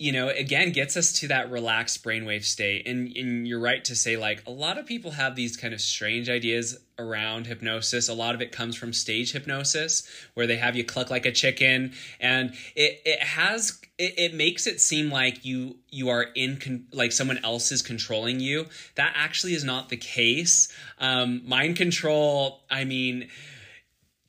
you 0.00 0.12
know, 0.12 0.30
again, 0.30 0.72
gets 0.72 0.96
us 0.96 1.12
to 1.12 1.28
that 1.28 1.50
relaxed 1.50 2.02
brainwave 2.02 2.42
state. 2.42 2.88
And, 2.88 3.14
and 3.14 3.46
you're 3.46 3.60
right 3.60 3.84
to 3.84 3.94
say, 3.94 4.16
like, 4.16 4.42
a 4.46 4.50
lot 4.50 4.78
of 4.78 4.86
people 4.86 5.10
have 5.10 5.36
these 5.36 5.58
kind 5.58 5.74
of 5.74 5.80
strange 5.82 6.30
ideas 6.30 6.78
around 6.98 7.46
hypnosis. 7.46 8.08
A 8.08 8.14
lot 8.14 8.34
of 8.34 8.40
it 8.40 8.50
comes 8.50 8.76
from 8.76 8.94
stage 8.94 9.32
hypnosis, 9.32 10.08
where 10.32 10.46
they 10.46 10.56
have 10.56 10.74
you 10.74 10.84
cluck 10.84 11.10
like 11.10 11.26
a 11.26 11.32
chicken. 11.32 11.92
And 12.18 12.54
it, 12.74 13.02
it 13.04 13.20
has, 13.20 13.78
it, 13.98 14.14
it 14.16 14.34
makes 14.34 14.66
it 14.66 14.80
seem 14.80 15.10
like 15.10 15.44
you, 15.44 15.76
you 15.90 16.08
are 16.08 16.22
in, 16.34 16.56
con- 16.56 16.86
like 16.94 17.12
someone 17.12 17.44
else 17.44 17.70
is 17.70 17.82
controlling 17.82 18.40
you. 18.40 18.68
That 18.94 19.12
actually 19.14 19.52
is 19.52 19.64
not 19.64 19.90
the 19.90 19.98
case. 19.98 20.72
Um, 20.98 21.42
mind 21.46 21.76
control, 21.76 22.62
I 22.70 22.84
mean, 22.84 23.28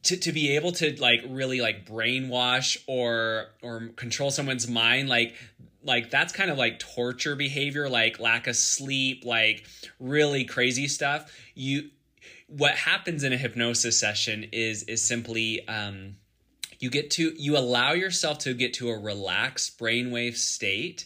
to, 0.04 0.18
to 0.18 0.32
be 0.32 0.56
able 0.56 0.72
to 0.74 1.00
like 1.00 1.24
really 1.28 1.62
like 1.62 1.86
brainwash 1.86 2.78
or 2.88 3.48
or 3.62 3.90
control 3.96 4.32
someone's 4.32 4.68
mind 4.68 5.10
like 5.10 5.36
like 5.84 6.10
that's 6.10 6.34
kind 6.34 6.52
of 6.52 6.58
like 6.58 6.80
torture 6.80 7.36
behavior 7.36 7.90
like 7.90 8.20
lack 8.20 8.48
of 8.48 8.56
sleep 8.56 9.24
like 9.26 9.66
really 10.00 10.44
crazy 10.44 10.88
stuff. 10.88 11.32
You 11.56 11.90
what 12.48 12.76
happens 12.76 13.24
in 13.24 13.32
a 13.34 13.38
hypnosis 13.38 14.00
session 14.00 14.50
is 14.52 14.84
is 14.84 15.02
simply 15.06 15.68
um, 15.68 16.16
you 16.80 16.90
get 16.90 17.12
to 17.12 17.34
you 17.38 17.58
allow 17.58 17.94
yourself 17.94 18.40
to 18.40 18.54
get 18.54 18.74
to 18.76 18.90
a 18.90 19.00
relaxed 19.00 19.80
brainwave 19.80 20.36
state 20.36 21.06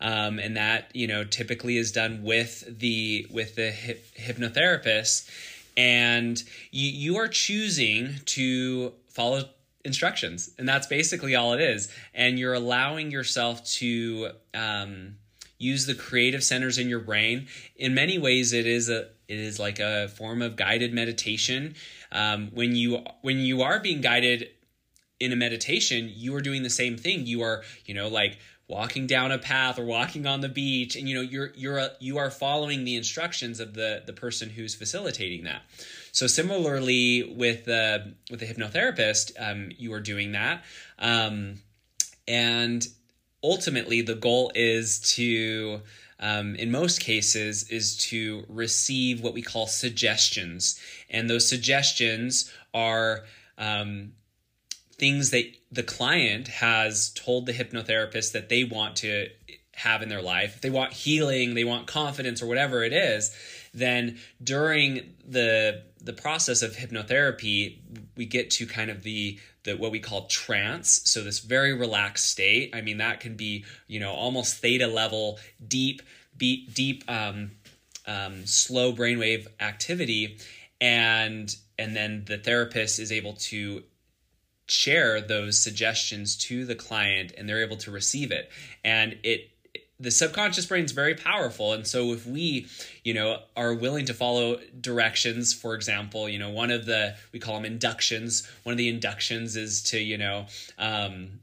um, 0.00 0.38
and 0.38 0.56
that 0.56 0.90
you 0.94 1.06
know 1.06 1.24
typically 1.24 1.76
is 1.76 1.92
done 1.92 2.22
with 2.22 2.64
the 2.78 3.26
with 3.30 3.54
the 3.54 3.70
hypnotherapist 4.18 5.30
and 5.76 6.42
you 6.70 6.88
you 6.88 7.16
are 7.18 7.28
choosing 7.28 8.14
to 8.26 8.92
follow 9.08 9.42
instructions 9.84 10.50
and 10.58 10.68
that's 10.68 10.86
basically 10.86 11.34
all 11.34 11.52
it 11.52 11.60
is. 11.60 11.92
And 12.14 12.38
you're 12.38 12.54
allowing 12.54 13.10
yourself 13.10 13.64
to 13.74 14.30
um, 14.54 15.16
use 15.58 15.86
the 15.86 15.94
creative 15.94 16.42
centers 16.42 16.78
in 16.78 16.88
your 16.88 17.00
brain. 17.00 17.46
In 17.76 17.94
many 17.94 18.18
ways 18.18 18.52
it 18.52 18.66
is 18.66 18.88
a 18.88 19.08
it 19.26 19.38
is 19.38 19.58
like 19.58 19.78
a 19.78 20.08
form 20.08 20.42
of 20.42 20.56
guided 20.56 20.92
meditation. 20.92 21.74
Um, 22.12 22.50
when 22.52 22.74
you 22.74 23.04
when 23.22 23.38
you 23.38 23.62
are 23.62 23.80
being 23.80 24.00
guided 24.00 24.48
in 25.20 25.32
a 25.32 25.36
meditation 25.36 26.10
you 26.12 26.34
are 26.34 26.40
doing 26.40 26.62
the 26.62 26.70
same 26.70 26.96
thing. 26.96 27.26
You 27.26 27.42
are 27.42 27.62
you 27.86 27.94
know 27.94 28.08
like 28.08 28.38
walking 28.66 29.06
down 29.06 29.30
a 29.30 29.38
path 29.38 29.78
or 29.78 29.84
walking 29.84 30.26
on 30.26 30.40
the 30.40 30.48
beach 30.48 30.96
and 30.96 31.08
you 31.08 31.14
know 31.14 31.20
you're 31.20 31.52
you're 31.54 31.78
a, 31.78 31.90
you 32.00 32.16
are 32.18 32.30
following 32.30 32.84
the 32.84 32.96
instructions 32.96 33.60
of 33.60 33.74
the 33.74 34.02
the 34.06 34.12
person 34.12 34.50
who's 34.50 34.74
facilitating 34.74 35.44
that. 35.44 35.62
So 36.12 36.26
similarly 36.26 37.22
with 37.36 37.64
the 37.66 38.14
with 38.30 38.40
the 38.40 38.46
hypnotherapist 38.46 39.32
um, 39.38 39.70
you 39.76 39.92
are 39.92 40.00
doing 40.00 40.32
that 40.32 40.64
um, 40.98 41.56
and 42.26 42.86
ultimately 43.42 44.00
the 44.00 44.14
goal 44.14 44.50
is 44.54 44.98
to 45.14 45.82
um, 46.20 46.54
in 46.56 46.70
most 46.70 47.00
cases 47.00 47.68
is 47.68 47.96
to 48.08 48.44
receive 48.48 49.20
what 49.20 49.34
we 49.34 49.42
call 49.42 49.66
suggestions. 49.66 50.80
And 51.10 51.28
those 51.28 51.46
suggestions 51.46 52.50
are 52.72 53.24
um, 53.58 54.12
things 54.98 55.30
that 55.30 55.44
the 55.70 55.82
client 55.82 56.48
has 56.48 57.10
told 57.10 57.46
the 57.46 57.52
hypnotherapist 57.52 58.32
that 58.32 58.48
they 58.48 58.64
want 58.64 58.96
to 58.96 59.28
have 59.76 60.02
in 60.02 60.08
their 60.08 60.22
life. 60.22 60.56
If 60.56 60.60
they 60.60 60.70
want 60.70 60.92
healing 60.92 61.54
they 61.54 61.64
want 61.64 61.86
confidence 61.86 62.42
or 62.42 62.46
whatever 62.46 62.82
it 62.82 62.92
is 62.92 63.34
then 63.74 64.18
during 64.42 65.14
the 65.26 65.82
the 66.00 66.12
process 66.12 66.62
of 66.62 66.76
hypnotherapy 66.76 67.78
we 68.16 68.24
get 68.24 68.50
to 68.50 68.66
kind 68.66 68.90
of 68.90 69.02
the 69.02 69.38
the 69.64 69.76
what 69.76 69.90
we 69.90 69.98
call 69.98 70.26
trance. 70.26 71.00
So 71.04 71.22
this 71.22 71.40
very 71.40 71.74
relaxed 71.74 72.26
state. 72.26 72.70
I 72.74 72.80
mean 72.80 72.98
that 72.98 73.20
can 73.20 73.34
be 73.34 73.64
you 73.88 74.00
know 74.00 74.12
almost 74.12 74.58
theta 74.58 74.86
level 74.86 75.38
deep 75.66 76.02
beat 76.36 76.72
deep 76.74 77.04
um, 77.08 77.52
um, 78.06 78.46
slow 78.46 78.92
brainwave 78.92 79.46
activity. 79.60 80.38
And 80.80 81.54
and 81.78 81.96
then 81.96 82.24
the 82.26 82.38
therapist 82.38 82.98
is 83.00 83.10
able 83.10 83.34
to 83.34 83.82
share 84.66 85.20
those 85.20 85.58
suggestions 85.58 86.36
to 86.36 86.64
the 86.64 86.74
client 86.74 87.32
and 87.36 87.48
they're 87.48 87.62
able 87.62 87.76
to 87.76 87.90
receive 87.90 88.30
it. 88.30 88.50
And 88.84 89.18
it 89.22 89.50
the 90.00 90.10
subconscious 90.10 90.66
brain 90.66 90.84
is 90.84 90.92
very 90.92 91.14
powerful. 91.14 91.72
And 91.72 91.86
so 91.86 92.12
if 92.12 92.26
we 92.26 92.66
you 93.04 93.14
know 93.14 93.40
are 93.56 93.74
willing 93.74 94.06
to 94.06 94.14
follow 94.14 94.58
directions 94.80 95.54
for 95.54 95.74
example 95.74 96.28
you 96.28 96.38
know 96.38 96.50
one 96.50 96.70
of 96.70 96.86
the 96.86 97.16
we 97.32 97.38
call 97.38 97.54
them 97.54 97.64
inductions. 97.64 98.48
One 98.64 98.72
of 98.72 98.78
the 98.78 98.88
inductions 98.88 99.56
is 99.56 99.82
to 99.84 99.98
you 99.98 100.18
know 100.18 100.46
um, 100.78 101.40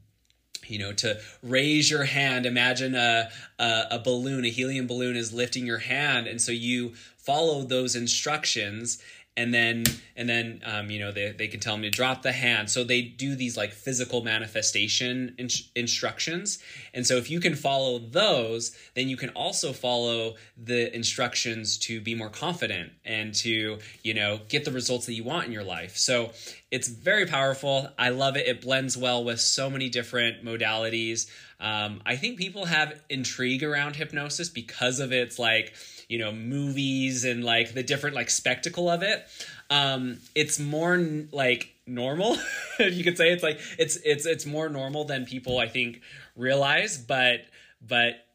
you 0.66 0.78
know 0.78 0.92
to 0.94 1.20
raise 1.42 1.90
your 1.90 2.04
hand. 2.04 2.44
Imagine 2.44 2.94
a, 2.94 3.30
a, 3.58 3.84
a 3.92 3.98
balloon 3.98 4.44
a 4.44 4.48
helium 4.48 4.86
balloon 4.86 5.16
is 5.16 5.32
lifting 5.32 5.66
your 5.66 5.78
hand. 5.78 6.26
And 6.26 6.40
so 6.40 6.52
you 6.52 6.94
follow 7.16 7.62
those 7.62 7.94
instructions 7.94 9.00
and 9.36 9.52
then 9.52 9.84
and 10.14 10.28
then 10.28 10.60
um, 10.64 10.90
you 10.90 10.98
know 10.98 11.10
they, 11.10 11.32
they 11.32 11.48
can 11.48 11.58
tell 11.58 11.74
them 11.74 11.82
to 11.82 11.90
drop 11.90 12.22
the 12.22 12.32
hand. 12.32 12.70
So 12.70 12.84
they 12.84 13.02
do 13.02 13.34
these 13.34 13.56
like 13.56 13.72
physical 13.72 14.22
manifestation 14.22 15.34
in- 15.38 15.48
instructions. 15.74 16.58
And 16.92 17.06
so 17.06 17.16
if 17.16 17.30
you 17.30 17.40
can 17.40 17.54
follow 17.54 17.98
those 17.98 18.76
then 18.94 19.08
you 19.08 19.16
can 19.16 19.30
also 19.30 19.72
follow 19.72 20.34
the 20.62 20.94
instructions 20.94 21.78
to 21.78 22.00
be 22.00 22.14
more 22.14 22.28
confident 22.28 22.92
and 23.04 23.34
to 23.36 23.78
you 24.02 24.14
know 24.14 24.40
get 24.48 24.64
the 24.64 24.72
results 24.72 25.06
that 25.06 25.14
you 25.14 25.24
want 25.24 25.46
in 25.46 25.52
your 25.52 25.64
life. 25.64 25.96
So 25.96 26.32
it's 26.70 26.88
very 26.88 27.26
powerful. 27.26 27.88
I 27.98 28.10
love 28.10 28.36
it. 28.36 28.46
It 28.46 28.60
blends 28.60 28.96
well 28.96 29.24
with 29.24 29.40
so 29.40 29.70
many 29.70 29.88
different 29.88 30.44
modalities. 30.44 31.30
Um, 31.60 32.02
i 32.04 32.16
think 32.16 32.38
people 32.38 32.64
have 32.64 33.00
intrigue 33.08 33.62
around 33.62 33.94
hypnosis 33.94 34.48
because 34.48 34.98
of 34.98 35.12
its 35.12 35.38
like 35.38 35.72
you 36.12 36.18
know 36.18 36.30
movies 36.30 37.24
and 37.24 37.42
like 37.42 37.72
the 37.72 37.82
different 37.82 38.14
like 38.14 38.28
spectacle 38.28 38.90
of 38.90 39.02
it 39.02 39.24
um 39.70 40.18
it's 40.34 40.60
more 40.60 40.92
n- 40.94 41.28
like 41.32 41.74
normal 41.86 42.36
if 42.78 42.94
you 42.94 43.02
could 43.02 43.16
say. 43.16 43.32
It's 43.32 43.42
like 43.42 43.58
it's 43.78 43.96
it's 44.04 44.26
it's 44.26 44.44
more 44.44 44.68
normal 44.68 45.04
than 45.04 45.24
people 45.24 45.58
i 45.58 45.68
think 45.68 46.02
realize 46.36 46.98
but 46.98 47.40
but 47.80 48.26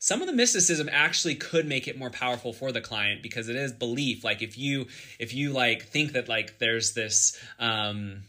some 0.00 0.22
of 0.22 0.26
the 0.26 0.32
mysticism 0.32 0.88
actually 0.90 1.34
could 1.34 1.66
make 1.66 1.86
it 1.86 1.96
more 1.96 2.10
powerful 2.10 2.52
for 2.52 2.72
the 2.72 2.80
client 2.80 3.22
because 3.22 3.50
it 3.50 3.56
is 3.56 3.70
belief. 3.70 4.24
Like 4.24 4.40
if 4.40 4.56
you 4.56 4.86
if 5.18 5.34
you 5.34 5.52
like 5.52 5.84
think 5.84 6.12
that 6.12 6.26
like 6.26 6.58
there's 6.58 6.94
this 6.94 7.38
um 7.58 8.22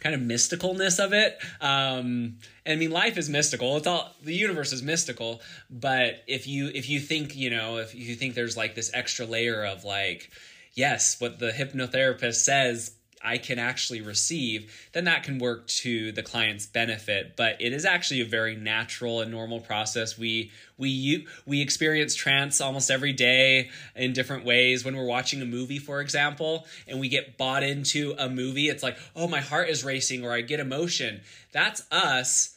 kind 0.00 0.14
of 0.14 0.20
mysticalness 0.20 1.02
of 1.02 1.12
it. 1.12 1.38
Um, 1.60 2.36
I 2.66 2.76
mean, 2.76 2.90
life 2.90 3.16
is 3.16 3.28
mystical. 3.28 3.76
It's 3.76 3.86
all 3.86 4.14
the 4.22 4.34
universe 4.34 4.72
is 4.72 4.82
mystical. 4.82 5.40
But 5.70 6.22
if 6.26 6.46
you 6.46 6.70
if 6.74 6.88
you 6.88 7.00
think 7.00 7.36
you 7.36 7.50
know 7.50 7.78
if 7.78 7.94
you 7.94 8.14
think 8.14 8.34
there's 8.34 8.56
like 8.56 8.74
this 8.74 8.90
extra 8.94 9.26
layer 9.26 9.64
of 9.64 9.84
like, 9.84 10.30
yes, 10.74 11.20
what 11.20 11.38
the 11.38 11.50
hypnotherapist 11.50 12.36
says 12.36 12.92
I 13.22 13.38
can 13.38 13.58
actually 13.58 14.00
receive, 14.00 14.88
then 14.92 15.04
that 15.04 15.22
can 15.22 15.38
work 15.38 15.66
to 15.68 16.12
the 16.12 16.22
client's 16.22 16.66
benefit. 16.66 17.36
But 17.36 17.60
it 17.60 17.72
is 17.72 17.84
actually 17.84 18.20
a 18.20 18.24
very 18.24 18.54
natural 18.54 19.20
and 19.20 19.30
normal 19.30 19.60
process. 19.60 20.16
We 20.16 20.50
we 20.76 21.26
we 21.46 21.60
experience 21.60 22.14
trance 22.14 22.60
almost 22.60 22.90
every 22.90 23.12
day 23.12 23.70
in 23.96 24.12
different 24.12 24.44
ways. 24.44 24.84
When 24.84 24.96
we're 24.96 25.06
watching 25.06 25.42
a 25.42 25.46
movie, 25.46 25.78
for 25.78 26.00
example, 26.00 26.66
and 26.86 27.00
we 27.00 27.08
get 27.08 27.36
bought 27.36 27.62
into 27.62 28.14
a 28.18 28.28
movie, 28.28 28.68
it's 28.68 28.82
like, 28.82 28.98
oh, 29.16 29.26
my 29.26 29.40
heart 29.40 29.68
is 29.68 29.84
racing, 29.84 30.24
or 30.24 30.32
I 30.32 30.40
get 30.42 30.60
emotion. 30.60 31.20
That's 31.52 31.82
us. 31.90 32.56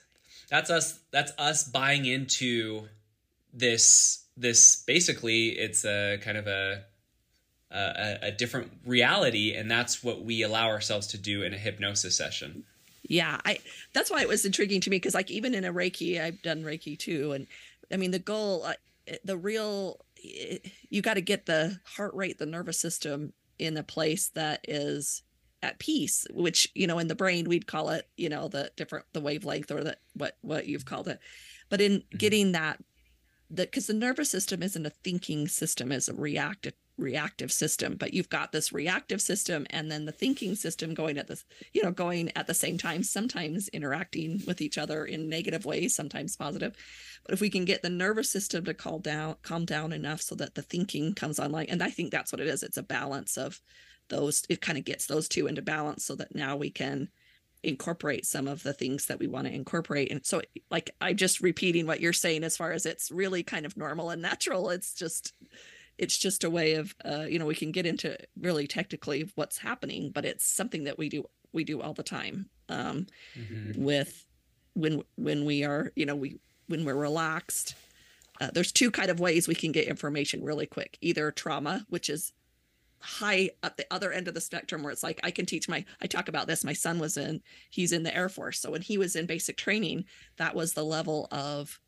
That's 0.49 0.69
us. 0.69 0.99
That's 1.11 1.31
us 1.37 1.63
buying 1.63 2.05
into 2.05 2.87
this. 3.53 4.19
This 4.37 4.83
basically, 4.87 5.49
it's 5.49 5.83
a 5.85 6.17
kind 6.21 6.37
of 6.37 6.47
a 6.47 6.83
a, 7.71 8.27
a, 8.27 8.31
different 8.31 8.71
reality 8.85 9.53
and 9.53 9.69
that's 9.69 10.03
what 10.03 10.23
we 10.23 10.41
allow 10.41 10.67
ourselves 10.67 11.07
to 11.07 11.17
do 11.17 11.43
in 11.43 11.53
a 11.53 11.57
hypnosis 11.57 12.15
session 12.15 12.63
yeah 13.03 13.39
i 13.45 13.59
that's 13.93 14.11
why 14.11 14.21
it 14.21 14.27
was 14.27 14.45
intriguing 14.45 14.81
to 14.81 14.89
me 14.89 14.97
because 14.97 15.13
like 15.13 15.31
even 15.31 15.53
in 15.53 15.65
a 15.65 15.73
reiki 15.73 16.21
i've 16.21 16.41
done 16.41 16.63
reiki 16.63 16.97
too 16.97 17.31
and 17.31 17.47
i 17.91 17.97
mean 17.97 18.11
the 18.11 18.19
goal 18.19 18.63
uh, 18.63 18.73
the 19.23 19.37
real 19.37 19.99
you 20.89 21.01
got 21.01 21.15
to 21.15 21.21
get 21.21 21.45
the 21.45 21.79
heart 21.85 22.13
rate 22.13 22.37
the 22.37 22.45
nervous 22.45 22.77
system 22.77 23.33
in 23.57 23.77
a 23.77 23.83
place 23.83 24.29
that 24.29 24.59
is 24.67 25.23
at 25.63 25.79
peace 25.79 26.25
which 26.31 26.69
you 26.73 26.87
know 26.87 26.99
in 26.99 27.07
the 27.07 27.15
brain 27.15 27.47
we'd 27.47 27.67
call 27.67 27.89
it 27.89 28.07
you 28.17 28.29
know 28.29 28.47
the 28.47 28.71
different 28.75 29.05
the 29.13 29.21
wavelength 29.21 29.71
or 29.71 29.83
the 29.83 29.97
what 30.15 30.37
what 30.41 30.67
you've 30.67 30.85
called 30.85 31.07
it 31.07 31.19
but 31.69 31.81
in 31.81 31.99
mm-hmm. 31.99 32.17
getting 32.17 32.51
that 32.51 32.79
because 33.53 33.87
the 33.87 33.93
nervous 33.93 34.29
system 34.29 34.63
isn't 34.63 34.85
a 34.85 34.91
thinking 35.03 35.47
system 35.47 35.91
it's 35.91 36.07
a 36.07 36.13
reactive 36.13 36.73
reactive 37.01 37.51
system 37.51 37.95
but 37.95 38.13
you've 38.13 38.29
got 38.29 38.51
this 38.51 38.71
reactive 38.71 39.21
system 39.21 39.65
and 39.69 39.91
then 39.91 40.05
the 40.05 40.11
thinking 40.11 40.55
system 40.55 40.93
going 40.93 41.17
at 41.17 41.27
this 41.27 41.43
you 41.73 41.83
know 41.83 41.91
going 41.91 42.31
at 42.35 42.47
the 42.47 42.53
same 42.53 42.77
time 42.77 43.03
sometimes 43.03 43.67
interacting 43.69 44.41
with 44.47 44.61
each 44.61 44.77
other 44.77 45.05
in 45.05 45.27
negative 45.27 45.65
ways 45.65 45.95
sometimes 45.95 46.35
positive. 46.35 46.75
But 47.25 47.33
if 47.33 47.41
we 47.41 47.49
can 47.49 47.65
get 47.65 47.81
the 47.81 47.89
nervous 47.89 48.29
system 48.29 48.65
to 48.65 48.73
calm 48.73 49.01
down 49.01 49.35
calm 49.41 49.65
down 49.65 49.91
enough 49.91 50.21
so 50.21 50.35
that 50.35 50.55
the 50.55 50.61
thinking 50.61 51.13
comes 51.13 51.39
online 51.39 51.67
and 51.69 51.83
i 51.83 51.89
think 51.89 52.11
that's 52.11 52.31
what 52.31 52.41
it 52.41 52.47
is 52.47 52.63
it's 52.63 52.77
a 52.77 52.83
balance 52.83 53.37
of 53.37 53.59
those 54.09 54.43
it 54.49 54.61
kind 54.61 54.77
of 54.77 54.85
gets 54.85 55.05
those 55.05 55.27
two 55.27 55.47
into 55.47 55.61
balance 55.61 56.05
so 56.05 56.15
that 56.15 56.35
now 56.35 56.55
we 56.55 56.69
can 56.69 57.09
incorporate 57.63 58.25
some 58.25 58.47
of 58.47 58.63
the 58.63 58.73
things 58.73 59.05
that 59.05 59.19
we 59.19 59.27
want 59.27 59.47
to 59.47 59.53
incorporate. 59.53 60.11
And 60.11 60.25
so 60.25 60.41
like 60.69 60.91
I'm 60.99 61.15
just 61.15 61.41
repeating 61.41 61.85
what 61.85 62.01
you're 62.01 62.13
saying 62.13 62.43
as 62.43 62.57
far 62.57 62.71
as 62.71 62.85
it's 62.85 63.11
really 63.11 63.43
kind 63.43 63.65
of 63.65 63.77
normal 63.77 64.09
and 64.09 64.21
natural. 64.21 64.69
It's 64.69 64.93
just 64.93 65.33
it's 66.01 66.17
just 66.17 66.43
a 66.43 66.49
way 66.49 66.73
of 66.73 66.93
uh, 67.05 67.25
you 67.29 67.39
know 67.39 67.45
we 67.45 67.55
can 67.55 67.71
get 67.71 67.85
into 67.85 68.17
really 68.37 68.67
technically 68.67 69.29
what's 69.35 69.59
happening 69.59 70.11
but 70.11 70.25
it's 70.25 70.43
something 70.43 70.83
that 70.83 70.97
we 70.97 71.07
do 71.07 71.23
we 71.53 71.63
do 71.63 71.79
all 71.79 71.93
the 71.93 72.03
time 72.03 72.49
um, 72.67 73.05
mm-hmm. 73.37 73.81
with 73.81 74.25
when 74.73 75.03
when 75.15 75.45
we 75.45 75.63
are 75.63 75.93
you 75.95 76.05
know 76.05 76.15
we 76.15 76.39
when 76.67 76.83
we're 76.83 76.95
relaxed 76.95 77.75
uh, 78.41 78.49
there's 78.53 78.71
two 78.71 78.89
kind 78.89 79.11
of 79.11 79.19
ways 79.19 79.47
we 79.47 79.55
can 79.55 79.71
get 79.71 79.87
information 79.87 80.43
really 80.43 80.65
quick 80.65 80.97
either 81.01 81.31
trauma 81.31 81.85
which 81.89 82.09
is 82.09 82.33
high 82.99 83.49
at 83.63 83.77
the 83.77 83.85
other 83.91 84.11
end 84.11 84.27
of 84.27 84.33
the 84.33 84.41
spectrum 84.41 84.83
where 84.83 84.91
it's 84.91 85.03
like 85.03 85.19
i 85.23 85.31
can 85.31 85.45
teach 85.45 85.69
my 85.69 85.85
i 86.01 86.07
talk 86.07 86.27
about 86.27 86.47
this 86.47 86.63
my 86.63 86.73
son 86.73 86.99
was 86.99 87.17
in 87.17 87.41
he's 87.69 87.91
in 87.91 88.03
the 88.03 88.15
air 88.15 88.29
force 88.29 88.59
so 88.59 88.71
when 88.71 88.81
he 88.81 88.97
was 88.97 89.15
in 89.15 89.25
basic 89.25 89.57
training 89.57 90.05
that 90.37 90.55
was 90.55 90.73
the 90.73 90.85
level 90.85 91.27
of 91.31 91.79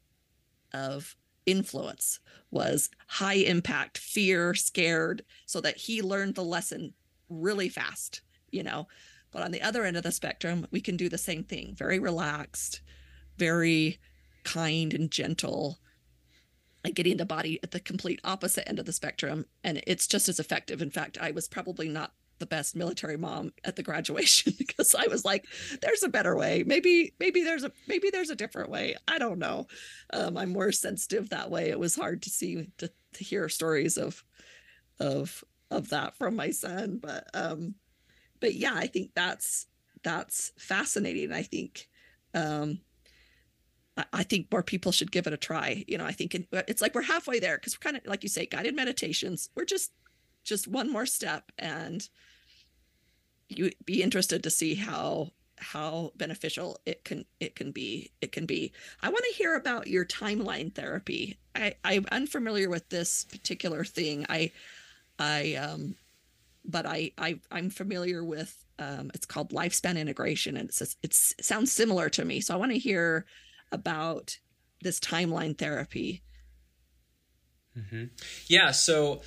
of 0.74 1.16
influence 1.46 2.20
was 2.52 2.90
high 3.08 3.34
impact 3.34 3.98
fear 3.98 4.54
scared 4.54 5.24
so 5.46 5.60
that 5.62 5.78
he 5.78 6.02
learned 6.02 6.36
the 6.36 6.44
lesson 6.44 6.94
really 7.30 7.70
fast, 7.70 8.22
you 8.52 8.64
know. 8.64 8.88
But 9.32 9.44
on 9.44 9.52
the 9.52 9.62
other 9.62 9.84
end 9.84 9.98
of 9.98 10.04
the 10.04 10.12
spectrum, 10.12 10.68
we 10.72 10.80
can 10.80 10.96
do 10.96 11.10
the 11.10 11.18
same 11.18 11.44
thing, 11.44 11.74
very 11.76 11.98
relaxed, 12.00 12.82
very 13.38 14.00
kind 14.44 14.94
and 14.94 15.10
gentle, 15.10 15.80
like 16.84 16.94
getting 16.94 17.18
the 17.18 17.26
body 17.26 17.60
at 17.64 17.72
the 17.72 17.80
complete 17.80 18.20
opposite 18.24 18.68
end 18.68 18.78
of 18.78 18.86
the 18.86 18.94
spectrum. 18.94 19.46
And 19.64 19.82
it's 19.88 20.06
just 20.06 20.30
as 20.30 20.40
effective. 20.40 20.82
In 20.82 20.92
fact, 20.92 21.18
I 21.20 21.32
was 21.32 21.48
probably 21.48 21.88
not 21.88 22.14
the 22.40 22.46
best 22.46 22.76
military 22.76 23.18
mom 23.18 23.52
at 23.64 23.76
the 23.76 23.84
graduation 23.84 24.54
because 24.58 24.96
I 24.96 25.08
was 25.08 25.24
like, 25.24 25.46
there's 25.82 26.04
a 26.04 26.10
better 26.10 26.36
way. 26.36 26.64
Maybe, 26.66 27.14
maybe 27.20 27.44
there's 27.44 27.64
a 27.64 27.72
maybe 27.88 28.10
there's 28.10 28.30
a 28.30 28.36
different 28.36 28.70
way. 28.70 28.96
I 29.08 29.18
don't 29.18 29.40
know. 29.40 29.68
Um, 30.12 30.38
I'm 30.38 30.52
more 30.52 30.72
sensitive 30.72 31.30
that 31.30 31.52
way. 31.52 31.70
It 31.70 31.80
was 31.80 31.96
hard 31.96 32.22
to 32.24 32.30
see 32.30 32.70
to, 32.78 32.92
to 33.14 33.24
hear 33.24 33.50
stories 33.50 33.98
of 33.98 34.24
of 35.00 35.44
of 35.72 35.90
that 35.90 36.16
from 36.18 36.36
my 36.36 36.52
son. 36.52 37.00
But 37.02 37.28
um, 37.34 37.76
but 38.40 38.56
yeah, 38.56 38.74
I 38.76 38.88
think 38.88 39.12
that's 39.16 39.68
that's 40.04 40.52
fascinating. 40.58 41.32
I 41.32 41.44
think 41.44 41.88
um 42.34 42.80
I 44.12 44.24
think 44.24 44.48
more 44.52 44.64
people 44.64 44.92
should 44.92 45.12
give 45.12 45.28
it 45.28 45.34
a 45.34 45.38
try. 45.38 45.84
You 45.88 46.00
know, 46.00 46.06
I 46.06 46.14
think 46.14 46.36
it's 46.52 46.82
like 46.82 46.96
we're 46.96 47.04
halfway 47.04 47.40
there 47.40 47.58
because 47.58 47.78
we're 47.78 47.92
kind 47.92 47.98
of 47.98 48.06
like 48.08 48.24
you 48.24 48.30
say, 48.30 48.48
guided 48.48 48.76
meditations. 48.76 49.50
We're 49.56 49.66
just 49.66 49.92
just 50.44 50.68
one 50.68 50.92
more 50.92 51.06
step, 51.06 51.52
and 51.58 52.08
you'd 53.50 53.76
be 53.86 54.02
interested 54.02 54.44
to 54.44 54.50
see 54.50 54.76
how 54.76 55.32
how 55.58 56.12
beneficial 56.16 56.78
it 56.86 57.04
can 57.04 57.26
it 57.40 57.56
can 57.56 57.72
be. 57.72 58.12
It 58.22 58.32
can 58.32 58.46
be. 58.46 58.74
I 59.02 59.10
want 59.10 59.24
to 59.30 59.38
hear 59.38 59.56
about 59.56 59.88
your 59.88 60.06
timeline 60.06 60.74
therapy. 60.74 61.38
I 61.56 61.76
I'm 61.84 62.06
unfamiliar 62.12 62.70
with 62.70 62.90
this 62.90 63.26
particular 63.26 63.84
thing. 63.84 64.26
I 64.30 64.52
I 65.20 65.56
um, 65.56 65.96
but 66.66 66.86
I 66.86 67.12
I 67.18 67.40
I'm 67.52 67.70
familiar 67.70 68.24
with 68.24 68.64
um, 68.80 69.12
it's 69.14 69.26
called 69.26 69.52
lifespan 69.52 69.98
integration, 69.98 70.58
and 70.58 70.70
it's 70.70 70.82
it's 71.02 71.34
it 71.38 71.46
sounds 71.46 71.72
similar 71.72 72.10
to 72.10 72.26
me. 72.26 72.42
So 72.42 72.54
I 72.54 72.58
want 72.58 72.72
to 72.72 72.80
hear 72.80 73.26
about 73.72 74.38
this 74.82 75.00
timeline 75.00 75.58
therapy. 75.58 76.24
Mm-hmm. 77.78 78.06
Yeah, 78.48 78.72
so 78.72 79.22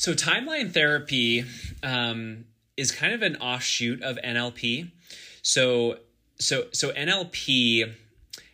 so 0.00 0.14
timeline 0.14 0.72
therapy 0.72 1.44
um, 1.82 2.46
is 2.74 2.90
kind 2.90 3.12
of 3.12 3.20
an 3.20 3.36
offshoot 3.36 4.02
of 4.02 4.16
NLP. 4.24 4.90
So 5.42 5.98
so 6.38 6.68
so 6.72 6.90
NLP 6.92 7.92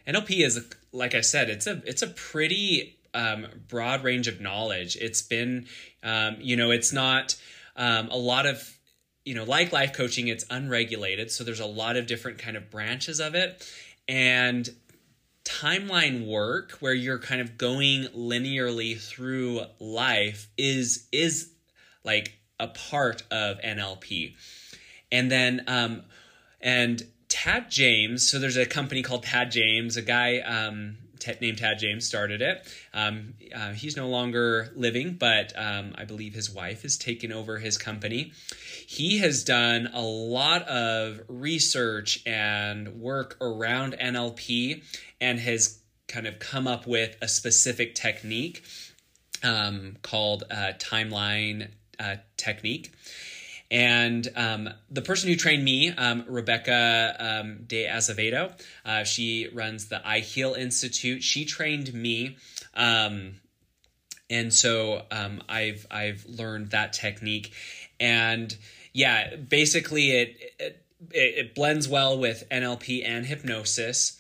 NLP 0.09 0.45
is 0.45 0.75
like 0.91 1.15
I 1.15 1.21
said, 1.21 1.49
it's 1.49 1.69
a 1.69 1.81
it's 1.87 2.03
a 2.03 2.09
pretty 2.09 2.99
um, 3.15 3.47
broad 3.69 4.03
range 4.03 4.27
of 4.27 4.41
knowledge. 4.41 4.97
It's 4.97 5.23
been 5.23 5.67
um, 6.03 6.39
you 6.41 6.57
know 6.57 6.73
it's 6.73 6.93
not 6.93 7.37
um, 7.77 8.09
a 8.09 8.19
lot 8.19 8.47
of 8.47 8.77
you 9.25 9.37
know 9.37 9.45
like 9.45 9.71
life 9.71 9.93
coaching 9.93 10.27
it's 10.27 10.45
unregulated 10.51 11.31
so 11.31 11.45
there's 11.45 11.61
a 11.61 11.67
lot 11.67 11.97
of 11.97 12.09
different 12.09 12.39
kind 12.39 12.57
of 12.57 12.71
branches 12.71 13.21
of 13.21 13.35
it 13.35 13.69
and 14.09 14.71
timeline 15.47 16.27
work 16.27 16.73
where 16.81 16.93
you're 16.93 17.21
kind 17.21 17.41
of 17.41 17.57
going 17.57 18.05
linearly 18.17 19.01
through 19.01 19.63
life 19.79 20.49
is 20.59 21.07
is 21.13 21.51
like 22.05 22.37
a 22.59 22.69
part 22.69 23.23
of 23.31 23.59
NLP. 23.61 24.35
And 25.13 25.31
then 25.31 25.63
um 25.69 26.03
and 26.61 27.03
Tad 27.29 27.71
James, 27.71 28.29
so 28.29 28.39
there's 28.39 28.57
a 28.57 28.67
company 28.67 29.03
called 29.03 29.23
Tad 29.23 29.51
James, 29.53 29.97
a 29.97 30.03
guy 30.03 30.39
um 30.41 30.99
named 31.41 31.59
Tad 31.59 31.79
James 31.79 32.07
started 32.07 32.43
it. 32.43 32.67
Um, 32.93 33.35
uh, 33.55 33.73
he's 33.73 33.97
no 33.97 34.09
longer 34.09 34.73
living, 34.77 35.15
but 35.15 35.53
um, 35.57 35.95
I 35.97 36.05
believe 36.05 36.35
his 36.35 36.51
wife 36.51 36.83
has 36.83 36.97
taken 36.97 37.33
over 37.33 37.59
his 37.59 37.79
company. 37.79 38.33
He 38.87 39.19
has 39.19 39.45
done 39.45 39.91
a 39.93 40.03
lot 40.03 40.63
of 40.63 41.21
research 41.29 42.23
and 42.27 43.01
work 43.01 43.37
around 43.41 43.97
NLP 44.01 44.83
and 45.21 45.39
has 45.41 45.79
kind 46.09 46.27
of 46.27 46.39
come 46.39 46.67
up 46.67 46.87
with 46.87 47.17
a 47.21 47.29
specific 47.29 47.95
technique 47.95 48.63
um, 49.43 49.97
called 50.03 50.45
uh, 50.51 50.73
timeline 50.79 51.71
uh, 51.99 52.17
technique. 52.37 52.93
And 53.71 54.29
um, 54.37 54.69
the 54.91 55.03
person 55.03 55.29
who 55.29 55.37
trained 55.37 55.65
me, 55.65 55.91
um, 55.91 56.25
Rebecca 56.29 57.17
um, 57.19 57.65
De 57.67 57.87
Azevedo, 57.87 58.53
uh, 58.85 59.03
she 59.03 59.49
runs 59.53 59.89
the 59.89 60.07
I 60.07 60.21
Heal 60.21 60.55
Institute. 60.55 61.23
She 61.25 61.45
trained 61.45 61.93
me, 61.93 62.37
um, 62.75 63.41
and 64.31 64.55
so 64.55 65.03
um, 65.11 65.43
I've 65.49 65.85
I've 65.91 66.25
learned 66.27 66.71
that 66.71 66.93
technique. 66.93 67.53
And 67.99 68.57
yeah, 68.93 69.35
basically 69.35 70.13
it, 70.13 70.37
it 70.61 70.83
it 71.11 71.55
blends 71.57 71.89
well 71.89 72.17
with 72.17 72.45
NLP 72.49 73.05
and 73.05 73.27
hypnosis 73.27 74.17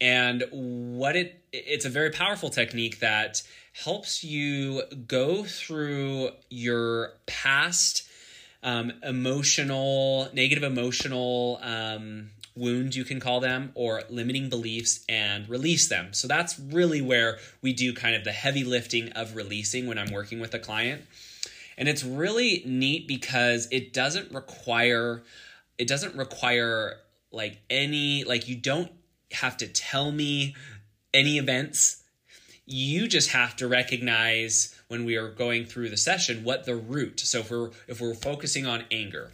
and 0.00 0.44
what 0.50 1.16
it 1.16 1.42
it's 1.52 1.84
a 1.84 1.90
very 1.90 2.10
powerful 2.10 2.48
technique 2.48 3.00
that 3.00 3.42
helps 3.72 4.24
you 4.24 4.82
go 5.06 5.44
through 5.44 6.30
your 6.48 7.12
past 7.26 8.08
um, 8.62 8.92
emotional 9.02 10.28
negative 10.32 10.62
emotional 10.62 11.58
um, 11.62 12.30
wounds 12.56 12.96
you 12.96 13.04
can 13.04 13.20
call 13.20 13.40
them 13.40 13.72
or 13.74 14.02
limiting 14.10 14.48
beliefs 14.48 15.04
and 15.08 15.48
release 15.48 15.88
them. 15.88 16.12
So 16.12 16.28
that's 16.28 16.58
really 16.58 17.00
where 17.00 17.38
we 17.62 17.72
do 17.72 17.92
kind 17.94 18.14
of 18.14 18.24
the 18.24 18.32
heavy 18.32 18.64
lifting 18.64 19.10
of 19.12 19.36
releasing 19.36 19.86
when 19.86 19.98
i'm 19.98 20.10
working 20.10 20.40
with 20.40 20.54
a 20.54 20.58
client. 20.58 21.02
And 21.78 21.88
it's 21.88 22.04
really 22.04 22.62
neat 22.66 23.08
because 23.08 23.68
it 23.70 23.92
doesn't 23.92 24.32
require 24.32 25.22
it 25.78 25.88
doesn't 25.88 26.14
require 26.14 26.96
like 27.32 27.58
any 27.70 28.24
like 28.24 28.48
you 28.48 28.56
don't 28.56 28.90
have 29.32 29.56
to 29.58 29.66
tell 29.66 30.10
me 30.12 30.54
any 31.12 31.38
events. 31.38 32.02
You 32.66 33.08
just 33.08 33.30
have 33.30 33.56
to 33.56 33.68
recognize 33.68 34.74
when 34.88 35.04
we 35.04 35.16
are 35.16 35.28
going 35.28 35.64
through 35.66 35.90
the 35.90 35.96
session 35.96 36.44
what 36.44 36.64
the 36.64 36.76
root. 36.76 37.20
So 37.20 37.40
if 37.40 37.50
we're 37.50 37.70
if 37.88 38.00
we're 38.00 38.14
focusing 38.14 38.66
on 38.66 38.84
anger, 38.90 39.30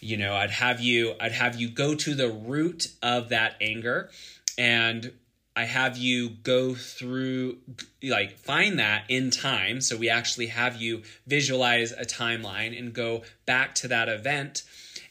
you 0.00 0.16
know, 0.16 0.34
I'd 0.34 0.50
have 0.50 0.80
you 0.80 1.14
I'd 1.20 1.32
have 1.32 1.56
you 1.60 1.68
go 1.68 1.94
to 1.94 2.14
the 2.14 2.28
root 2.28 2.88
of 3.02 3.30
that 3.30 3.56
anger 3.60 4.10
and 4.58 5.12
I 5.58 5.64
have 5.64 5.96
you 5.96 6.28
go 6.28 6.74
through, 6.74 7.56
like, 8.02 8.36
find 8.36 8.78
that 8.78 9.04
in 9.08 9.30
time. 9.30 9.80
So 9.80 9.96
we 9.96 10.10
actually 10.10 10.48
have 10.48 10.76
you 10.76 11.02
visualize 11.26 11.92
a 11.92 12.04
timeline 12.04 12.78
and 12.78 12.92
go 12.92 13.22
back 13.46 13.74
to 13.76 13.88
that 13.88 14.10
event. 14.10 14.64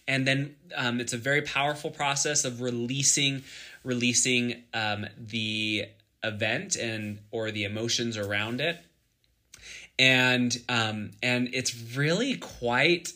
And 0.08 0.28
then 0.28 0.56
um, 0.76 1.00
it's 1.00 1.14
a 1.14 1.18
very 1.18 1.42
powerful 1.42 1.90
process 1.90 2.46
of 2.46 2.62
releasing 2.62 3.42
releasing 3.86 4.64
um, 4.74 5.06
the 5.18 5.86
event 6.26 6.76
and 6.76 7.20
or 7.32 7.52
the 7.52 7.64
emotions 7.64 8.18
around 8.18 8.60
it. 8.60 8.78
And 9.98 10.58
um 10.68 11.12
and 11.24 11.50
it's 11.54 11.96
really 11.96 12.36
quite 12.36 13.14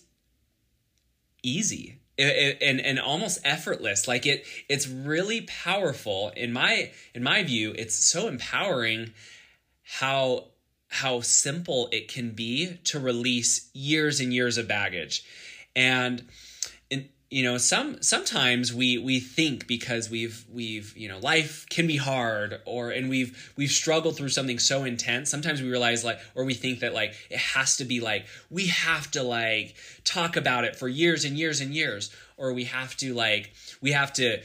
easy. 1.43 1.97
And 2.17 2.79
and 2.79 2.99
almost 2.99 3.39
effortless. 3.43 4.07
Like 4.07 4.25
it 4.25 4.45
it's 4.69 4.87
really 4.87 5.41
powerful. 5.41 6.31
In 6.35 6.53
my 6.53 6.91
in 7.13 7.23
my 7.23 7.43
view 7.43 7.73
it's 7.77 7.95
so 7.95 8.27
empowering 8.27 9.13
how 9.83 10.45
how 10.87 11.21
simple 11.21 11.89
it 11.91 12.07
can 12.07 12.31
be 12.31 12.77
to 12.85 12.99
release 12.99 13.69
years 13.73 14.19
and 14.19 14.33
years 14.33 14.57
of 14.57 14.67
baggage. 14.67 15.23
And 15.75 16.27
you 17.29 17.43
know 17.43 17.57
some 17.57 18.01
sometimes 18.01 18.73
we 18.73 18.97
we 18.97 19.19
think 19.19 19.67
because 19.67 20.09
we've 20.09 20.45
we've 20.51 20.97
you 20.97 21.07
know 21.07 21.19
life 21.19 21.65
can 21.69 21.85
be 21.85 21.97
hard 21.97 22.59
or 22.65 22.89
and 22.89 23.09
we've 23.09 23.53
we've 23.55 23.71
struggled 23.71 24.17
through 24.17 24.29
something 24.29 24.57
so 24.57 24.83
intense 24.83 25.29
sometimes 25.29 25.61
we 25.61 25.69
realize 25.69 26.03
like 26.03 26.19
or 26.33 26.43
we 26.43 26.55
think 26.55 26.79
that 26.79 26.93
like 26.93 27.13
it 27.29 27.37
has 27.37 27.77
to 27.77 27.85
be 27.85 27.99
like 27.99 28.25
we 28.49 28.67
have 28.67 29.09
to 29.11 29.21
like 29.21 29.75
talk 30.03 30.35
about 30.35 30.65
it 30.65 30.75
for 30.75 30.87
years 30.87 31.23
and 31.23 31.37
years 31.37 31.61
and 31.61 31.75
years 31.75 32.09
or 32.37 32.51
we 32.51 32.63
have 32.63 32.97
to 32.97 33.13
like 33.13 33.53
we 33.81 33.91
have 33.91 34.11
to 34.11 34.39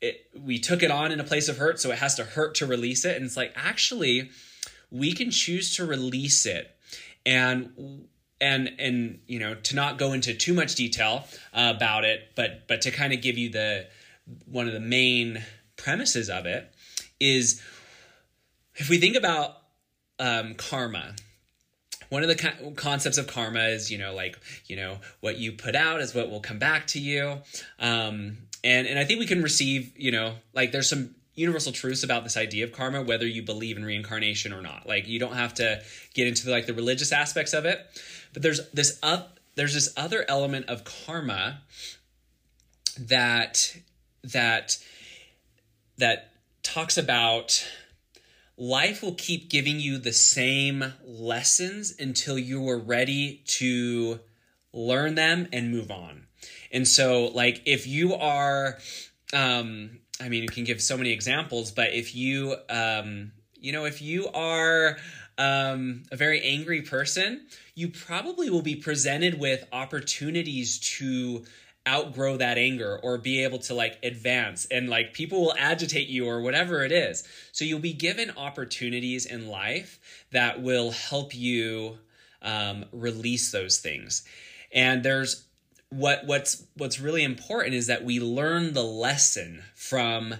it, 0.00 0.26
we 0.38 0.58
took 0.58 0.82
it 0.82 0.90
on 0.90 1.12
in 1.12 1.20
a 1.20 1.24
place 1.24 1.48
of 1.48 1.58
hurt 1.58 1.80
so 1.80 1.90
it 1.90 1.98
has 1.98 2.14
to 2.16 2.24
hurt 2.24 2.54
to 2.56 2.66
release 2.66 3.04
it. 3.04 3.16
And 3.16 3.24
it's 3.24 3.36
like 3.36 3.52
actually 3.56 4.30
we 4.90 5.12
can 5.12 5.30
choose 5.30 5.76
to 5.76 5.86
release 5.86 6.46
it. 6.46 6.70
And 7.24 8.06
and 8.40 8.70
and 8.78 9.20
you 9.26 9.38
know 9.38 9.54
to 9.54 9.74
not 9.74 9.98
go 9.98 10.12
into 10.12 10.34
too 10.34 10.52
much 10.52 10.74
detail 10.74 11.24
uh, 11.54 11.72
about 11.74 12.04
it 12.04 12.32
but 12.34 12.66
but 12.68 12.80
to 12.82 12.90
kind 12.90 13.12
of 13.12 13.22
give 13.22 13.38
you 13.38 13.48
the 13.48 13.86
one 14.46 14.66
of 14.66 14.72
the 14.72 14.80
main 14.80 15.42
premises 15.76 16.28
of 16.28 16.46
it 16.46 16.72
is 17.20 17.62
if 18.74 18.90
we 18.90 18.98
think 18.98 19.16
about 19.16 19.56
um, 20.18 20.54
karma 20.54 21.14
one 22.08 22.22
of 22.22 22.28
the 22.28 22.36
co- 22.36 22.70
concepts 22.72 23.18
of 23.18 23.26
karma 23.26 23.64
is 23.64 23.90
you 23.90 23.98
know 23.98 24.14
like 24.14 24.38
you 24.66 24.76
know 24.76 24.98
what 25.20 25.38
you 25.38 25.52
put 25.52 25.74
out 25.74 26.00
is 26.00 26.14
what 26.14 26.30
will 26.30 26.40
come 26.40 26.58
back 26.58 26.86
to 26.88 27.00
you. 27.00 27.38
Um, 27.78 28.38
and 28.64 28.86
and 28.86 28.98
i 28.98 29.04
think 29.04 29.20
we 29.20 29.26
can 29.26 29.42
receive 29.42 29.92
you 29.96 30.10
know 30.10 30.34
like 30.54 30.72
there's 30.72 30.88
some 30.88 31.14
universal 31.36 31.70
truths 31.70 32.02
about 32.02 32.24
this 32.24 32.36
idea 32.36 32.64
of 32.64 32.72
karma 32.72 33.02
whether 33.02 33.26
you 33.26 33.42
believe 33.42 33.76
in 33.76 33.84
reincarnation 33.84 34.52
or 34.52 34.62
not. 34.62 34.88
Like 34.88 35.06
you 35.06 35.20
don't 35.20 35.34
have 35.34 35.54
to 35.54 35.82
get 36.14 36.26
into 36.26 36.46
the, 36.46 36.50
like 36.50 36.66
the 36.66 36.74
religious 36.74 37.12
aspects 37.12 37.52
of 37.52 37.66
it 37.66 37.86
but 38.36 38.42
there's 38.42 38.60
this 38.72 38.98
up 39.02 39.40
there's 39.54 39.72
this 39.72 39.94
other 39.96 40.26
element 40.28 40.68
of 40.68 40.84
karma 40.84 41.62
that 43.00 43.78
that 44.22 44.76
that 45.96 46.32
talks 46.62 46.98
about 46.98 47.66
life 48.58 49.02
will 49.02 49.14
keep 49.14 49.48
giving 49.48 49.80
you 49.80 49.96
the 49.96 50.12
same 50.12 50.92
lessons 51.02 51.94
until 51.98 52.38
you 52.38 52.68
are 52.68 52.78
ready 52.78 53.40
to 53.46 54.20
learn 54.74 55.14
them 55.14 55.48
and 55.50 55.70
move 55.70 55.90
on. 55.90 56.26
And 56.70 56.86
so 56.86 57.28
like 57.28 57.62
if 57.64 57.86
you 57.86 58.16
are 58.16 58.76
um 59.32 60.00
I 60.20 60.28
mean 60.28 60.42
you 60.42 60.50
can 60.50 60.64
give 60.64 60.82
so 60.82 60.98
many 60.98 61.10
examples 61.10 61.70
but 61.70 61.94
if 61.94 62.14
you 62.14 62.54
um 62.68 63.32
you 63.54 63.72
know 63.72 63.86
if 63.86 64.02
you 64.02 64.28
are 64.28 64.98
um, 65.38 66.04
a 66.10 66.16
very 66.16 66.42
angry 66.42 66.82
person, 66.82 67.46
you 67.74 67.88
probably 67.88 68.50
will 68.50 68.62
be 68.62 68.76
presented 68.76 69.38
with 69.38 69.66
opportunities 69.72 70.78
to 70.98 71.44
outgrow 71.88 72.36
that 72.36 72.58
anger 72.58 72.98
or 73.02 73.16
be 73.16 73.44
able 73.44 73.58
to 73.58 73.74
like 73.74 73.98
advance 74.02 74.66
and 74.70 74.88
like 74.88 75.12
people 75.12 75.40
will 75.40 75.54
agitate 75.56 76.08
you 76.08 76.26
or 76.26 76.40
whatever 76.40 76.82
it 76.82 76.90
is. 76.90 77.22
So 77.52 77.64
you'll 77.64 77.78
be 77.78 77.92
given 77.92 78.32
opportunities 78.36 79.24
in 79.24 79.46
life 79.48 80.00
that 80.32 80.60
will 80.62 80.90
help 80.90 81.34
you 81.34 81.98
um, 82.42 82.86
release 82.92 83.52
those 83.52 83.78
things. 83.78 84.24
And 84.72 85.02
there's 85.02 85.46
what 85.90 86.26
what's 86.26 86.64
what's 86.76 87.00
really 87.00 87.22
important 87.22 87.74
is 87.74 87.86
that 87.86 88.04
we 88.04 88.18
learn 88.18 88.72
the 88.72 88.82
lesson 88.82 89.62
from 89.76 90.34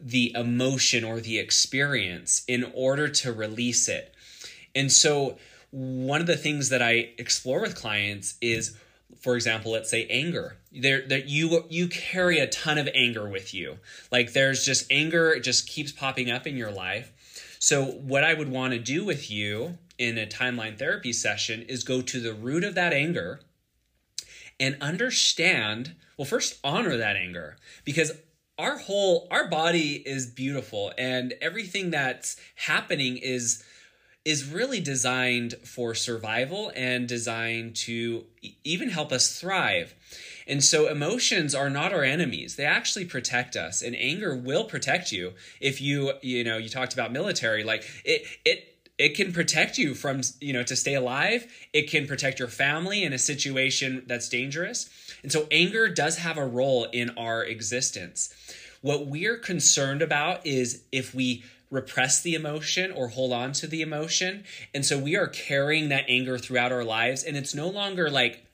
the 0.00 0.32
emotion 0.34 1.04
or 1.04 1.20
the 1.20 1.38
experience 1.38 2.42
in 2.48 2.70
order 2.74 3.08
to 3.08 3.32
release 3.32 3.88
it. 3.88 4.14
And 4.76 4.92
so 4.92 5.38
one 5.70 6.20
of 6.20 6.28
the 6.28 6.36
things 6.36 6.68
that 6.68 6.82
I 6.82 7.10
explore 7.18 7.60
with 7.60 7.74
clients 7.74 8.36
is 8.40 8.76
for 9.20 9.34
example, 9.34 9.72
let's 9.72 9.90
say 9.90 10.06
anger. 10.08 10.56
There 10.72 11.06
that 11.08 11.28
you 11.28 11.64
you 11.68 11.88
carry 11.88 12.38
a 12.38 12.46
ton 12.46 12.78
of 12.78 12.88
anger 12.94 13.28
with 13.28 13.54
you. 13.54 13.78
Like 14.12 14.32
there's 14.32 14.64
just 14.64 14.86
anger 14.90 15.32
it 15.32 15.40
just 15.40 15.68
keeps 15.68 15.90
popping 15.90 16.30
up 16.30 16.46
in 16.46 16.56
your 16.56 16.70
life. 16.70 17.12
So 17.58 17.84
what 17.84 18.24
I 18.24 18.34
would 18.34 18.50
want 18.50 18.74
to 18.74 18.78
do 18.78 19.04
with 19.04 19.30
you 19.30 19.78
in 19.98 20.18
a 20.18 20.26
timeline 20.26 20.78
therapy 20.78 21.12
session 21.12 21.62
is 21.62 21.82
go 21.82 22.02
to 22.02 22.20
the 22.20 22.34
root 22.34 22.62
of 22.62 22.74
that 22.74 22.92
anger 22.92 23.40
and 24.60 24.76
understand, 24.80 25.94
well 26.18 26.26
first 26.26 26.58
honor 26.62 26.96
that 26.96 27.16
anger 27.16 27.56
because 27.84 28.12
our 28.58 28.78
whole 28.78 29.28
our 29.30 29.48
body 29.48 30.02
is 30.06 30.26
beautiful 30.26 30.92
and 30.96 31.34
everything 31.40 31.90
that's 31.90 32.36
happening 32.54 33.16
is 33.16 33.64
is 34.26 34.44
really 34.44 34.80
designed 34.80 35.54
for 35.62 35.94
survival 35.94 36.72
and 36.74 37.06
designed 37.06 37.76
to 37.76 38.24
even 38.64 38.88
help 38.90 39.12
us 39.12 39.40
thrive. 39.40 39.94
And 40.48 40.64
so 40.64 40.88
emotions 40.88 41.54
are 41.54 41.70
not 41.70 41.92
our 41.92 42.02
enemies. 42.02 42.56
They 42.56 42.64
actually 42.64 43.04
protect 43.04 43.54
us. 43.54 43.82
And 43.82 43.94
anger 43.94 44.34
will 44.34 44.64
protect 44.64 45.12
you 45.12 45.34
if 45.60 45.80
you, 45.80 46.14
you 46.22 46.42
know, 46.42 46.56
you 46.56 46.68
talked 46.68 46.92
about 46.92 47.12
military 47.12 47.62
like 47.62 47.84
it 48.04 48.26
it 48.44 48.72
it 48.98 49.14
can 49.14 49.32
protect 49.32 49.78
you 49.78 49.94
from, 49.94 50.22
you 50.40 50.52
know, 50.52 50.64
to 50.64 50.74
stay 50.74 50.94
alive. 50.94 51.46
It 51.72 51.88
can 51.88 52.08
protect 52.08 52.40
your 52.40 52.48
family 52.48 53.04
in 53.04 53.12
a 53.12 53.18
situation 53.18 54.02
that's 54.06 54.28
dangerous. 54.28 54.90
And 55.22 55.30
so 55.30 55.46
anger 55.52 55.88
does 55.88 56.18
have 56.18 56.36
a 56.36 56.46
role 56.46 56.84
in 56.92 57.10
our 57.10 57.44
existence. 57.44 58.34
What 58.80 59.06
we're 59.06 59.36
concerned 59.36 60.02
about 60.02 60.46
is 60.46 60.82
if 60.92 61.14
we 61.14 61.44
repress 61.70 62.22
the 62.22 62.34
emotion 62.34 62.92
or 62.92 63.08
hold 63.08 63.32
on 63.32 63.52
to 63.52 63.66
the 63.66 63.82
emotion. 63.82 64.44
And 64.74 64.84
so 64.84 64.98
we 64.98 65.16
are 65.16 65.26
carrying 65.26 65.88
that 65.88 66.04
anger 66.08 66.38
throughout 66.38 66.72
our 66.72 66.84
lives. 66.84 67.24
And 67.24 67.36
it's 67.36 67.54
no 67.54 67.68
longer 67.68 68.10
like, 68.10 68.46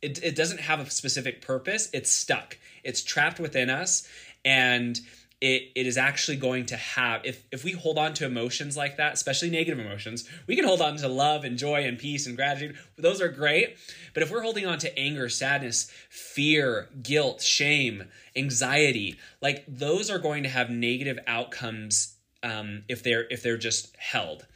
it, 0.00 0.22
it 0.22 0.36
doesn't 0.36 0.60
have 0.60 0.80
a 0.80 0.90
specific 0.90 1.42
purpose. 1.42 1.88
It's 1.92 2.10
stuck, 2.10 2.58
it's 2.84 3.02
trapped 3.02 3.40
within 3.40 3.70
us. 3.70 4.06
And 4.44 4.98
it, 5.42 5.72
it 5.74 5.88
is 5.88 5.98
actually 5.98 6.36
going 6.36 6.66
to 6.66 6.76
have 6.76 7.22
if 7.24 7.44
if 7.50 7.64
we 7.64 7.72
hold 7.72 7.98
on 7.98 8.14
to 8.14 8.24
emotions 8.24 8.76
like 8.76 8.96
that 8.98 9.14
especially 9.14 9.50
negative 9.50 9.84
emotions 9.84 10.28
we 10.46 10.54
can 10.54 10.64
hold 10.64 10.80
on 10.80 10.96
to 10.98 11.08
love 11.08 11.42
and 11.42 11.58
joy 11.58 11.82
and 11.84 11.98
peace 11.98 12.28
and 12.28 12.36
gratitude 12.36 12.78
those 12.96 13.20
are 13.20 13.28
great 13.28 13.76
but 14.14 14.22
if 14.22 14.30
we're 14.30 14.42
holding 14.42 14.64
on 14.64 14.78
to 14.78 14.96
anger 14.96 15.28
sadness 15.28 15.90
fear 16.08 16.88
guilt 17.02 17.42
shame 17.42 18.04
anxiety 18.36 19.18
like 19.40 19.64
those 19.66 20.08
are 20.08 20.20
going 20.20 20.44
to 20.44 20.48
have 20.48 20.70
negative 20.70 21.18
outcomes 21.26 22.14
um, 22.42 22.84
if 22.88 23.02
they're 23.02 23.26
if 23.30 23.42
they're 23.42 23.56
just 23.56 23.96
held. 23.96 24.46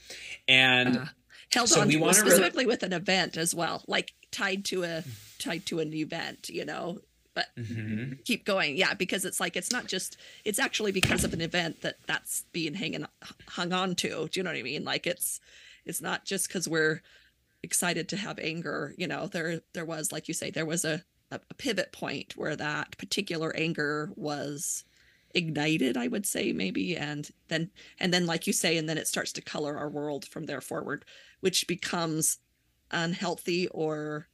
And 0.49 0.99
uh, 0.99 1.05
held 1.53 1.69
so 1.69 1.81
on 1.81 1.89
to, 1.89 2.15
specifically 2.15 2.65
really... 2.65 2.67
with 2.67 2.83
an 2.83 2.93
event 2.93 3.37
as 3.37 3.55
well 3.55 3.83
like 3.87 4.13
tied 4.31 4.65
to 4.67 4.85
a 4.85 5.03
tied 5.39 5.67
to 5.67 5.81
an 5.81 5.93
event 5.95 6.49
you 6.49 6.65
know? 6.65 6.99
But 7.35 7.49
mm-hmm. 7.59 8.15
keep 8.25 8.47
going. 8.47 8.77
Yeah 8.77 8.95
because 8.95 9.25
it's 9.25 9.41
like 9.41 9.57
it's 9.57 9.71
not 9.71 9.87
just 9.87 10.17
it's 10.45 10.59
actually 10.59 10.93
because 10.93 11.23
of 11.25 11.35
an 11.35 11.41
event 11.41 11.83
that 11.83 11.97
that's 12.07 12.45
being 12.53 12.75
hanging 12.75 13.07
hung 13.49 13.73
on 13.73 13.95
to. 13.97 14.29
Do 14.29 14.41
you 14.41 14.43
know 14.43 14.51
what 14.51 14.59
i 14.59 14.63
mean? 14.63 14.85
Like 14.85 15.07
it's 15.07 15.41
it's 15.85 16.01
not 16.01 16.25
just 16.25 16.49
because 16.49 16.69
we're 16.69 17.03
excited 17.63 18.09
to 18.11 18.17
have 18.17 18.39
anger 18.39 18.95
you 18.97 19.07
know? 19.07 19.27
There 19.27 19.61
there 19.75 19.85
was 19.85 20.13
like 20.13 20.29
you 20.29 20.35
say 20.35 20.51
there 20.51 20.67
was 20.67 20.85
a 20.85 21.05
a 21.31 21.41
pivot 21.55 21.93
point 21.93 22.35
where 22.37 22.57
that 22.57 22.97
particular 22.99 23.55
anger 23.57 24.11
was 24.15 24.85
ignited 25.37 25.97
i 25.97 26.09
would 26.09 26.27
say 26.27 26.53
maybe 26.53 26.97
and 26.97 27.31
then 27.49 27.71
and 28.01 28.13
then 28.13 28.27
like 28.27 28.47
you 28.47 28.53
say 28.53 28.77
and 28.77 28.89
then 28.89 28.99
it 28.99 29.07
starts 29.07 29.33
to 29.33 29.43
color 29.43 29.77
our 29.77 29.89
world 29.89 30.25
from 30.25 30.47
there 30.47 30.61
forward 30.61 31.05
which 31.41 31.67
becomes 31.69 32.39
unhealthy 32.91 33.69
or 33.69 34.29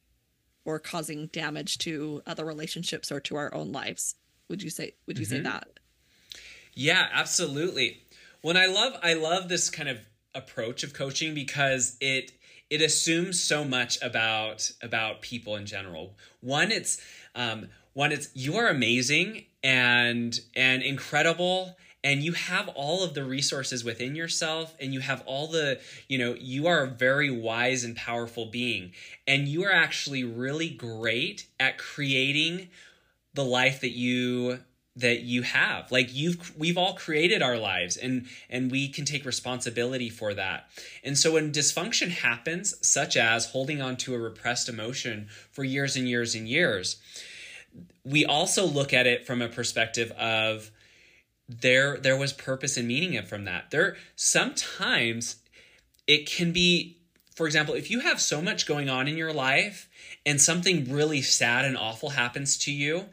or 0.65 0.79
causing 0.79 1.27
damage 1.27 1.77
to 1.79 2.21
other 2.25 2.45
relationships 2.45 3.11
or 3.11 3.19
to 3.19 3.35
our 3.35 3.53
own 3.53 3.71
lives. 3.71 4.15
Would 4.49 4.63
you 4.63 4.69
say 4.69 4.95
would 5.07 5.17
you 5.17 5.25
mm-hmm. 5.25 5.35
say 5.35 5.41
that? 5.41 5.67
Yeah 6.73 7.07
absolutely. 7.11 8.03
When 8.41 8.57
i 8.57 8.65
love 8.65 8.93
i 9.03 9.13
love 9.13 9.49
this 9.49 9.69
kind 9.69 9.89
of 9.89 9.99
approach 10.35 10.83
of 10.83 10.93
coaching 10.93 11.33
because 11.33 11.97
it 12.01 12.31
it 12.69 12.81
assumes 12.81 13.41
so 13.41 13.63
much 13.63 14.01
about 14.01 14.71
about 14.81 15.21
people 15.21 15.55
in 15.55 15.65
general. 15.65 16.15
One 16.41 16.71
it's 16.71 16.99
um 17.35 17.67
one 17.93 18.11
it's 18.11 18.29
you 18.33 18.55
are 18.55 18.67
amazing 18.67 19.45
and 19.63 20.39
and 20.55 20.83
incredible 20.83 21.75
and 22.03 22.21
you 22.21 22.33
have 22.33 22.67
all 22.69 23.03
of 23.03 23.13
the 23.13 23.23
resources 23.23 23.83
within 23.83 24.15
yourself 24.15 24.75
and 24.79 24.93
you 24.93 24.99
have 24.99 25.23
all 25.25 25.47
the 25.47 25.79
you 26.07 26.17
know 26.17 26.35
you 26.37 26.67
are 26.67 26.83
a 26.83 26.87
very 26.87 27.29
wise 27.29 27.83
and 27.83 27.95
powerful 27.95 28.45
being. 28.45 28.91
And 29.27 29.47
you 29.47 29.63
are 29.63 29.71
actually 29.71 30.23
really 30.23 30.69
great 30.69 31.47
at 31.59 31.77
creating 31.77 32.69
the 33.33 33.45
life 33.45 33.81
that 33.81 33.91
you 33.91 34.59
that 34.95 35.21
you 35.21 35.41
have. 35.41 35.91
Like 35.91 36.13
you've 36.13 36.55
we've 36.57 36.77
all 36.77 36.93
created 36.93 37.41
our 37.41 37.57
lives 37.57 37.95
and 37.95 38.27
and 38.49 38.69
we 38.69 38.89
can 38.89 39.05
take 39.05 39.25
responsibility 39.25 40.09
for 40.09 40.33
that. 40.33 40.67
And 41.03 41.17
so 41.17 41.33
when 41.33 41.53
dysfunction 41.53 42.09
happens 42.09 42.75
such 42.85 43.15
as 43.15 43.47
holding 43.47 43.81
on 43.81 43.95
to 43.97 44.13
a 44.13 44.19
repressed 44.19 44.67
emotion 44.67 45.29
for 45.51 45.63
years 45.63 45.95
and 45.95 46.07
years 46.07 46.35
and 46.35 46.47
years 46.47 46.97
we 48.03 48.25
also 48.25 48.65
look 48.65 48.93
at 48.93 49.07
it 49.07 49.25
from 49.25 49.41
a 49.41 49.47
perspective 49.47 50.11
of 50.11 50.71
there 51.47 51.97
there 51.97 52.17
was 52.17 52.33
purpose 52.33 52.77
and 52.77 52.87
meaning 52.87 53.21
from 53.25 53.45
that. 53.45 53.71
There 53.71 53.97
sometimes 54.15 55.37
it 56.07 56.29
can 56.29 56.51
be 56.51 56.97
for 57.35 57.45
example 57.45 57.75
if 57.75 57.89
you 57.89 58.01
have 58.01 58.19
so 58.19 58.41
much 58.41 58.65
going 58.65 58.89
on 58.89 59.07
in 59.07 59.17
your 59.17 59.33
life 59.33 59.89
and 60.25 60.39
something 60.39 60.91
really 60.91 61.21
sad 61.21 61.65
and 61.65 61.77
awful 61.77 62.11
happens 62.11 62.57
to 62.57 62.71
you 62.71 63.05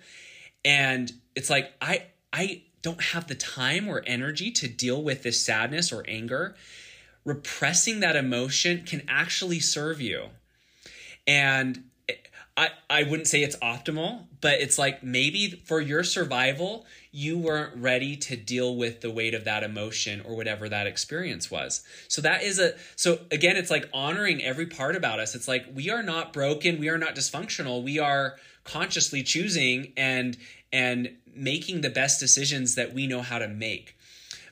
and 0.64 1.12
it's 1.34 1.48
like 1.48 1.72
i 1.80 2.02
i 2.32 2.62
don't 2.82 3.02
have 3.02 3.26
the 3.26 3.34
time 3.34 3.88
or 3.88 4.02
energy 4.06 4.50
to 4.50 4.68
deal 4.68 5.02
with 5.02 5.22
this 5.22 5.44
sadness 5.44 5.92
or 5.92 6.04
anger. 6.08 6.54
Repressing 7.24 8.00
that 8.00 8.16
emotion 8.16 8.84
can 8.84 9.02
actually 9.08 9.60
serve 9.60 10.00
you. 10.00 10.26
And 11.26 11.84
I, 12.56 12.70
I 12.88 13.02
wouldn't 13.04 13.28
say 13.28 13.42
it's 13.42 13.56
optimal, 13.56 14.26
but 14.40 14.60
it's 14.60 14.78
like 14.78 15.02
maybe 15.02 15.62
for 15.64 15.80
your 15.80 16.02
survival, 16.02 16.84
you 17.12 17.38
weren't 17.38 17.76
ready 17.76 18.16
to 18.16 18.36
deal 18.36 18.76
with 18.76 19.00
the 19.00 19.10
weight 19.10 19.34
of 19.34 19.44
that 19.44 19.62
emotion 19.62 20.20
or 20.24 20.36
whatever 20.36 20.68
that 20.68 20.86
experience 20.86 21.50
was. 21.50 21.82
So 22.08 22.20
that 22.22 22.42
is 22.42 22.58
a 22.58 22.74
so 22.96 23.20
again, 23.30 23.56
it's 23.56 23.70
like 23.70 23.88
honoring 23.94 24.42
every 24.42 24.66
part 24.66 24.96
about 24.96 25.20
us. 25.20 25.34
It's 25.34 25.48
like 25.48 25.66
we 25.72 25.90
are 25.90 26.02
not 26.02 26.32
broken, 26.32 26.78
we 26.78 26.88
are 26.88 26.98
not 26.98 27.14
dysfunctional, 27.14 27.82
we 27.82 27.98
are 27.98 28.36
consciously 28.64 29.22
choosing 29.22 29.92
and 29.96 30.36
and 30.72 31.16
making 31.34 31.80
the 31.80 31.90
best 31.90 32.20
decisions 32.20 32.74
that 32.74 32.92
we 32.92 33.06
know 33.06 33.22
how 33.22 33.38
to 33.38 33.48
make. 33.48 33.96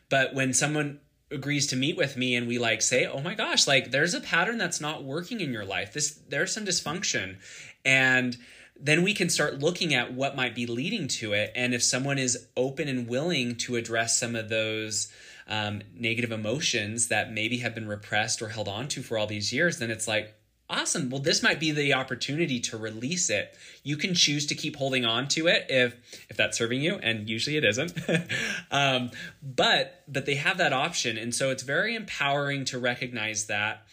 But 0.08 0.34
when 0.34 0.52
someone 0.54 1.00
agrees 1.30 1.66
to 1.66 1.76
meet 1.76 1.96
with 1.96 2.16
me 2.16 2.34
and 2.34 2.48
we 2.48 2.58
like 2.58 2.80
say 2.80 3.06
oh 3.06 3.20
my 3.20 3.34
gosh 3.34 3.66
like 3.66 3.90
there's 3.90 4.14
a 4.14 4.20
pattern 4.20 4.56
that's 4.56 4.80
not 4.80 5.04
working 5.04 5.40
in 5.40 5.52
your 5.52 5.64
life 5.64 5.92
this 5.92 6.20
there's 6.28 6.52
some 6.52 6.64
dysfunction 6.64 7.36
and 7.84 8.36
then 8.80 9.02
we 9.02 9.12
can 9.12 9.28
start 9.28 9.58
looking 9.58 9.94
at 9.94 10.12
what 10.12 10.36
might 10.36 10.54
be 10.54 10.66
leading 10.66 11.08
to 11.08 11.32
it. 11.32 11.50
And 11.54 11.74
if 11.74 11.82
someone 11.82 12.18
is 12.18 12.46
open 12.56 12.88
and 12.88 13.08
willing 13.08 13.56
to 13.56 13.76
address 13.76 14.18
some 14.18 14.36
of 14.36 14.48
those 14.48 15.12
um, 15.48 15.82
negative 15.94 16.30
emotions 16.30 17.08
that 17.08 17.32
maybe 17.32 17.58
have 17.58 17.74
been 17.74 17.88
repressed 17.88 18.40
or 18.40 18.48
held 18.48 18.68
on 18.68 18.86
to 18.88 19.02
for 19.02 19.18
all 19.18 19.26
these 19.26 19.52
years, 19.52 19.78
then 19.78 19.90
it's 19.90 20.06
like, 20.06 20.34
awesome. 20.70 21.08
Well 21.10 21.20
this 21.20 21.42
might 21.42 21.58
be 21.58 21.70
the 21.70 21.94
opportunity 21.94 22.60
to 22.60 22.76
release 22.76 23.30
it. 23.30 23.56
You 23.82 23.96
can 23.96 24.14
choose 24.14 24.46
to 24.46 24.54
keep 24.54 24.76
holding 24.76 25.04
on 25.04 25.28
to 25.28 25.46
it 25.46 25.66
if 25.68 25.94
if 26.28 26.36
that's 26.36 26.58
serving 26.58 26.82
you 26.82 26.96
and 26.96 27.28
usually 27.28 27.56
it 27.56 27.64
isn't. 27.64 27.92
Um, 28.70 29.10
but 29.42 30.02
but 30.06 30.26
they 30.26 30.34
have 30.34 30.58
that 30.58 30.74
option. 30.74 31.16
And 31.16 31.34
so 31.34 31.50
it's 31.50 31.62
very 31.62 31.94
empowering 31.94 32.66
to 32.66 32.78
recognize 32.78 33.46
that. 33.46 33.86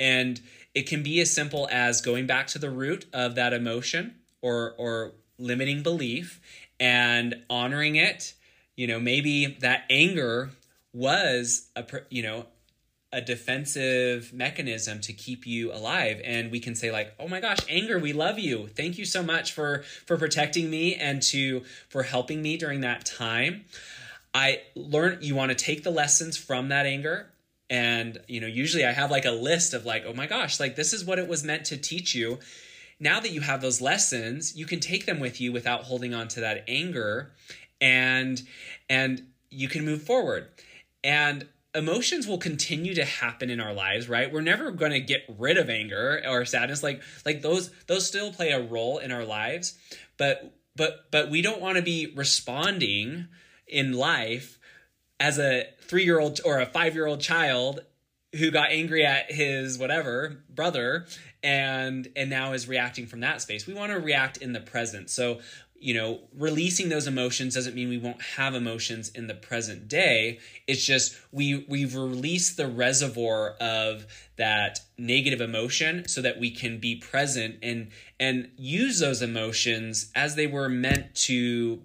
And 0.00 0.40
it 0.74 0.86
can 0.86 1.02
be 1.02 1.20
as 1.20 1.32
simple 1.32 1.68
as 1.70 2.00
going 2.00 2.26
back 2.26 2.46
to 2.48 2.58
the 2.58 2.70
root 2.70 3.06
of 3.12 3.34
that 3.34 3.52
emotion 3.52 4.16
or 4.40 4.74
or 4.78 5.12
limiting 5.38 5.82
belief 5.82 6.40
and 6.80 7.34
honoring 7.50 7.96
it. 7.96 8.34
You 8.76 8.86
know 8.86 9.00
maybe 9.00 9.58
that 9.60 9.84
anger 9.90 10.50
was 10.92 11.68
a 11.76 11.84
you 12.10 12.22
know 12.22 12.46
a 13.14 13.20
defensive 13.20 14.32
mechanism 14.32 14.98
to 15.02 15.12
keep 15.12 15.46
you 15.46 15.70
alive. 15.70 16.20
And 16.24 16.50
we 16.50 16.60
can 16.60 16.74
say 16.74 16.90
like 16.90 17.14
oh 17.20 17.28
my 17.28 17.40
gosh 17.40 17.58
anger 17.68 17.98
we 17.98 18.12
love 18.12 18.38
you. 18.38 18.68
Thank 18.68 18.98
you 18.98 19.04
so 19.04 19.22
much 19.22 19.52
for 19.52 19.84
for 20.06 20.16
protecting 20.16 20.70
me 20.70 20.94
and 20.94 21.22
to 21.24 21.62
for 21.88 22.02
helping 22.02 22.40
me 22.40 22.56
during 22.56 22.80
that 22.80 23.04
time. 23.04 23.64
I 24.34 24.62
learned 24.74 25.22
you 25.22 25.34
want 25.34 25.50
to 25.50 25.54
take 25.54 25.82
the 25.82 25.90
lessons 25.90 26.38
from 26.38 26.70
that 26.70 26.86
anger 26.86 27.28
and 27.72 28.20
you 28.28 28.38
know 28.38 28.46
usually 28.46 28.84
i 28.84 28.92
have 28.92 29.10
like 29.10 29.24
a 29.24 29.30
list 29.30 29.72
of 29.72 29.86
like 29.86 30.04
oh 30.06 30.12
my 30.12 30.26
gosh 30.26 30.60
like 30.60 30.76
this 30.76 30.92
is 30.92 31.04
what 31.04 31.18
it 31.18 31.26
was 31.26 31.42
meant 31.42 31.64
to 31.64 31.76
teach 31.76 32.14
you. 32.14 32.38
Now 33.00 33.18
that 33.18 33.32
you 33.32 33.40
have 33.40 33.60
those 33.60 33.80
lessons 33.80 34.56
you 34.56 34.66
can 34.66 34.78
take 34.78 35.06
them 35.06 35.18
with 35.18 35.40
you 35.40 35.50
without 35.50 35.84
holding 35.84 36.14
on 36.14 36.28
to 36.28 36.40
that 36.40 36.64
anger 36.68 37.32
and 37.80 38.40
and 38.88 39.26
you 39.50 39.68
can 39.68 39.84
move 39.84 40.02
forward. 40.02 40.48
And 41.02 41.48
emotions 41.74 42.28
will 42.28 42.38
continue 42.38 42.94
to 42.94 43.04
happen 43.04 43.50
in 43.50 43.58
our 43.58 43.72
lives 43.72 44.08
right? 44.08 44.32
We're 44.32 44.42
never 44.42 44.70
going 44.70 44.92
to 44.92 45.00
get 45.00 45.22
rid 45.38 45.56
of 45.56 45.70
anger 45.70 46.22
or 46.28 46.44
sadness. 46.44 46.82
Like 46.82 47.02
like 47.24 47.42
those 47.42 47.70
those 47.86 48.06
still 48.06 48.32
play 48.32 48.50
a 48.50 48.62
role 48.62 48.98
in 48.98 49.10
our 49.10 49.24
lives 49.24 49.76
but 50.18 50.54
but 50.76 51.10
but 51.10 51.30
we 51.30 51.42
don't 51.42 51.60
want 51.60 51.76
to 51.76 51.82
be 51.82 52.12
responding 52.14 53.28
in 53.66 53.94
life 53.94 54.58
as 55.22 55.38
a 55.38 55.66
3-year-old 55.86 56.40
or 56.44 56.60
a 56.60 56.66
5-year-old 56.66 57.20
child 57.20 57.80
who 58.36 58.50
got 58.50 58.70
angry 58.70 59.06
at 59.06 59.30
his 59.30 59.78
whatever 59.78 60.42
brother 60.50 61.06
and 61.44 62.08
and 62.16 62.28
now 62.28 62.52
is 62.52 62.66
reacting 62.66 63.06
from 63.06 63.20
that 63.20 63.40
space 63.40 63.66
we 63.66 63.72
want 63.72 63.92
to 63.92 63.98
react 63.98 64.38
in 64.38 64.52
the 64.52 64.60
present 64.60 65.08
so 65.08 65.38
you 65.82 65.94
know, 65.94 66.20
releasing 66.38 66.88
those 66.88 67.08
emotions 67.08 67.56
doesn't 67.56 67.74
mean 67.74 67.88
we 67.88 67.98
won't 67.98 68.22
have 68.22 68.54
emotions 68.54 69.08
in 69.08 69.26
the 69.26 69.34
present 69.34 69.88
day. 69.88 70.38
It's 70.68 70.84
just 70.84 71.16
we 71.32 71.66
we've 71.68 71.96
released 71.96 72.56
the 72.56 72.68
reservoir 72.68 73.56
of 73.60 74.06
that 74.36 74.78
negative 74.96 75.40
emotion 75.40 76.06
so 76.06 76.22
that 76.22 76.38
we 76.38 76.52
can 76.52 76.78
be 76.78 76.94
present 76.94 77.56
and 77.64 77.90
and 78.20 78.52
use 78.56 79.00
those 79.00 79.22
emotions 79.22 80.12
as 80.14 80.36
they 80.36 80.46
were 80.46 80.68
meant 80.68 81.16
to 81.16 81.82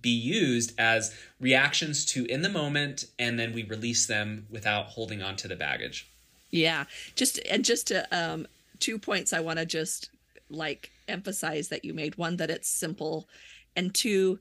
be 0.00 0.10
used 0.10 0.72
as 0.78 1.14
reactions 1.40 2.04
to 2.06 2.24
in 2.26 2.42
the 2.42 2.48
moment 2.48 3.04
and 3.18 3.38
then 3.38 3.52
we 3.52 3.62
release 3.64 4.06
them 4.06 4.46
without 4.50 4.86
holding 4.86 5.22
on 5.22 5.36
to 5.36 5.48
the 5.48 5.56
baggage. 5.56 6.10
Yeah. 6.50 6.84
Just 7.14 7.38
and 7.50 7.64
just 7.64 7.88
to 7.88 8.06
um 8.16 8.46
two 8.78 8.98
points 8.98 9.32
I 9.32 9.40
want 9.40 9.58
to 9.58 9.66
just 9.66 10.10
like 10.50 10.90
emphasize 11.08 11.68
that 11.68 11.84
you 11.84 11.94
made 11.94 12.16
one 12.16 12.36
that 12.36 12.50
it's 12.50 12.68
simple 12.68 13.28
and 13.76 13.94
two 13.94 14.38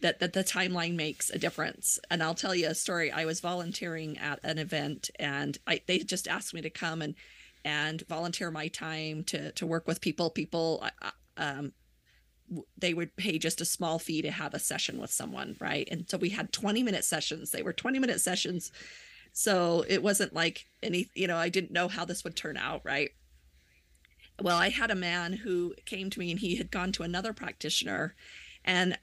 that 0.00 0.20
that 0.20 0.32
the 0.32 0.44
timeline 0.44 0.94
makes 0.94 1.30
a 1.30 1.38
difference 1.38 1.98
and 2.10 2.22
i'll 2.22 2.34
tell 2.34 2.54
you 2.54 2.68
a 2.68 2.74
story 2.74 3.10
i 3.10 3.24
was 3.24 3.40
volunteering 3.40 4.16
at 4.18 4.38
an 4.42 4.58
event 4.58 5.10
and 5.18 5.58
i 5.66 5.80
they 5.86 5.98
just 5.98 6.28
asked 6.28 6.54
me 6.54 6.60
to 6.60 6.70
come 6.70 7.02
and 7.02 7.14
and 7.64 8.06
volunteer 8.08 8.50
my 8.50 8.68
time 8.68 9.24
to 9.24 9.52
to 9.52 9.66
work 9.66 9.86
with 9.86 10.00
people 10.00 10.30
people 10.30 10.84
um 11.36 11.72
they 12.76 12.94
would 12.94 13.16
pay 13.16 13.38
just 13.38 13.60
a 13.60 13.64
small 13.64 13.98
fee 13.98 14.22
to 14.22 14.30
have 14.30 14.54
a 14.54 14.58
session 14.58 14.98
with 14.98 15.10
someone 15.10 15.56
right? 15.60 15.88
And 15.90 16.08
so 16.08 16.16
we 16.16 16.30
had 16.30 16.52
20 16.52 16.82
minute 16.82 17.04
sessions. 17.04 17.50
They 17.50 17.62
were 17.62 17.72
20 17.72 17.98
minute 17.98 18.20
sessions. 18.20 18.72
So 19.32 19.84
it 19.88 20.02
wasn't 20.02 20.34
like 20.34 20.66
any 20.82 21.10
you 21.14 21.26
know 21.26 21.36
i 21.36 21.48
didn't 21.48 21.70
know 21.70 21.88
how 21.88 22.04
this 22.04 22.24
would 22.24 22.36
turn 22.36 22.56
out 22.56 22.82
right? 22.84 23.10
Well, 24.40 24.56
I 24.56 24.68
had 24.68 24.90
a 24.90 24.96
man 24.96 25.32
who 25.32 25.74
came 25.84 26.10
to 26.10 26.18
me 26.18 26.30
and 26.30 26.38
he 26.38 26.56
had 26.56 26.70
gone 26.70 26.92
to 26.92 27.02
another 27.02 27.32
practitioner. 27.32 28.14
And 28.64 28.96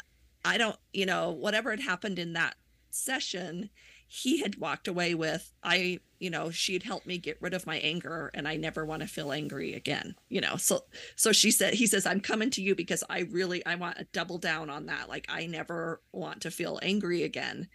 I 0.46 0.58
don't, 0.58 0.78
you 0.94 1.06
know, 1.06 1.32
whatever 1.32 1.72
had 1.72 1.82
happened 1.82 2.20
in 2.20 2.34
that 2.34 2.56
session, 2.90 3.70
he 4.08 4.42
had 4.42 4.58
walked 4.58 4.88
away 4.88 5.16
with, 5.16 5.52
I, 5.64 6.00
you 6.20 6.30
know, 6.30 6.52
she'd 6.52 6.84
helped 6.84 7.08
me 7.08 7.18
get 7.18 7.42
rid 7.42 7.54
of 7.54 7.66
my 7.66 7.78
anger 7.78 8.32
and 8.34 8.48
I 8.48 8.56
never 8.56 8.86
want 8.86 9.02
to 9.02 9.08
feel 9.08 9.32
angry 9.32 9.74
again, 9.74 10.16
you 10.30 10.42
know. 10.42 10.58
So, 10.58 10.86
so 11.16 11.32
she 11.32 11.52
said, 11.52 11.74
he 11.74 11.88
says, 11.88 12.06
I'm 12.06 12.22
coming 12.22 12.50
to 12.52 12.62
you 12.62 12.76
because 12.76 13.04
I 13.10 13.22
really, 13.22 13.66
I 13.66 13.76
want 13.76 13.98
to 13.98 14.08
double 14.14 14.38
down 14.38 14.70
on 14.70 14.86
that. 14.86 15.10
Like, 15.10 15.26
I 15.30 15.48
never 15.48 16.02
want 16.12 16.42
to 16.42 16.52
feel 16.52 16.80
angry 16.82 17.24
again. 17.24 17.68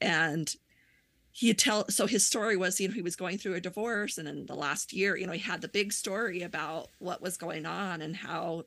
And 0.00 0.54
he 1.30 1.52
tell 1.52 1.88
so 1.88 2.06
his 2.06 2.24
story 2.24 2.56
was 2.56 2.80
you 2.80 2.86
know 2.86 2.94
he 2.94 3.02
was 3.02 3.16
going 3.16 3.38
through 3.38 3.54
a 3.54 3.60
divorce 3.60 4.18
and 4.18 4.28
in 4.28 4.46
the 4.46 4.54
last 4.54 4.92
year 4.92 5.16
you 5.16 5.26
know 5.26 5.32
he 5.32 5.40
had 5.40 5.60
the 5.60 5.68
big 5.68 5.92
story 5.92 6.42
about 6.42 6.90
what 7.00 7.20
was 7.20 7.36
going 7.36 7.66
on 7.66 8.00
and 8.00 8.14
how 8.14 8.62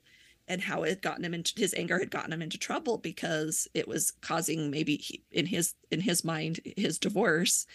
and 0.47 0.61
how 0.61 0.83
it 0.83 1.01
gotten 1.01 1.25
him 1.25 1.33
into 1.33 1.53
his 1.57 1.73
anger 1.75 1.99
had 1.99 2.11
gotten 2.11 2.33
him 2.33 2.41
into 2.41 2.57
trouble 2.57 2.97
because 2.97 3.67
it 3.73 3.87
was 3.87 4.11
causing 4.21 4.71
maybe 4.71 4.97
he, 4.97 5.23
in 5.31 5.45
his 5.45 5.75
in 5.91 6.01
his 6.01 6.23
mind 6.23 6.59
his 6.77 6.99
divorce. 6.99 7.65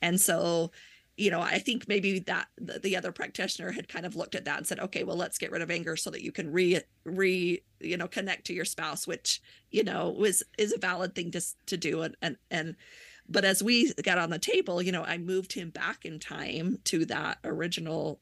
And 0.00 0.20
so 0.20 0.70
you 1.18 1.30
know 1.30 1.42
i 1.42 1.58
think 1.58 1.86
maybe 1.88 2.20
that 2.20 2.48
the, 2.56 2.78
the, 2.78 2.96
other 2.96 3.12
practitioner 3.12 3.70
had 3.70 3.86
kind 3.86 4.06
of 4.06 4.16
looked 4.16 4.34
at 4.34 4.46
that 4.46 4.56
and 4.56 4.66
said 4.66 4.80
okay 4.80 5.04
well 5.04 5.14
let's 5.14 5.36
get 5.36 5.50
rid 5.50 5.60
of 5.60 5.70
anger 5.70 5.94
so 5.94 6.08
that 6.08 6.22
you 6.22 6.32
can 6.32 6.50
re 6.50 6.80
re 7.04 7.62
you 7.80 7.98
know 7.98 8.08
connect 8.08 8.46
to 8.46 8.54
your 8.54 8.64
spouse 8.64 9.06
which 9.06 9.42
you 9.70 9.84
know 9.84 10.08
was 10.08 10.42
is 10.56 10.72
a 10.72 10.78
valid 10.78 11.14
thing 11.14 11.30
to 11.30 11.40
to 11.66 11.76
do. 11.76 12.02
And 12.02 12.16
and 12.22 12.36
and 12.50 12.76
but 13.28 13.44
as 13.44 13.62
we 13.62 13.92
got 13.94 14.18
on 14.18 14.30
the 14.30 14.38
table, 14.38 14.82
you 14.82 14.92
know, 14.92 15.04
I 15.04 15.18
moved 15.18 15.52
him 15.52 15.70
back 15.70 16.04
in 16.04 16.18
time 16.18 16.78
to 16.84 17.04
that 17.06 17.38
original, 17.44 18.20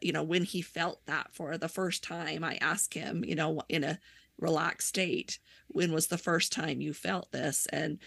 you 0.00 0.12
know, 0.12 0.22
when 0.22 0.44
he 0.44 0.62
felt 0.62 1.04
that 1.06 1.28
for 1.32 1.56
the 1.58 1.68
first 1.68 2.02
time. 2.02 2.44
I 2.44 2.56
asked 2.60 2.94
him, 2.94 3.24
you 3.24 3.34
know, 3.34 3.62
in 3.68 3.84
a 3.84 3.98
relaxed 4.38 4.88
state, 4.88 5.38
when 5.68 5.92
was 5.92 6.06
the 6.06 6.18
first 6.18 6.52
time 6.52 6.80
you 6.80 6.92
felt 6.92 7.30
this? 7.32 7.66
And 7.72 7.98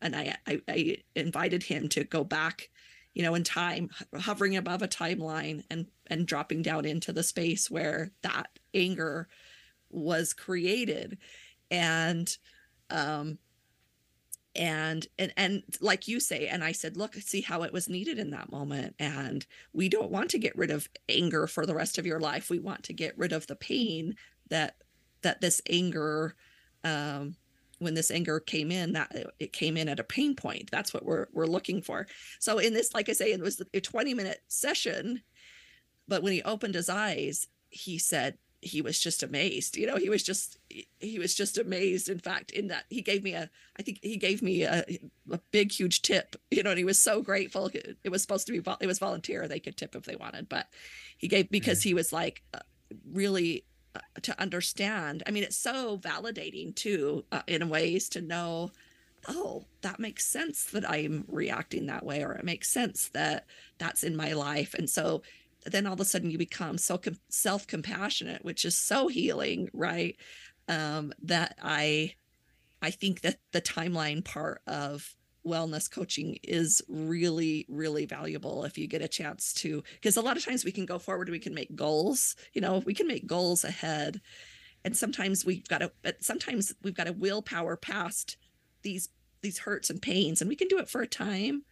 and 0.00 0.14
I, 0.14 0.36
I, 0.46 0.60
I 0.68 0.96
invited 1.16 1.64
him 1.64 1.88
to 1.88 2.04
go 2.04 2.22
back, 2.22 2.70
you 3.14 3.22
know, 3.22 3.34
in 3.34 3.42
time, 3.42 3.90
hovering 4.14 4.56
above 4.56 4.82
a 4.82 4.88
timeline 4.88 5.64
and 5.70 5.86
and 6.06 6.26
dropping 6.26 6.62
down 6.62 6.84
into 6.84 7.12
the 7.12 7.22
space 7.22 7.70
where 7.70 8.10
that 8.22 8.58
anger 8.74 9.28
was 9.90 10.32
created, 10.32 11.18
and 11.70 12.36
um 12.90 13.38
and 14.54 15.06
and 15.18 15.32
and 15.36 15.62
like 15.80 16.08
you 16.08 16.18
say 16.18 16.48
and 16.48 16.64
i 16.64 16.72
said 16.72 16.96
look 16.96 17.14
see 17.14 17.40
how 17.40 17.62
it 17.62 17.72
was 17.72 17.88
needed 17.88 18.18
in 18.18 18.30
that 18.30 18.50
moment 18.50 18.94
and 18.98 19.46
we 19.72 19.88
don't 19.88 20.10
want 20.10 20.30
to 20.30 20.38
get 20.38 20.56
rid 20.56 20.70
of 20.70 20.88
anger 21.08 21.46
for 21.46 21.66
the 21.66 21.74
rest 21.74 21.98
of 21.98 22.06
your 22.06 22.20
life. 22.20 22.50
We 22.50 22.58
want 22.58 22.84
to 22.84 22.92
get 22.92 23.16
rid 23.18 23.32
of 23.32 23.46
the 23.46 23.56
pain 23.56 24.14
that 24.50 24.76
that 25.22 25.40
this 25.40 25.60
anger 25.68 26.34
um 26.84 27.36
when 27.78 27.94
this 27.94 28.10
anger 28.10 28.40
came 28.40 28.72
in 28.72 28.92
that 28.92 29.12
it 29.38 29.52
came 29.52 29.76
in 29.76 29.88
at 29.88 30.00
a 30.00 30.04
pain 30.04 30.34
point. 30.34 30.70
That's 30.70 30.92
what 30.92 31.04
we're 31.04 31.26
we're 31.32 31.46
looking 31.46 31.82
for. 31.82 32.06
So 32.40 32.58
in 32.58 32.72
this 32.74 32.94
like 32.94 33.08
i 33.08 33.12
say 33.12 33.32
it 33.32 33.40
was 33.40 33.62
a 33.72 33.80
20 33.80 34.14
minute 34.14 34.40
session 34.48 35.22
but 36.06 36.22
when 36.22 36.32
he 36.32 36.42
opened 36.42 36.74
his 36.74 36.88
eyes 36.88 37.46
he 37.70 37.98
said 37.98 38.38
he 38.60 38.82
was 38.82 38.98
just 38.98 39.22
amazed 39.22 39.76
you 39.76 39.86
know 39.86 39.96
he 39.96 40.08
was 40.08 40.22
just 40.22 40.58
he 41.00 41.18
was 41.18 41.34
just 41.34 41.56
amazed. 41.58 42.08
In 42.08 42.18
fact 42.18 42.50
in 42.50 42.68
that 42.68 42.84
he 42.90 43.02
gave 43.02 43.22
me 43.22 43.32
a 43.32 43.48
i 43.78 43.82
think 43.82 44.00
he 44.02 44.16
gave 44.16 44.42
me 44.42 44.62
a, 44.62 44.84
a 45.30 45.38
big 45.50 45.72
huge 45.72 46.02
tip 46.02 46.36
you 46.50 46.62
know 46.62 46.70
and 46.70 46.78
he 46.78 46.84
was 46.84 47.00
so 47.00 47.22
grateful. 47.22 47.70
It 48.04 48.10
was 48.10 48.22
supposed 48.22 48.46
to 48.48 48.52
be 48.52 48.70
it 48.80 48.86
was 48.86 48.98
volunteer. 48.98 49.46
They 49.46 49.60
could 49.60 49.76
tip 49.76 49.94
if 49.94 50.04
they 50.04 50.16
wanted 50.16 50.48
but 50.48 50.68
he 51.16 51.28
gave 51.28 51.50
because 51.50 51.82
he 51.82 51.94
was 51.94 52.12
like 52.12 52.42
uh, 52.54 52.60
really 53.12 53.64
uh, 53.94 54.00
to 54.22 54.40
understand. 54.40 55.22
I 55.26 55.30
mean 55.30 55.44
it's 55.44 55.56
so 55.56 55.98
validating 55.98 56.74
too 56.74 57.24
uh, 57.32 57.42
in 57.46 57.68
ways 57.68 58.08
to 58.10 58.20
know 58.20 58.72
oh 59.26 59.64
that 59.80 59.98
makes 59.98 60.24
sense 60.24 60.62
that 60.66 60.88
i'm 60.88 61.24
reacting 61.26 61.86
that 61.86 62.06
way 62.06 62.22
or 62.22 62.34
it 62.34 62.44
makes 62.44 62.70
sense 62.70 63.08
that 63.08 63.46
that's 63.78 64.02
in 64.04 64.16
my 64.16 64.32
life. 64.32 64.74
And 64.74 64.88
so 64.88 65.22
then 65.72 65.86
all 65.86 65.94
of 65.94 66.00
a 66.00 66.04
sudden 66.04 66.30
you 66.30 66.38
become 66.38 66.78
so 66.78 66.98
com- 66.98 67.18
self-compassionate 67.28 68.44
which 68.44 68.64
is 68.64 68.76
so 68.76 69.08
healing 69.08 69.68
right? 69.72 70.16
Um, 70.68 71.14
that 71.22 71.56
i 71.62 72.14
i 72.82 72.90
think 72.90 73.22
that 73.22 73.38
the 73.52 73.62
timeline 73.62 74.22
part 74.22 74.60
of 74.66 75.14
wellness 75.46 75.90
coaching 75.90 76.38
is 76.42 76.82
really 76.88 77.64
really 77.68 78.06
valuable 78.06 78.64
if 78.64 78.76
you 78.76 78.86
get 78.86 79.02
a 79.02 79.08
chance 79.08 79.52
to 79.54 79.82
because 79.94 80.16
a 80.16 80.20
lot 80.20 80.36
of 80.36 80.44
times 80.44 80.64
we 80.64 80.72
can 80.72 80.84
go 80.84 80.98
forward 80.98 81.28
we 81.28 81.38
can 81.38 81.54
make 81.54 81.74
goals 81.74 82.36
you 82.52 82.60
know 82.60 82.82
we 82.84 82.94
can 82.94 83.08
make 83.08 83.26
goals 83.26 83.64
ahead. 83.64 84.20
And 84.84 84.96
sometimes 84.96 85.44
we've 85.44 85.66
got 85.66 85.78
to 85.78 85.90
but 86.02 86.22
sometimes 86.22 86.74
we've 86.82 86.94
got 86.94 87.08
to 87.08 87.12
willpower 87.12 87.76
past 87.76 88.36
these 88.82 89.08
these 89.42 89.58
hurts 89.58 89.90
and 89.90 90.00
pains 90.00 90.40
and 90.40 90.48
we 90.48 90.56
can 90.56 90.68
do 90.68 90.78
it 90.78 90.88
for 90.88 91.00
a 91.00 91.06
time 91.06 91.64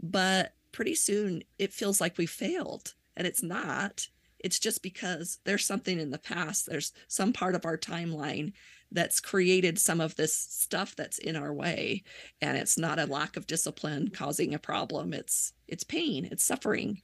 but 0.00 0.54
pretty 0.70 0.94
soon 0.94 1.42
it 1.58 1.72
feels 1.72 2.00
like 2.00 2.18
we 2.18 2.26
failed 2.26 2.94
and 3.16 3.26
it's 3.26 3.42
not 3.42 4.08
it's 4.38 4.58
just 4.58 4.82
because 4.82 5.38
there's 5.44 5.64
something 5.64 6.00
in 6.00 6.10
the 6.10 6.18
past 6.18 6.66
there's 6.66 6.92
some 7.08 7.32
part 7.32 7.54
of 7.54 7.64
our 7.64 7.78
timeline 7.78 8.52
that's 8.90 9.20
created 9.20 9.78
some 9.78 10.00
of 10.00 10.14
this 10.16 10.36
stuff 10.36 10.94
that's 10.96 11.18
in 11.18 11.36
our 11.36 11.52
way 11.52 12.02
and 12.40 12.56
it's 12.56 12.76
not 12.76 12.98
a 12.98 13.06
lack 13.06 13.36
of 13.36 13.46
discipline 13.46 14.08
causing 14.08 14.54
a 14.54 14.58
problem. 14.58 15.12
It's 15.12 15.52
it's 15.66 15.84
pain 15.84 16.28
it's 16.30 16.44
suffering. 16.44 17.02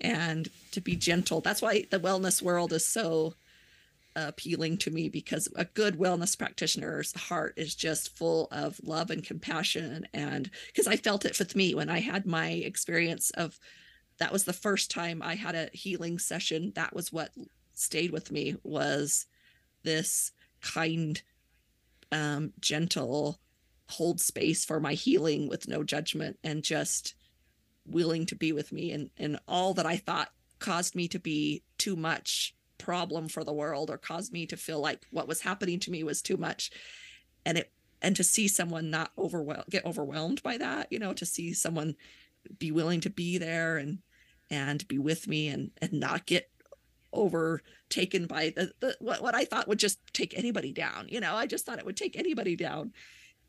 And 0.00 0.48
to 0.72 0.80
be 0.80 0.96
gentle 0.96 1.40
that's 1.40 1.62
why 1.62 1.86
the 1.90 2.00
wellness 2.00 2.42
world 2.42 2.72
is 2.72 2.86
so 2.86 3.34
appealing 4.16 4.76
to 4.78 4.92
me 4.92 5.08
because 5.08 5.48
a 5.56 5.64
good 5.64 5.98
wellness 5.98 6.38
practitioner's 6.38 7.12
heart 7.14 7.54
is 7.56 7.74
just 7.74 8.16
full 8.16 8.46
of 8.52 8.80
love 8.84 9.10
and 9.10 9.24
compassion. 9.24 10.06
And 10.14 10.48
because 10.68 10.86
I 10.86 10.96
felt 10.96 11.24
it 11.24 11.36
with 11.38 11.56
me 11.56 11.74
when 11.74 11.90
I 11.90 11.98
had 11.98 12.24
my 12.24 12.48
experience 12.50 13.30
of 13.30 13.58
that 14.18 14.32
was 14.32 14.44
the 14.44 14.52
first 14.52 14.90
time 14.90 15.22
I 15.22 15.34
had 15.34 15.54
a 15.54 15.70
healing 15.72 16.18
session. 16.18 16.72
That 16.74 16.94
was 16.94 17.12
what 17.12 17.30
stayed 17.74 18.10
with 18.10 18.30
me 18.30 18.56
was 18.62 19.26
this 19.82 20.32
kind 20.60 21.20
um 22.12 22.52
gentle 22.60 23.38
hold 23.88 24.20
space 24.20 24.64
for 24.64 24.80
my 24.80 24.94
healing 24.94 25.48
with 25.48 25.68
no 25.68 25.82
judgment 25.82 26.38
and 26.42 26.62
just 26.62 27.14
willing 27.86 28.24
to 28.26 28.36
be 28.36 28.52
with 28.52 28.72
me. 28.72 28.92
And 28.92 29.10
and 29.18 29.38
all 29.48 29.74
that 29.74 29.86
I 29.86 29.96
thought 29.96 30.30
caused 30.58 30.94
me 30.94 31.08
to 31.08 31.18
be 31.18 31.62
too 31.76 31.96
much 31.96 32.54
problem 32.78 33.28
for 33.28 33.44
the 33.44 33.52
world 33.52 33.90
or 33.90 33.98
caused 33.98 34.32
me 34.32 34.46
to 34.46 34.56
feel 34.56 34.80
like 34.80 35.06
what 35.10 35.28
was 35.28 35.40
happening 35.40 35.80
to 35.80 35.90
me 35.90 36.02
was 36.02 36.22
too 36.22 36.36
much. 36.36 36.70
And 37.44 37.58
it 37.58 37.72
and 38.04 38.14
to 38.16 38.24
see 38.24 38.46
someone 38.46 38.90
not 38.90 39.10
overwhelmed 39.18 39.64
get 39.70 39.84
overwhelmed 39.84 40.42
by 40.42 40.58
that 40.58 40.92
you 40.92 40.98
know 40.98 41.14
to 41.14 41.24
see 41.24 41.54
someone 41.54 41.96
be 42.58 42.70
willing 42.70 43.00
to 43.00 43.10
be 43.10 43.38
there 43.38 43.76
and 43.76 43.98
and 44.50 44.86
be 44.88 44.98
with 44.98 45.26
me 45.26 45.48
and 45.48 45.70
and 45.80 45.92
not 45.92 46.26
get 46.26 46.50
overtaken 47.12 48.26
by 48.26 48.52
the, 48.56 48.72
the 48.80 48.96
what, 49.00 49.22
what 49.22 49.36
i 49.36 49.44
thought 49.44 49.68
would 49.68 49.78
just 49.78 50.00
take 50.12 50.36
anybody 50.36 50.72
down 50.72 51.06
you 51.08 51.20
know? 51.20 51.36
I 51.36 51.46
just 51.46 51.64
thought 51.64 51.78
it 51.78 51.86
would 51.86 51.96
take 51.96 52.16
anybody 52.16 52.56
down. 52.56 52.92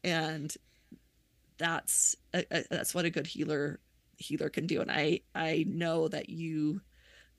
And 0.03 0.53
that's 1.57 2.15
a, 2.33 2.45
a, 2.51 2.63
that's 2.69 2.93
what 2.93 3.05
a 3.05 3.09
good 3.09 3.25
healer 3.25 3.79
healer 4.17 4.49
can 4.49 4.67
do. 4.67 4.81
And 4.81 4.91
i 4.91 5.21
i 5.33 5.65
know 5.67 6.07
that 6.07 6.29
you 6.29 6.81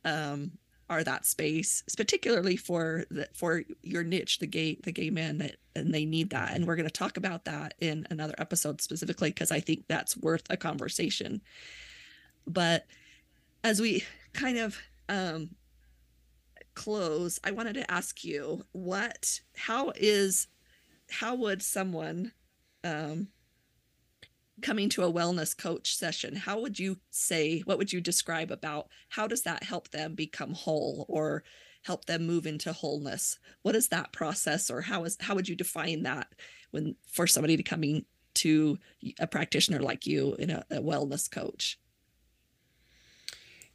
um 0.04 0.52
are 0.88 1.02
that 1.02 1.26
space 1.26 1.82
particularly 1.96 2.56
for 2.56 3.04
the, 3.10 3.28
for 3.34 3.62
your 3.82 4.04
niche 4.04 4.38
the 4.38 4.46
gay 4.46 4.78
the 4.84 4.92
gay 4.92 5.10
men 5.10 5.38
that 5.38 5.56
and 5.74 5.92
they 5.92 6.04
need 6.04 6.30
that. 6.30 6.54
And 6.54 6.66
we're 6.66 6.76
going 6.76 6.88
to 6.88 6.92
talk 6.92 7.16
about 7.16 7.44
that 7.44 7.74
in 7.80 8.06
another 8.10 8.34
episode 8.38 8.80
specifically 8.80 9.30
because 9.30 9.50
i 9.50 9.60
think 9.60 9.84
that's 9.88 10.16
worth 10.16 10.44
a 10.50 10.56
conversation. 10.56 11.40
But 12.46 12.86
as 13.62 13.80
we 13.80 14.04
kind 14.32 14.58
of 14.58 14.78
um 15.08 15.50
close 16.74 17.40
i 17.42 17.50
wanted 17.50 17.72
to 17.72 17.90
ask 17.90 18.22
you 18.22 18.62
what 18.72 19.40
how 19.56 19.92
is 19.96 20.46
how 21.10 21.34
would 21.34 21.62
someone 21.62 22.32
um 22.84 23.28
coming 24.62 24.88
to 24.88 25.02
a 25.02 25.12
wellness 25.12 25.56
coach 25.56 25.96
session 25.96 26.34
how 26.34 26.60
would 26.60 26.78
you 26.78 26.98
say 27.10 27.60
what 27.60 27.78
would 27.78 27.92
you 27.92 28.00
describe 28.00 28.50
about 28.50 28.88
how 29.10 29.26
does 29.26 29.42
that 29.42 29.62
help 29.62 29.90
them 29.90 30.14
become 30.14 30.54
whole 30.54 31.04
or 31.08 31.44
help 31.82 32.06
them 32.06 32.26
move 32.26 32.46
into 32.46 32.72
wholeness 32.72 33.38
what 33.62 33.76
is 33.76 33.88
that 33.88 34.12
process 34.12 34.70
or 34.70 34.80
how 34.82 35.04
is 35.04 35.16
how 35.20 35.34
would 35.34 35.48
you 35.48 35.54
define 35.54 36.02
that 36.02 36.28
when 36.70 36.96
for 37.06 37.26
somebody 37.26 37.56
to 37.56 37.62
coming 37.62 38.04
to 38.34 38.78
a 39.18 39.26
practitioner 39.26 39.80
like 39.80 40.06
you 40.06 40.34
in 40.38 40.50
a, 40.50 40.64
a 40.70 40.80
wellness 40.80 41.30
coach 41.30 41.78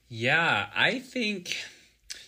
yeah 0.07 0.67
i 0.75 0.99
think 0.99 1.55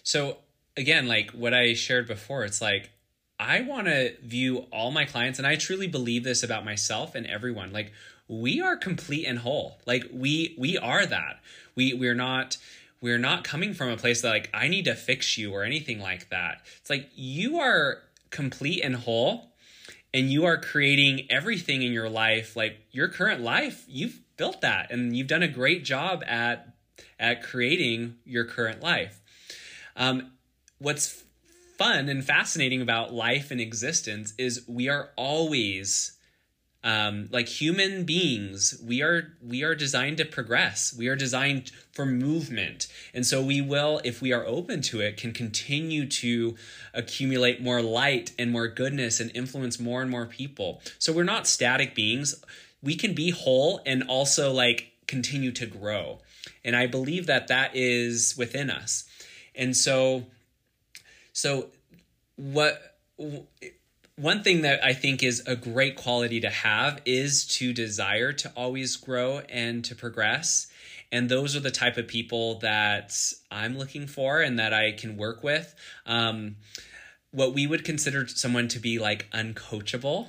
so 0.03 0.37
again 0.77 1.07
like 1.07 1.31
what 1.31 1.53
i 1.53 1.73
shared 1.73 2.07
before 2.07 2.43
it's 2.43 2.61
like 2.61 2.91
I 3.39 3.61
want 3.61 3.87
to 3.87 4.15
view 4.21 4.59
all 4.71 4.91
my 4.91 5.05
clients, 5.05 5.37
and 5.37 5.47
I 5.47 5.55
truly 5.55 5.87
believe 5.87 6.23
this 6.23 6.43
about 6.43 6.63
myself 6.63 7.13
and 7.13 7.25
everyone. 7.25 7.73
Like, 7.73 7.91
we 8.27 8.61
are 8.61 8.75
complete 8.75 9.25
and 9.25 9.39
whole. 9.39 9.79
Like 9.85 10.09
we 10.11 10.55
we 10.57 10.77
are 10.77 11.05
that. 11.05 11.39
We 11.75 11.93
we're 11.93 12.15
not 12.15 12.57
we're 13.01 13.17
not 13.17 13.43
coming 13.43 13.73
from 13.73 13.89
a 13.89 13.97
place 13.97 14.21
that 14.21 14.29
like 14.29 14.49
I 14.53 14.67
need 14.67 14.85
to 14.85 14.95
fix 14.95 15.37
you 15.37 15.51
or 15.51 15.63
anything 15.63 15.99
like 15.99 16.29
that. 16.29 16.61
It's 16.81 16.89
like 16.89 17.09
you 17.15 17.59
are 17.59 17.99
complete 18.29 18.81
and 18.81 18.95
whole 18.95 19.53
and 20.13 20.29
you 20.29 20.45
are 20.45 20.57
creating 20.57 21.27
everything 21.29 21.81
in 21.81 21.91
your 21.91 22.09
life 22.09 22.55
like 22.55 22.77
your 22.91 23.07
current 23.07 23.41
life 23.41 23.85
you've 23.87 24.19
built 24.37 24.61
that 24.61 24.91
and 24.91 25.15
you've 25.15 25.27
done 25.27 25.43
a 25.43 25.47
great 25.47 25.83
job 25.83 26.23
at 26.25 26.75
at 27.19 27.43
creating 27.43 28.15
your 28.25 28.45
current 28.45 28.81
life 28.81 29.21
um, 29.95 30.31
what's 30.79 31.23
fun 31.77 32.09
and 32.09 32.25
fascinating 32.25 32.81
about 32.81 33.13
life 33.13 33.51
and 33.51 33.61
existence 33.61 34.33
is 34.37 34.63
we 34.67 34.89
are 34.89 35.11
always 35.15 36.17
um, 36.83 37.29
like 37.31 37.47
human 37.47 38.03
beings 38.03 38.79
we 38.85 39.01
are 39.01 39.33
we 39.41 39.63
are 39.63 39.73
designed 39.73 40.17
to 40.17 40.25
progress. 40.25 40.93
We 40.97 41.07
are 41.07 41.15
designed 41.15 41.71
for 41.91 42.05
movement. 42.05 42.87
And 43.13 43.25
so 43.25 43.41
we 43.41 43.61
will 43.61 44.01
if 44.03 44.21
we 44.21 44.33
are 44.33 44.45
open 44.45 44.81
to 44.83 44.99
it 44.99 45.15
can 45.15 45.31
continue 45.31 46.05
to 46.07 46.55
accumulate 46.93 47.61
more 47.61 47.81
light 47.81 48.33
and 48.37 48.51
more 48.51 48.67
goodness 48.67 49.19
and 49.19 49.31
influence 49.33 49.79
more 49.79 50.01
and 50.01 50.11
more 50.11 50.25
people. 50.25 50.81
So 50.99 51.13
we're 51.13 51.23
not 51.23 51.47
static 51.47 51.95
beings. 51.95 52.35
We 52.81 52.95
can 52.95 53.13
be 53.13 53.29
whole 53.29 53.81
and 53.85 54.03
also 54.03 54.51
like 54.51 54.91
continue 55.07 55.51
to 55.53 55.65
grow. 55.65 56.19
And 56.65 56.75
i 56.75 56.87
believe 56.87 57.27
that 57.27 57.47
that 57.47 57.71
is 57.75 58.35
within 58.37 58.69
us. 58.69 59.05
And 59.55 59.75
so 59.75 60.25
so 61.31 61.69
what 62.35 62.97
one 64.15 64.43
thing 64.43 64.61
that 64.61 64.83
I 64.83 64.93
think 64.93 65.23
is 65.23 65.43
a 65.47 65.55
great 65.55 65.95
quality 65.95 66.39
to 66.41 66.49
have 66.49 67.01
is 67.05 67.45
to 67.57 67.73
desire 67.73 68.31
to 68.33 68.51
always 68.55 68.95
grow 68.95 69.39
and 69.49 69.83
to 69.85 69.95
progress. 69.95 70.67
And 71.11 71.29
those 71.29 71.55
are 71.55 71.59
the 71.59 71.71
type 71.71 71.97
of 71.97 72.07
people 72.07 72.59
that 72.59 73.15
I'm 73.51 73.77
looking 73.77 74.07
for 74.07 74.41
and 74.41 74.59
that 74.59 74.73
I 74.73 74.91
can 74.91 75.17
work 75.17 75.43
with. 75.43 75.73
Um, 76.05 76.57
what 77.31 77.53
we 77.53 77.65
would 77.65 77.83
consider 77.83 78.27
someone 78.27 78.67
to 78.69 78.79
be 78.79 78.99
like 78.99 79.29
uncoachable. 79.31 80.27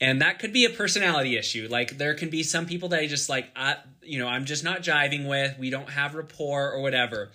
And 0.00 0.22
that 0.22 0.38
could 0.38 0.54
be 0.54 0.64
a 0.64 0.70
personality 0.70 1.36
issue. 1.36 1.68
Like 1.70 1.98
there 1.98 2.14
can 2.14 2.30
be 2.30 2.42
some 2.42 2.64
people 2.64 2.88
that 2.90 3.00
I 3.00 3.06
just 3.06 3.28
like, 3.28 3.50
I, 3.54 3.76
you 4.02 4.18
know, 4.18 4.26
I'm 4.26 4.46
just 4.46 4.64
not 4.64 4.82
jiving 4.82 5.28
with. 5.28 5.58
We 5.58 5.68
don't 5.68 5.90
have 5.90 6.14
rapport 6.14 6.72
or 6.72 6.80
whatever. 6.80 7.30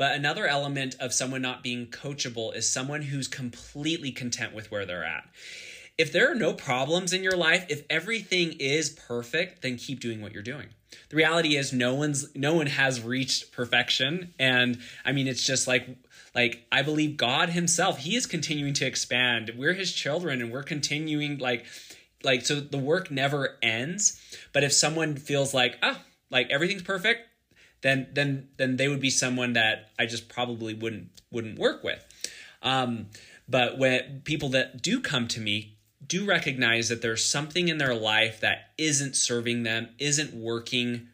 But 0.00 0.14
another 0.14 0.46
element 0.46 0.96
of 0.98 1.12
someone 1.12 1.42
not 1.42 1.62
being 1.62 1.88
coachable 1.88 2.56
is 2.56 2.66
someone 2.66 3.02
who's 3.02 3.28
completely 3.28 4.12
content 4.12 4.54
with 4.54 4.70
where 4.70 4.86
they're 4.86 5.04
at. 5.04 5.28
If 5.98 6.10
there 6.10 6.32
are 6.32 6.34
no 6.34 6.54
problems 6.54 7.12
in 7.12 7.22
your 7.22 7.36
life, 7.36 7.66
if 7.68 7.84
everything 7.90 8.54
is 8.58 8.88
perfect, 8.88 9.60
then 9.60 9.76
keep 9.76 10.00
doing 10.00 10.22
what 10.22 10.32
you're 10.32 10.42
doing. 10.42 10.68
The 11.10 11.16
reality 11.16 11.54
is 11.54 11.74
no 11.74 11.94
one's 11.94 12.34
no 12.34 12.54
one 12.54 12.68
has 12.68 13.02
reached 13.02 13.52
perfection 13.52 14.32
and 14.38 14.78
I 15.04 15.12
mean 15.12 15.28
it's 15.28 15.44
just 15.44 15.68
like 15.68 15.86
like 16.34 16.66
I 16.72 16.80
believe 16.80 17.18
God 17.18 17.50
himself, 17.50 17.98
he 17.98 18.16
is 18.16 18.24
continuing 18.24 18.72
to 18.72 18.86
expand. 18.86 19.52
We're 19.54 19.74
his 19.74 19.92
children 19.92 20.40
and 20.40 20.50
we're 20.50 20.62
continuing 20.62 21.36
like 21.36 21.66
like 22.24 22.46
so 22.46 22.58
the 22.58 22.78
work 22.78 23.10
never 23.10 23.58
ends. 23.60 24.18
But 24.54 24.64
if 24.64 24.72
someone 24.72 25.16
feels 25.16 25.52
like, 25.52 25.76
"Oh, 25.82 25.98
like 26.30 26.48
everything's 26.48 26.82
perfect, 26.82 27.29
then 27.82 28.08
then 28.12 28.48
then 28.56 28.76
they 28.76 28.88
would 28.88 29.00
be 29.00 29.10
someone 29.10 29.54
that 29.54 29.90
I 29.98 30.06
just 30.06 30.28
probably 30.28 30.74
wouldn't 30.74 31.08
wouldn't 31.30 31.58
work 31.58 31.82
with. 31.82 32.04
Um, 32.62 33.06
but 33.48 33.78
when 33.78 34.22
people 34.24 34.50
that 34.50 34.82
do 34.82 35.00
come 35.00 35.26
to 35.28 35.40
me 35.40 35.76
do 36.06 36.26
recognize 36.26 36.88
that 36.88 37.02
there's 37.02 37.24
something 37.24 37.68
in 37.68 37.78
their 37.78 37.94
life 37.94 38.40
that 38.40 38.70
isn't 38.78 39.14
serving 39.14 39.62
them, 39.62 39.88
isn't 39.98 40.34
working, 40.34 41.08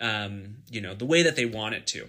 um, 0.00 0.56
you 0.70 0.80
know, 0.80 0.94
the 0.94 1.04
way 1.04 1.22
that 1.22 1.34
they 1.34 1.46
want 1.46 1.74
it 1.74 1.86
to. 1.88 2.08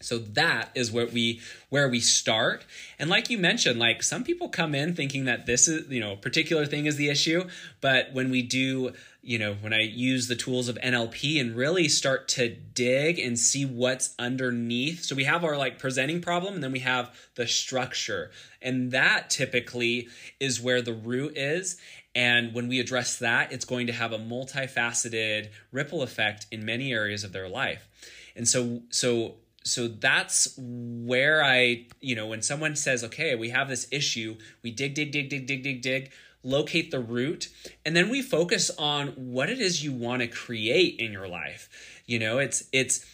So 0.00 0.18
that 0.18 0.70
is 0.74 0.92
what 0.92 1.12
we 1.12 1.40
where 1.70 1.88
we 1.88 2.00
start. 2.00 2.64
And 2.98 3.10
like 3.10 3.30
you 3.30 3.38
mentioned, 3.38 3.80
like 3.80 4.02
some 4.02 4.22
people 4.22 4.48
come 4.48 4.74
in 4.74 4.94
thinking 4.94 5.24
that 5.24 5.46
this 5.46 5.66
is, 5.66 5.90
you 5.90 6.00
know, 6.00 6.12
a 6.12 6.16
particular 6.16 6.66
thing 6.66 6.86
is 6.86 6.96
the 6.96 7.08
issue, 7.08 7.48
but 7.80 8.12
when 8.12 8.30
we 8.30 8.42
do, 8.42 8.92
you 9.28 9.38
know, 9.38 9.52
when 9.60 9.74
I 9.74 9.80
use 9.80 10.26
the 10.26 10.34
tools 10.34 10.70
of 10.70 10.78
NLP 10.82 11.38
and 11.38 11.54
really 11.54 11.86
start 11.86 12.28
to 12.28 12.48
dig 12.48 13.18
and 13.18 13.38
see 13.38 13.66
what's 13.66 14.14
underneath. 14.18 15.04
So 15.04 15.14
we 15.14 15.24
have 15.24 15.44
our 15.44 15.58
like 15.58 15.78
presenting 15.78 16.22
problem 16.22 16.54
and 16.54 16.64
then 16.64 16.72
we 16.72 16.78
have 16.78 17.14
the 17.34 17.46
structure. 17.46 18.30
And 18.62 18.90
that 18.92 19.28
typically 19.28 20.08
is 20.40 20.62
where 20.62 20.80
the 20.80 20.94
root 20.94 21.36
is. 21.36 21.76
And 22.14 22.54
when 22.54 22.68
we 22.68 22.80
address 22.80 23.18
that, 23.18 23.52
it's 23.52 23.66
going 23.66 23.88
to 23.88 23.92
have 23.92 24.12
a 24.12 24.18
multifaceted 24.18 25.50
ripple 25.72 26.02
effect 26.02 26.46
in 26.50 26.64
many 26.64 26.90
areas 26.90 27.22
of 27.22 27.34
their 27.34 27.50
life. 27.50 27.86
And 28.34 28.48
so 28.48 28.80
so 28.88 29.34
so 29.62 29.88
that's 29.88 30.54
where 30.56 31.44
I, 31.44 31.84
you 32.00 32.16
know, 32.16 32.28
when 32.28 32.40
someone 32.40 32.76
says, 32.76 33.04
okay, 33.04 33.34
we 33.34 33.50
have 33.50 33.68
this 33.68 33.86
issue, 33.90 34.36
we 34.62 34.70
dig, 34.70 34.94
dig, 34.94 35.12
dig, 35.12 35.28
dig, 35.28 35.46
dig, 35.46 35.62
dig, 35.62 35.82
dig, 35.82 36.12
locate 36.42 36.90
the 36.90 37.00
root, 37.00 37.48
and 37.84 37.96
then 37.96 38.08
we 38.08 38.22
focus 38.22 38.70
on 38.78 39.08
what 39.08 39.50
it 39.50 39.60
is 39.60 39.82
you 39.82 39.92
want 39.92 40.22
to 40.22 40.28
create 40.28 41.00
in 41.00 41.12
your 41.12 41.28
life. 41.28 41.68
You 42.06 42.18
know, 42.18 42.38
it's, 42.38 42.64
it's, 42.72 43.04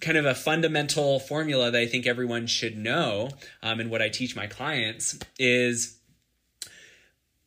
kind 0.00 0.18
of 0.18 0.26
a 0.26 0.34
fundamental 0.34 1.20
formula 1.20 1.70
that 1.70 1.80
I 1.80 1.86
think 1.86 2.06
everyone 2.06 2.46
should 2.46 2.76
know, 2.76 3.30
um, 3.62 3.80
and 3.80 3.90
what 3.90 4.02
I 4.02 4.08
teach 4.08 4.34
my 4.34 4.46
clients 4.46 5.18
is 5.38 6.00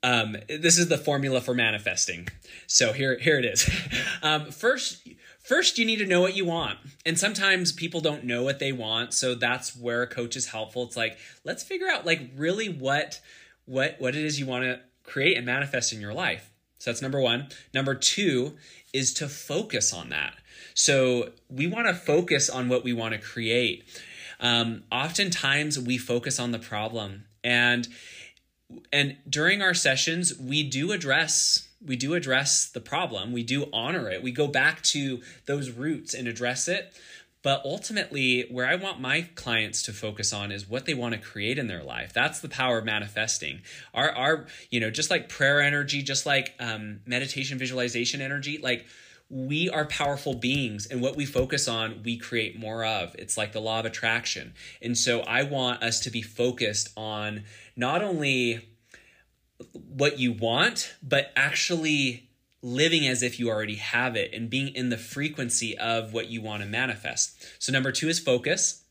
um, 0.04 0.36
this 0.48 0.78
is 0.78 0.90
the 0.90 0.98
formula 0.98 1.42
for 1.42 1.54
manifesting. 1.54 2.28
So 2.68 2.92
here, 2.92 3.18
here 3.18 3.40
it 3.40 3.46
is. 3.46 3.70
um, 4.22 4.52
first, 4.52 5.08
first 5.44 5.78
you 5.78 5.86
need 5.86 5.98
to 5.98 6.06
know 6.06 6.22
what 6.22 6.36
you 6.36 6.46
want, 6.46 6.80
and 7.06 7.18
sometimes 7.18 7.72
people 7.72 8.02
don't 8.02 8.26
know 8.26 8.44
what 8.44 8.60
they 8.60 8.74
want. 8.74 9.14
So 9.14 9.34
that's 9.34 9.76
where 9.76 10.02
a 10.02 10.08
coach 10.08 10.36
is 10.36 10.48
helpful. 10.48 10.84
It's 10.84 10.98
like 10.98 11.18
let's 11.46 11.64
figure 11.64 11.88
out 11.88 12.06
like 12.06 12.32
really 12.36 12.68
what 12.68 13.22
what 13.66 13.96
what 14.00 14.16
it 14.16 14.24
is 14.24 14.40
you 14.40 14.46
want 14.46 14.64
to 14.64 14.80
create 15.04 15.38
and 15.38 15.46
manifest 15.46 15.94
in 15.94 16.02
your 16.02 16.14
life. 16.14 16.52
So 16.80 16.92
that's 16.92 17.02
number 17.02 17.20
one. 17.20 17.48
Number 17.74 17.96
two 17.96 18.58
is 18.94 19.14
to 19.16 19.28
focus 19.28 19.94
on 19.94 20.10
that. 20.10 20.36
So 20.74 21.32
we 21.50 21.68
want 21.68 21.88
to 21.88 21.94
focus 21.94 22.50
on 22.50 22.68
what 22.70 22.84
we 22.84 22.94
want 22.94 23.14
to 23.14 23.20
create. 23.20 23.84
Um, 24.40 24.84
oftentimes 24.92 25.80
we 25.80 25.98
focus 25.98 26.40
on 26.40 26.52
the 26.52 26.60
problem 26.60 27.26
and 27.44 27.88
and 28.92 29.18
during 29.30 29.62
our 29.62 29.74
sessions 29.74 30.38
we 30.38 30.64
do 30.64 30.92
address 30.92 31.70
we 31.86 31.96
do 31.96 32.14
address 32.16 32.66
the 32.66 32.80
problem 32.80 33.32
we 33.32 33.44
do 33.44 33.70
honor 33.72 34.10
it 34.10 34.24
we 34.24 34.32
go 34.32 34.48
back 34.48 34.82
to 34.82 35.22
those 35.46 35.70
roots 35.70 36.14
and 36.14 36.28
address 36.28 36.68
it 36.68 36.92
but 37.44 37.62
ultimately 37.64 38.48
where 38.50 38.66
i 38.66 38.76
want 38.76 39.00
my 39.00 39.22
clients 39.36 39.84
to 39.84 39.94
focus 39.94 40.34
on 40.34 40.52
is 40.52 40.68
what 40.68 40.86
they 40.86 40.94
want 40.94 41.14
to 41.14 41.20
create 41.20 41.58
in 41.58 41.68
their 41.68 41.84
life. 41.84 42.14
That's 42.14 42.40
the 42.40 42.50
power 42.50 42.80
of 42.80 42.86
manifesting. 42.86 43.62
Our 43.94 44.12
our 44.12 44.48
you 44.70 44.80
know 44.80 44.90
just 44.90 45.10
like 45.10 45.30
prayer 45.30 45.62
energy 45.62 46.02
just 46.02 46.26
like 46.26 46.54
um, 46.60 47.02
meditation 47.06 47.58
visualization 47.58 48.22
energy 48.22 48.58
like 48.58 48.86
we 49.30 49.70
are 49.70 49.86
powerful 49.86 50.36
beings 50.36 50.86
and 50.86 51.02
what 51.02 51.16
we 51.16 51.26
focus 51.26 51.68
on 51.68 52.02
we 52.04 52.18
create 52.18 52.60
more 52.60 52.86
of. 52.86 53.16
It's 53.18 53.38
like 53.38 53.52
the 53.52 53.62
law 53.62 53.80
of 53.80 53.86
attraction. 53.86 54.54
And 54.82 54.98
so 54.98 55.22
i 55.22 55.44
want 55.44 55.84
us 55.84 56.00
to 56.02 56.10
be 56.10 56.22
focused 56.22 56.90
on 56.96 57.44
not 57.76 58.02
only 58.02 58.68
what 59.72 60.20
you 60.20 60.34
want 60.34 60.94
but 61.02 61.32
actually 61.36 62.30
living 62.64 63.06
as 63.06 63.22
if 63.22 63.40
you 63.40 63.50
already 63.50 63.76
have 63.76 64.16
it 64.16 64.34
and 64.34 64.50
being 64.50 64.70
in 64.70 64.90
the 64.90 64.98
frequency 64.98 65.78
of 65.78 66.14
what 66.14 66.30
you 66.30 66.42
want 66.42 66.64
to 66.64 66.68
manifest 66.68 67.36
so 67.60 67.72
number 67.72 67.92
two 67.92 68.10
is 68.10 68.20
focus 68.20 68.84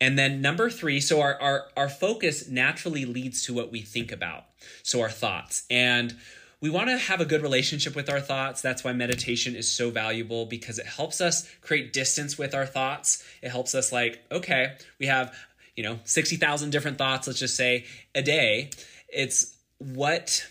and 0.00 0.18
then 0.18 0.42
number 0.42 0.68
three 0.68 1.00
so 1.00 1.20
our, 1.20 1.40
our 1.40 1.68
our 1.76 1.88
focus 1.88 2.48
naturally 2.48 3.06
leads 3.06 3.42
to 3.42 3.54
what 3.54 3.72
we 3.72 3.80
think 3.80 4.12
about 4.12 4.44
so 4.82 5.00
our 5.00 5.10
thoughts 5.10 5.64
and 5.70 6.16
we 6.62 6.70
want 6.70 6.88
to 6.88 6.96
have 6.96 7.20
a 7.20 7.24
good 7.24 7.42
relationship 7.42 7.96
with 7.96 8.08
our 8.08 8.20
thoughts. 8.20 8.62
That's 8.62 8.84
why 8.84 8.92
meditation 8.92 9.56
is 9.56 9.68
so 9.68 9.90
valuable 9.90 10.46
because 10.46 10.78
it 10.78 10.86
helps 10.86 11.20
us 11.20 11.46
create 11.60 11.92
distance 11.92 12.38
with 12.38 12.54
our 12.54 12.64
thoughts. 12.64 13.24
It 13.42 13.50
helps 13.50 13.74
us, 13.74 13.90
like, 13.90 14.20
okay, 14.30 14.74
we 15.00 15.06
have, 15.06 15.36
you 15.74 15.82
know, 15.82 15.98
60,000 16.04 16.70
different 16.70 16.98
thoughts, 16.98 17.26
let's 17.26 17.40
just 17.40 17.56
say 17.56 17.84
a 18.14 18.22
day. 18.22 18.70
It's 19.08 19.56
what, 19.78 20.46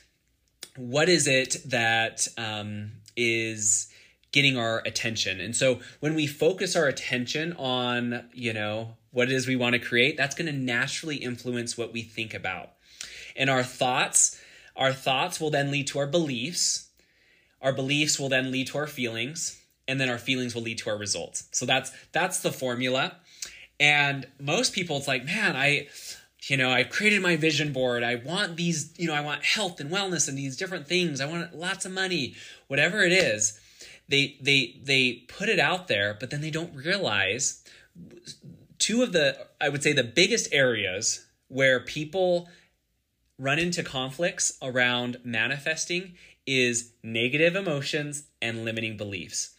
what 0.78 1.10
is 1.10 1.28
it 1.28 1.58
that 1.66 2.28
um, 2.38 2.92
is 3.16 3.90
getting 4.32 4.58
our 4.58 4.82
attention? 4.86 5.40
And 5.40 5.56
so 5.56 5.80
when 6.00 6.16
we 6.16 6.28
focus 6.28 6.76
our 6.76 6.88
attention 6.88 7.54
on, 7.54 8.26
you 8.34 8.54
know, 8.54 8.96
what 9.12 9.30
it 9.30 9.34
is 9.34 9.48
we 9.48 9.56
want 9.56 9.74
to 9.74 9.80
create, 9.80 10.18
that's 10.18 10.36
going 10.36 10.52
to 10.52 10.58
naturally 10.58 11.18
influence 11.18 11.78
what 11.78 11.92
we 11.92 12.02
think 12.02 12.34
about. 12.34 12.72
And 13.36 13.50
our 13.50 13.64
thoughts, 13.64 14.40
our 14.76 14.94
thoughts 14.94 15.40
will 15.40 15.50
then 15.50 15.72
lead 15.72 15.88
to 15.88 16.00
our 16.00 16.08
beliefs. 16.08 16.90
Our 17.62 17.74
beliefs 17.74 18.20
will 18.20 18.30
then 18.30 18.52
lead 18.52 18.68
to 18.68 18.78
our 18.78 18.88
feelings, 18.88 19.62
and 19.88 20.00
then 20.00 20.10
our 20.10 20.18
feelings 20.18 20.56
will 20.56 20.64
lead 20.64 20.80
to 20.80 20.90
our 20.90 20.98
results. 20.98 21.48
So 21.52 21.66
that's 21.66 21.92
that's 22.12 22.40
the 22.40 22.52
formula. 22.52 23.18
And 23.80 24.28
most 24.40 24.74
people 24.74 24.98
it's 24.98 25.08
like, 25.08 25.26
"Man, 25.26 25.56
I 25.56 25.88
you 26.44 26.58
know, 26.58 26.70
i've 26.70 26.90
created 26.90 27.22
my 27.22 27.36
vision 27.36 27.72
board. 27.72 28.04
I 28.04 28.16
want 28.16 28.58
these, 28.58 28.94
you 28.98 29.08
know, 29.08 29.14
I 29.14 29.22
want 29.22 29.44
health 29.44 29.80
and 29.80 29.92
wellness 29.92 30.28
and 30.28 30.38
these 30.38 30.58
different 30.58 30.88
things. 30.88 31.22
I 31.22 31.26
want 31.26 31.56
lots 31.56 31.86
of 31.86 31.92
money, 31.92 32.36
whatever 32.68 33.04
it 33.04 33.12
is." 33.12 33.60
They 34.08 34.38
they 34.42 34.80
they 34.84 35.24
put 35.28 35.48
it 35.48 35.60
out 35.60 35.88
there, 35.88 36.18
but 36.20 36.32
then 36.32 36.42
they 36.42 36.52
don't 36.52 36.76
realize 36.76 37.64
two 38.78 39.04
of 39.04 39.14
the 39.14 39.48
I 39.62 39.70
would 39.70 39.84
say 39.84 39.94
the 39.94 40.04
biggest 40.04 40.50
areas 40.52 41.26
where 41.48 41.80
people 41.80 42.50
run 43.38 43.60
into 43.60 43.84
conflicts 43.84 44.58
around 44.62 45.18
manifesting 45.24 46.16
is 46.46 46.94
negative 47.04 47.56
emotions 47.56 48.24
and 48.42 48.66
limiting 48.66 48.98
beliefs. 48.98 49.56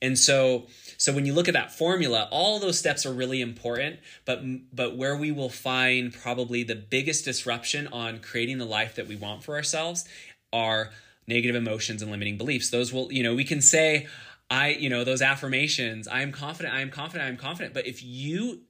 And 0.00 0.18
so 0.18 0.66
so 0.98 1.12
when 1.12 1.26
you 1.26 1.32
look 1.32 1.48
at 1.48 1.54
that 1.54 1.72
formula, 1.72 2.28
all 2.30 2.58
those 2.58 2.78
steps 2.78 3.06
are 3.06 3.12
really 3.12 3.40
important, 3.40 3.98
but 4.24 4.42
but 4.74 4.96
where 4.96 5.16
we 5.16 5.32
will 5.32 5.50
find 5.50 6.12
probably 6.12 6.62
the 6.62 6.74
biggest 6.74 7.24
disruption 7.24 7.86
on 7.88 8.20
creating 8.20 8.58
the 8.58 8.64
life 8.64 8.94
that 8.96 9.06
we 9.06 9.16
want 9.16 9.42
for 9.42 9.56
ourselves 9.56 10.04
are 10.52 10.90
negative 11.26 11.56
emotions 11.56 12.02
and 12.02 12.10
limiting 12.10 12.36
beliefs. 12.36 12.70
Those 12.70 12.92
will, 12.92 13.12
you 13.12 13.22
know, 13.22 13.34
we 13.34 13.44
can 13.44 13.60
say 13.60 14.06
I, 14.50 14.68
you 14.68 14.88
know, 14.88 15.04
those 15.04 15.22
affirmations, 15.22 16.06
I 16.06 16.22
am 16.22 16.32
confident, 16.32 16.74
I 16.74 16.80
am 16.80 16.90
confident, 16.90 17.26
I 17.26 17.30
am 17.30 17.36
confident, 17.36 17.74
but 17.74 17.86
if 17.86 18.02
you 18.02 18.60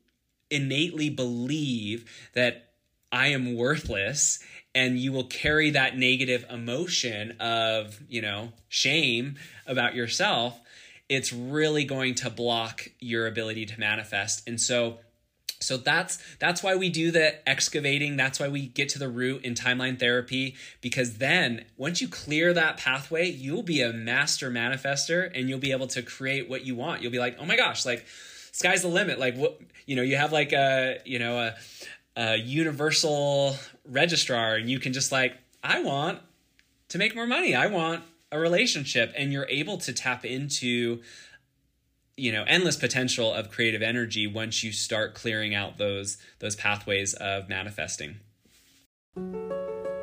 innately 0.51 1.11
believe 1.11 2.11
that 2.35 2.71
I 3.13 3.29
am 3.29 3.55
worthless 3.55 4.39
and 4.75 4.99
you 4.99 5.13
will 5.13 5.25
carry 5.25 5.71
that 5.71 5.97
negative 5.97 6.45
emotion 6.51 7.33
of, 7.41 8.01
you 8.09 8.23
know, 8.23 8.53
shame 8.69 9.37
about 9.67 9.95
yourself, 9.95 10.59
it's 11.09 11.33
really 11.33 11.85
going 11.85 12.15
to 12.17 12.31
block 12.31 12.89
your 13.01 13.27
ability 13.27 13.67
to 13.67 13.81
manifest. 13.81 14.47
And 14.49 14.61
so 14.61 14.99
so 15.59 15.79
that's 15.79 16.19
that's 16.39 16.63
why 16.63 16.77
we 16.77 16.91
do 16.91 17.11
the 17.11 17.49
excavating, 17.49 18.17
that's 18.17 18.39
why 18.39 18.49
we 18.49 18.67
get 18.67 18.91
to 18.91 18.99
the 18.99 19.09
root 19.09 19.43
in 19.43 19.55
timeline 19.55 19.99
therapy 19.99 20.55
because 20.83 21.17
then 21.17 21.65
once 21.79 22.03
you 22.03 22.09
clear 22.09 22.53
that 22.53 22.77
pathway, 22.77 23.31
you'll 23.31 23.63
be 23.63 23.81
a 23.81 23.93
master 23.93 24.51
manifester 24.51 25.31
and 25.35 25.49
you'll 25.49 25.59
be 25.59 25.73
able 25.73 25.87
to 25.89 26.03
create 26.03 26.49
what 26.49 26.67
you 26.67 26.75
want. 26.75 27.03
You'll 27.03 27.13
be 27.13 27.19
like, 27.19 27.39
"Oh 27.41 27.47
my 27.47 27.57
gosh, 27.57 27.87
like 27.87 28.05
sky's 28.53 28.83
the 28.83 28.89
limit." 28.89 29.19
Like 29.19 29.35
what, 29.35 29.59
you 29.87 29.97
know, 29.97 30.03
you 30.03 30.17
have 30.17 30.31
like 30.31 30.53
a, 30.53 30.99
you 31.07 31.19
know, 31.19 31.39
a 31.39 31.55
a 32.17 32.37
universal 32.37 33.57
registrar 33.85 34.57
and 34.57 34.71
you 34.71 34.81
can 34.81 34.93
just 34.93 35.13
like 35.13 35.37
i 35.63 35.83
want 35.83 36.19
to 36.89 36.99
make 36.99 37.15
more 37.15 37.27
money 37.27 37.55
i 37.55 37.67
want 37.67 38.03
a 38.37 38.41
relationship 38.41 39.13
and 39.17 39.33
you're 39.33 39.49
able 39.49 39.79
to 39.79 39.93
tap 39.93 40.25
into 40.25 41.01
you 42.17 42.33
know 42.33 42.45
endless 42.47 42.77
potential 42.77 43.33
of 43.33 43.51
creative 43.51 43.83
energy 43.83 44.27
once 44.27 44.63
you 44.63 44.73
start 44.73 45.15
clearing 45.15 45.55
out 45.55 45.79
those 45.79 46.19
those 46.39 46.57
pathways 46.57 47.15
of 47.15 47.49
manifesting 47.49 48.17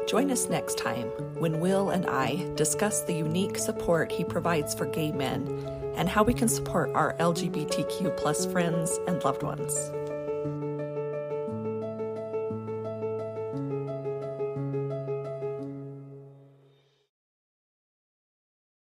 Join 0.07 0.31
us 0.31 0.49
next 0.49 0.77
time 0.77 1.07
when 1.39 1.61
Will 1.61 1.89
and 1.89 2.05
I 2.05 2.49
discuss 2.55 3.03
the 3.03 3.13
unique 3.13 3.57
support 3.57 4.11
he 4.11 4.23
provides 4.23 4.73
for 4.73 4.85
gay 4.85 5.11
men 5.11 5.47
and 5.95 6.09
how 6.09 6.23
we 6.23 6.33
can 6.33 6.49
support 6.49 6.91
our 6.93 7.15
LGBTQ 7.19 8.17
plus 8.17 8.45
friends 8.45 8.99
and 9.07 9.23
loved 9.23 9.43
ones. 9.43 9.73